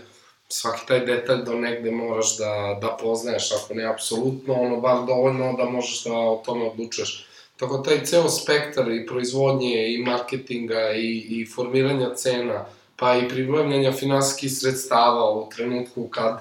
Svaki 0.50 0.88
taj 0.88 1.06
detalj 1.06 1.44
do 1.44 1.54
negde 1.54 1.92
moraš 1.92 2.38
da, 2.38 2.80
da 2.82 2.98
poznaješ, 3.02 3.52
ako 3.52 3.74
ne 3.74 3.86
apsolutno, 3.86 4.54
ono 4.54 4.82
bar 4.82 5.06
dovoljno 5.08 5.54
da 5.58 5.66
možeš 5.66 6.04
da 6.04 6.14
o 6.14 6.42
tome 6.46 6.66
odlučuješ. 6.66 7.28
Tako 7.58 7.78
da 7.78 7.84
taj 7.84 8.06
ceo 8.06 8.30
spektar 8.30 8.92
i 8.92 9.06
proizvodnje 9.06 9.94
i 9.94 10.04
marketinga 10.04 10.92
i, 10.92 11.26
i 11.30 11.46
formiranja 11.46 12.16
cena, 12.16 12.66
pa 13.04 13.16
i 13.16 13.30
pribavljanja 13.30 13.92
finansijskih 13.92 14.52
sredstava 14.58 15.32
u 15.32 15.50
trenutku 15.56 16.08
kad 16.08 16.40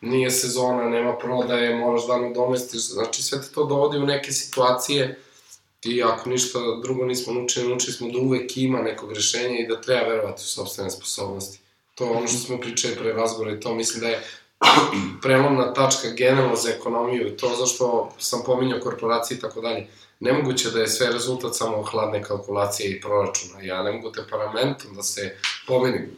nije 0.00 0.30
sezona, 0.30 0.88
nema 0.88 1.16
prodaje, 1.18 1.76
moraš 1.76 2.06
da 2.06 2.16
nadomestiš, 2.16 2.80
znači 2.80 3.22
sve 3.22 3.40
te 3.42 3.48
to 3.54 3.64
dovodi 3.64 3.98
u 3.98 4.06
neke 4.06 4.32
situacije 4.32 5.20
i 5.82 6.02
ako 6.02 6.30
ništa 6.30 6.58
drugo 6.82 7.04
nismo 7.04 7.32
naučili, 7.32 7.68
naučili 7.68 7.92
smo 7.92 8.08
da 8.08 8.18
uvek 8.18 8.56
ima 8.56 8.82
nekog 8.82 9.12
rešenja 9.12 9.58
i 9.58 9.66
da 9.66 9.80
treba 9.80 10.08
verovati 10.08 10.42
u 10.42 10.48
sobstvene 10.48 10.90
sposobnosti. 10.90 11.60
To 11.94 12.04
je 12.04 12.10
ono 12.10 12.26
što 12.26 12.38
smo 12.38 12.60
pričali 12.60 12.96
pre 12.96 13.12
razgovora 13.12 13.52
i 13.52 13.60
to 13.60 13.74
mislim 13.74 14.00
da 14.00 14.08
je 14.08 14.22
prelomna 15.22 15.72
tačka 15.72 16.08
generalno 16.10 16.56
za 16.56 16.70
ekonomiju 16.70 17.28
i 17.28 17.36
to 17.36 17.56
zašto 17.58 18.12
sam 18.18 18.42
pominjao 18.46 18.80
korporacije 18.80 19.36
i 19.36 19.40
tako 19.40 19.60
dalje. 19.60 19.86
Nemoguće 20.24 20.70
da 20.70 20.80
je 20.80 20.88
sve 20.88 21.12
rezultat 21.12 21.54
samo 21.54 21.82
hladne 21.82 22.22
kalkulacije 22.22 22.90
i 22.90 23.00
proračuna. 23.00 23.60
Ja 23.62 23.82
ne 23.82 23.92
mogu 23.92 24.12
temperamentom 24.12 24.94
da 24.94 25.02
se 25.02 25.36
pomenim 25.66 26.16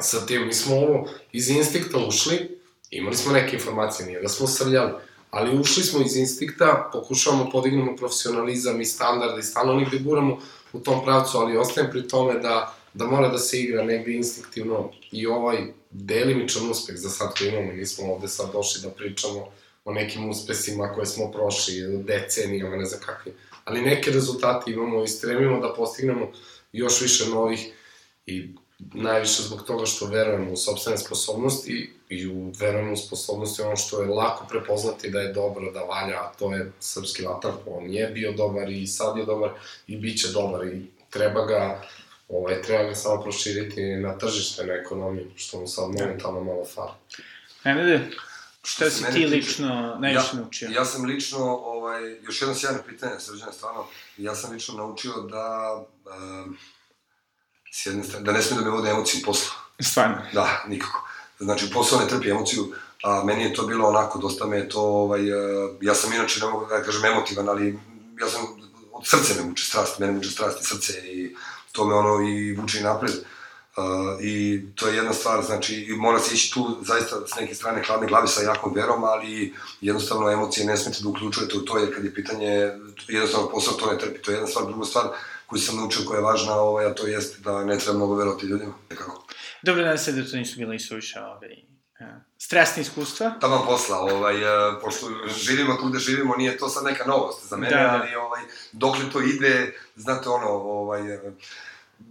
sa 0.00 0.26
tim. 0.26 0.46
Mi 0.46 0.52
smo 0.52 0.76
ovo 0.76 1.08
iz 1.32 1.50
instinkta 1.50 1.98
ušli, 1.98 2.58
imali 2.90 3.16
smo 3.16 3.32
neke 3.32 3.56
informacije, 3.56 4.06
nije 4.06 4.22
da 4.22 4.28
smo 4.28 4.46
srljali, 4.46 4.92
ali 5.30 5.58
ušli 5.58 5.82
smo 5.82 6.00
iz 6.00 6.16
instinkta, 6.16 6.90
pokušavamo 6.92 7.50
podignemo 7.50 7.96
profesionalizam 7.96 8.80
i 8.80 8.84
standard 8.84 9.38
i 9.38 9.42
stalno 9.42 9.74
negde 9.74 9.98
guramo 9.98 10.38
u 10.72 10.80
tom 10.80 11.04
pravcu, 11.04 11.38
ali 11.38 11.56
ostajem 11.56 11.90
pri 11.90 12.08
tome 12.08 12.38
da, 12.40 12.74
da 12.94 13.06
mora 13.06 13.28
da 13.28 13.38
se 13.38 13.60
igra 13.60 13.84
negde 13.84 14.12
instinktivno 14.12 14.90
i 15.12 15.26
ovaj 15.26 15.58
delimičan 15.90 16.70
uspeh 16.70 16.96
za 16.96 17.10
sad 17.10 17.34
koji 17.38 17.48
imamo, 17.48 17.72
nismo 17.72 18.12
ovde 18.12 18.28
sad 18.28 18.52
došli 18.52 18.82
da 18.82 18.88
pričamo 18.88 19.48
o 19.84 19.92
nekim 19.92 20.28
uspesima 20.28 20.92
koje 20.92 21.06
smo 21.06 21.32
prošli, 21.32 22.02
decenijama, 22.04 22.76
ne 22.76 22.84
znam 22.84 23.00
kakve. 23.00 23.32
Ali 23.64 23.82
neke 23.82 24.10
rezultate 24.10 24.70
imamo 24.70 25.04
i 25.04 25.08
stremimo 25.08 25.60
da 25.60 25.74
postignemo 25.74 26.32
još 26.72 27.00
više 27.00 27.26
novih 27.28 27.72
i 28.26 28.48
najviše 28.78 29.42
zbog 29.42 29.62
toga 29.62 29.86
što 29.86 30.06
verujemo 30.06 30.52
u 30.52 30.56
sobstvene 30.56 30.98
sposobnosti 30.98 31.90
i 32.08 32.26
u, 32.26 32.52
verujemo 32.58 32.92
u 32.92 32.96
sposobnosti 32.96 33.62
ono 33.62 33.76
što 33.76 34.02
je 34.02 34.08
lako 34.08 34.46
prepoznati 34.48 35.10
da 35.10 35.20
je 35.20 35.32
dobro, 35.32 35.72
da 35.72 35.80
valja, 35.80 36.16
a 36.16 36.32
to 36.38 36.54
je 36.54 36.72
srpski 36.80 37.22
vaterpolo. 37.22 37.76
On 37.76 37.90
je 37.90 38.06
bio 38.06 38.32
dobar 38.32 38.70
i 38.70 38.86
sad 38.86 39.16
je 39.16 39.24
dobar 39.24 39.50
i 39.86 39.96
bit 39.96 40.20
će 40.20 40.28
dobar 40.28 40.66
i 40.66 40.86
treba 41.10 41.46
ga 41.46 41.82
ovaj, 42.28 42.62
treba 42.62 42.84
ga 42.84 42.94
samo 42.94 43.22
proširiti 43.22 43.82
na 43.82 44.18
tržište, 44.18 44.66
na 44.66 44.74
ekonomiju, 44.74 45.30
što 45.36 45.60
mu 45.60 45.66
sad 45.66 45.84
momentalno 45.88 46.44
malo 46.44 46.64
fali. 46.64 46.92
Nenade, 47.64 48.00
šta 48.64 48.90
si 48.90 49.04
ti 49.12 49.26
lično 49.26 49.96
najviše 50.00 50.26
ja, 50.32 50.40
naučio? 50.40 50.68
Ja 50.70 50.84
sam 50.84 51.04
lično, 51.04 51.38
ovaj, 51.56 52.16
još 52.22 52.42
jedno 52.42 52.54
sjajno 52.54 52.78
pitanje, 52.88 53.20
srđane, 53.20 53.52
stvarno, 53.52 53.86
ja 54.16 54.34
sam 54.34 54.52
lično 54.52 54.74
naučio 54.74 55.12
da, 55.12 55.76
um, 56.44 56.58
s 57.72 57.86
jedne 57.86 58.04
strane, 58.04 58.24
da 58.24 58.32
ne 58.32 58.42
smije 58.42 58.58
da 58.58 58.64
me 58.64 58.76
vode 58.76 58.90
emocije 58.90 59.20
u 59.22 59.24
poslu. 59.24 59.52
Stvarno. 59.80 60.16
Da, 60.32 60.64
nikako. 60.68 61.08
Znači, 61.38 61.70
posao 61.70 62.00
ne 62.00 62.08
trpi 62.08 62.30
emociju, 62.30 62.72
a 63.02 63.24
meni 63.24 63.42
je 63.42 63.54
to 63.54 63.66
bilo 63.66 63.88
onako, 63.88 64.18
dosta 64.18 64.46
me 64.46 64.56
je 64.56 64.68
to, 64.68 64.80
ovaj, 64.80 65.32
uh, 65.32 65.70
ja 65.80 65.94
sam 65.94 66.12
inače, 66.12 66.40
ne 66.40 66.46
mogu 66.46 66.66
da 66.66 66.82
kažem 66.82 67.04
emotivan, 67.04 67.48
ali 67.48 67.78
ja 68.20 68.28
sam, 68.28 68.40
od 68.92 69.06
srce 69.06 69.34
me 69.34 69.48
muče 69.48 69.64
strast, 69.64 69.98
mene 69.98 70.12
muče 70.12 70.30
strast 70.30 70.60
i 70.60 70.64
srce 70.64 70.92
i 70.92 71.36
to 71.72 71.86
me 71.86 71.94
ono 71.94 72.28
i 72.28 72.54
vuče 72.54 72.78
i 72.78 72.82
napred. 72.82 73.12
Uh, 73.76 74.20
I 74.20 74.62
to 74.74 74.88
je 74.88 74.96
jedna 74.96 75.12
stvar, 75.12 75.44
znači, 75.44 75.94
mora 75.98 76.18
se 76.18 76.34
ići 76.34 76.54
tu 76.54 76.78
zaista 76.82 77.16
s 77.26 77.40
neke 77.40 77.54
strane 77.54 77.82
hladne 77.86 78.06
glave 78.06 78.28
sa 78.28 78.42
jakom 78.42 78.74
verom, 78.74 79.04
ali 79.04 79.54
jednostavno 79.80 80.30
emocije 80.30 80.66
ne 80.66 80.76
smete 80.76 80.98
da 81.02 81.08
uključujete 81.08 81.56
u 81.58 81.64
to, 81.64 81.78
jer 81.78 81.94
kad 81.94 82.04
je 82.04 82.14
pitanje, 82.14 82.70
jednostavno 83.08 83.48
posao 83.48 83.74
to 83.74 83.92
ne 83.92 83.98
trpi, 83.98 84.22
to 84.22 84.30
je 84.30 84.34
jedna 84.34 84.46
stvar, 84.46 84.66
druga 84.66 84.84
stvar 84.84 85.04
koju 85.46 85.60
sam 85.60 85.76
naučio 85.76 86.02
koja 86.06 86.18
je 86.18 86.24
važna, 86.24 86.54
ovaj, 86.54 86.86
a 86.86 86.94
to 86.94 87.06
jeste 87.06 87.38
da 87.40 87.64
ne 87.64 87.78
treba 87.78 87.96
mnogo 87.96 88.14
verovati 88.14 88.46
ljudima, 88.46 88.74
nekako. 88.90 89.26
Dobro, 89.62 89.82
nadam 89.82 89.98
se 89.98 90.12
da 90.12 90.30
to 90.30 90.36
nisu 90.36 90.58
bila 90.58 90.74
i 90.74 90.78
suviše 90.78 91.20
ovaj, 91.20 91.56
a, 92.00 92.04
stresne 92.38 92.82
iskustva. 92.82 93.30
Tamo 93.40 93.64
posla, 93.66 93.98
ovaj, 93.98 94.36
e, 94.36 94.80
pošto 94.80 95.06
živimo 95.36 95.74
tu 95.74 95.88
gde 95.88 95.98
živimo, 95.98 96.36
nije 96.36 96.58
to 96.58 96.68
sad 96.68 96.84
neka 96.84 97.04
novost 97.04 97.48
za 97.48 97.56
mene, 97.56 97.76
Da, 97.76 97.82
da. 97.82 98.00
ali 98.02 98.14
ovaj, 98.14 98.42
dokle 98.72 99.10
to 99.12 99.20
ide, 99.20 99.74
znate 99.96 100.28
ono, 100.28 100.48
ovaj, 100.48 101.14
e, 101.14 101.32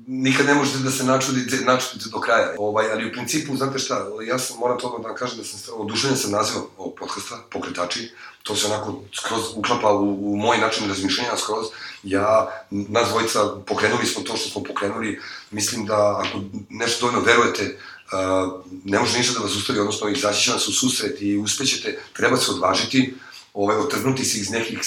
nikad 0.08 0.46
ne 0.46 0.54
možete 0.54 0.78
da 0.78 0.92
se 0.92 1.04
načudite, 1.04 1.56
načudite 1.66 2.10
do 2.10 2.20
kraja. 2.20 2.56
Ovaj, 2.58 2.92
ali 2.92 3.08
u 3.10 3.12
principu, 3.12 3.58
znate 3.58 3.80
šta, 3.80 4.08
ja 4.28 4.40
sam, 4.40 4.58
moram 4.60 4.80
to 4.80 5.00
da 5.04 5.16
kažem 5.16 5.38
da 5.38 5.44
sam 5.44 5.74
oduševljen 5.76 6.18
sam 6.18 6.32
nazivom 6.32 6.64
ovog 6.78 6.96
podcasta, 7.00 7.44
Pokretači, 7.52 8.12
to 8.44 8.56
se 8.56 8.68
onako 8.68 9.02
skroz 9.14 9.42
uklapa 9.56 9.94
u, 9.94 10.34
u 10.34 10.38
moj 10.38 10.58
način 10.58 10.90
razmišljenja 10.90 11.38
skroz. 11.38 11.66
Ja, 12.04 12.48
nas 12.70 13.10
dvojica, 13.10 13.40
pokrenuli 13.68 14.06
smo 14.06 14.24
to 14.24 14.38
što 14.38 14.50
smo 14.50 14.64
pokrenuli. 14.64 15.22
Mislim 15.52 15.86
da 15.86 16.22
ako 16.26 16.42
nešto 16.70 17.06
dovoljno 17.06 17.26
verujete, 17.26 17.78
uh, 18.12 18.64
ne 18.84 19.00
može 19.00 19.18
ništa 19.18 19.34
da 19.34 19.46
vas 19.46 19.56
ustavi, 19.56 19.80
odnosno 19.80 20.10
izaći 20.10 20.44
će 20.44 20.52
vas 20.52 20.68
u 20.68 20.74
susret 20.74 21.22
i 21.22 21.38
uspećete, 21.38 22.00
treba 22.14 22.38
se 22.38 22.52
odvažiti, 22.52 23.14
ovaj, 23.54 23.78
otrgnuti 23.78 24.26
se 24.26 24.38
iz 24.38 24.50
nekih 24.50 24.80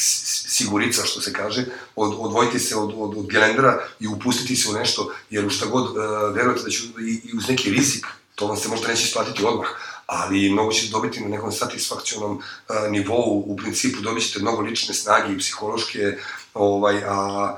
sigurica, 0.49 1.07
što 1.07 1.21
se 1.21 1.33
kaže, 1.33 1.65
od, 1.97 2.15
odvojiti 2.19 2.59
se 2.59 2.77
od, 2.77 2.95
od, 2.97 3.19
od 3.19 3.27
gelendera 3.31 3.79
i 4.01 4.07
upustiti 4.07 4.57
se 4.57 4.71
u 4.71 4.73
nešto, 4.73 5.13
jer 5.31 5.47
u 5.47 5.51
šta 5.51 5.67
god 5.67 5.85
uh, 5.85 5.97
verujete 6.35 6.63
da 6.63 6.71
će 6.71 6.85
i, 6.85 7.21
i 7.25 7.37
uz 7.37 7.49
neki 7.49 7.71
rizik, 7.71 8.07
to 8.35 8.47
vam 8.47 8.57
se 8.57 8.69
možda 8.69 8.89
neće 8.89 9.03
isplatiti 9.03 9.45
odmah, 9.45 9.69
ali 10.07 10.51
mnogo 10.51 10.73
ćete 10.73 10.91
dobiti 10.91 11.21
na 11.21 11.29
nekom 11.29 11.53
satisfakcionom 11.53 12.37
uh, 12.37 12.91
nivou, 12.91 13.45
u 13.47 13.57
principu 13.57 14.01
dobit 14.01 14.27
ćete 14.27 14.41
mnogo 14.41 14.63
lične 14.63 14.95
snage 14.95 15.33
i 15.33 15.39
psihološke, 15.39 16.19
ovaj, 16.55 17.03
a 17.07 17.57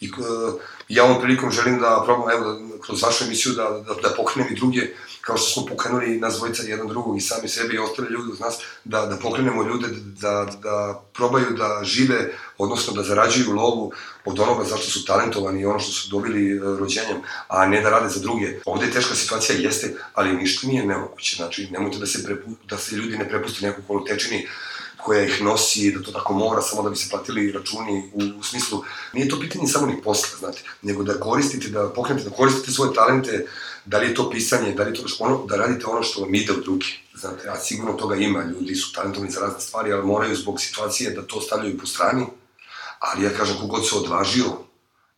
i 0.00 0.10
uh, 0.10 0.54
ja 0.88 1.04
ovom 1.04 1.22
prilikom 1.22 1.50
želim 1.50 1.78
da 1.78 2.02
probam, 2.04 2.30
evo, 2.30 2.52
da, 2.52 2.82
kroz 2.82 3.02
vašu 3.02 3.24
emisiju 3.24 3.52
da, 3.52 3.62
da, 3.62 4.08
da 4.08 4.14
pokrenem 4.16 4.52
i 4.52 4.56
druge, 4.56 4.80
kao 5.20 5.36
što 5.36 5.50
smo 5.50 5.66
pokrenuli 5.66 6.20
nas 6.20 6.36
dvojica 6.36 6.62
jedan 6.62 6.88
drugog 6.88 7.16
i 7.16 7.20
sami 7.20 7.48
sebe 7.48 7.74
i 7.74 7.78
ostale 7.78 8.08
ljude 8.10 8.32
uz 8.32 8.40
nas, 8.40 8.58
da, 8.84 9.06
da 9.06 9.16
pokrenemo 9.16 9.62
ljude 9.62 9.86
da, 10.20 10.46
da 10.62 11.02
probaju 11.14 11.46
da 11.50 11.80
žive, 11.84 12.32
odnosno 12.58 12.92
da 12.92 13.02
zarađuju 13.02 13.52
lovu 13.52 13.92
od 14.24 14.40
onoga 14.40 14.64
zašto 14.64 14.90
su 14.90 15.04
talentovani 15.04 15.60
i 15.60 15.66
ono 15.66 15.78
što 15.78 15.92
su 15.92 16.08
dobili 16.10 16.56
e, 16.56 16.60
rođenjem, 16.60 17.22
a 17.48 17.66
ne 17.66 17.80
da 17.80 17.90
rade 17.90 18.08
za 18.08 18.20
druge. 18.20 18.60
Ovde 18.64 18.86
je 18.86 18.92
teška 18.92 19.14
situacija, 19.14 19.58
jeste, 19.58 19.94
ali 20.14 20.36
ništa 20.36 20.66
nije 20.66 20.86
nemoguće. 20.86 21.36
Znači, 21.36 21.68
nemojte 21.70 21.98
da 21.98 22.06
se, 22.06 22.24
prepu, 22.24 22.50
da 22.68 22.78
se 22.78 22.96
ljudi 22.96 23.18
ne 23.18 23.28
prepusti 23.28 23.64
nekoj 23.64 23.84
kolotečini 23.86 24.46
koja 25.04 25.24
ih 25.24 25.42
nosi, 25.42 25.92
da 25.92 26.02
to 26.02 26.12
tako 26.12 26.34
mora, 26.34 26.62
samo 26.62 26.82
da 26.82 26.90
bi 26.90 26.96
se 26.96 27.10
platili 27.10 27.52
računi 27.52 28.10
u, 28.12 28.38
u 28.38 28.42
smislu, 28.42 28.82
nije 29.12 29.28
to 29.28 29.40
pitanje 29.40 29.66
samo 29.66 29.86
ni 29.86 30.02
posla, 30.02 30.38
znate, 30.38 30.62
nego 30.82 31.02
da 31.02 31.20
koristite, 31.20 31.68
da 31.68 31.88
pokrenete, 31.88 32.28
da 32.28 32.36
koristite 32.36 32.72
svoje 32.72 32.94
talente, 32.94 33.46
da 33.84 33.98
li 33.98 34.06
je 34.06 34.14
to 34.14 34.30
pisanje, 34.30 34.72
da 34.72 34.82
li 34.82 34.90
je 34.90 34.94
to 34.94 35.02
ono, 35.18 35.46
da 35.46 35.56
radite 35.56 35.86
ono 35.86 36.02
što 36.02 36.20
vam 36.20 36.34
ide 36.34 36.52
od 36.52 36.64
ruke. 36.66 36.86
Znate, 37.14 37.48
a 37.48 37.56
sigurno 37.56 37.92
toga 37.92 38.16
ima, 38.16 38.44
ljudi 38.44 38.74
su 38.74 38.92
talentovani 38.92 39.32
za 39.32 39.40
razne 39.40 39.60
stvari, 39.60 39.92
ali 39.92 40.06
moraju 40.06 40.36
zbog 40.36 40.60
situacije 40.60 41.10
da 41.10 41.26
to 41.26 41.40
stavljaju 41.40 41.78
po 41.78 41.86
strani, 41.86 42.26
ali 42.98 43.24
ja 43.24 43.30
kažem, 43.30 43.56
kogod 43.60 43.88
se 43.88 43.96
odvažio, 43.96 44.44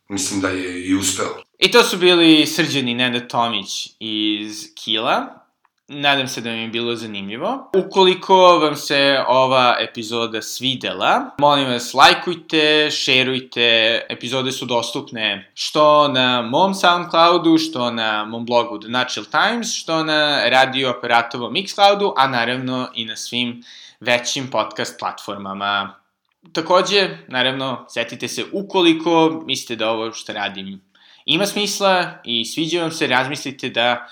mislim 0.09 0.41
da 0.41 0.49
je 0.49 0.87
i 0.87 0.95
uspeo. 0.95 1.43
I 1.59 1.71
to 1.71 1.83
su 1.83 1.97
bili 1.97 2.47
srđani 2.47 2.93
Neda 2.93 3.27
Tomić 3.27 3.89
iz 3.99 4.67
Kila, 4.75 5.42
Nadam 5.87 6.27
se 6.27 6.41
da 6.41 6.49
vam 6.49 6.59
je 6.59 6.67
bilo 6.67 6.95
zanimljivo. 6.95 7.71
Ukoliko 7.77 8.35
vam 8.35 8.75
se 8.75 9.19
ova 9.27 9.75
epizoda 9.79 10.41
svidela, 10.41 11.35
molim 11.37 11.69
vas 11.69 11.93
lajkujte, 11.93 12.91
šerujte, 12.91 14.01
epizode 14.09 14.51
su 14.51 14.65
dostupne 14.65 15.51
što 15.53 16.07
na 16.07 16.41
mom 16.41 16.73
Soundcloudu, 16.73 17.57
što 17.57 17.91
na 17.91 18.25
mom 18.25 18.45
blogu 18.45 18.79
The 18.79 18.89
Natural 18.89 19.25
Times, 19.25 19.75
što 19.75 20.03
na 20.03 20.49
radio 20.49 20.91
operatovom 20.91 21.53
Mixcloudu, 21.53 22.13
a 22.17 22.27
naravno 22.27 22.89
i 22.93 23.05
na 23.05 23.15
svim 23.15 23.63
većim 23.99 24.49
podcast 24.51 24.99
platformama. 24.99 25.95
Takođe, 26.53 27.17
naravno, 27.27 27.85
setite 27.89 28.27
se 28.27 28.45
ukoliko 28.51 29.43
mislite 29.45 29.75
da 29.75 29.89
ovo 29.89 30.11
što 30.11 30.33
radim 30.33 30.81
ima 31.25 31.45
smisla 31.45 32.11
i 32.23 32.45
sviđa 32.45 32.81
vam 32.81 32.91
se, 32.91 33.07
razmislite 33.07 33.69
da 33.69 34.07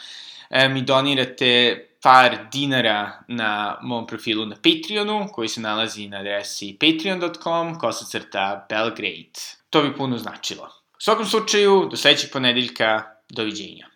e, 0.52 0.70
mi 0.70 0.82
donirate 0.82 1.88
par 2.02 2.47
dinara 2.52 3.24
na 3.28 3.78
mom 3.82 4.08
profilu 4.08 4.45
na 4.45 4.56
Patreonu, 4.56 5.28
koji 5.32 5.47
se 5.47 5.62
nalazi 5.62 6.08
na 6.08 6.18
adresi 6.18 6.78
patreon.com, 6.80 7.80
kosacrta 7.80 8.66
Belgrade. 8.70 9.39
To 9.70 9.82
bi 9.82 9.95
puno 9.95 10.18
značilo. 10.18 10.66
U 10.97 11.02
svakom 11.04 11.26
slučaju, 11.26 11.88
do 11.91 11.97
sledećeg 11.97 12.32
ponedeljka, 12.32 13.04
doviđenja. 13.30 13.91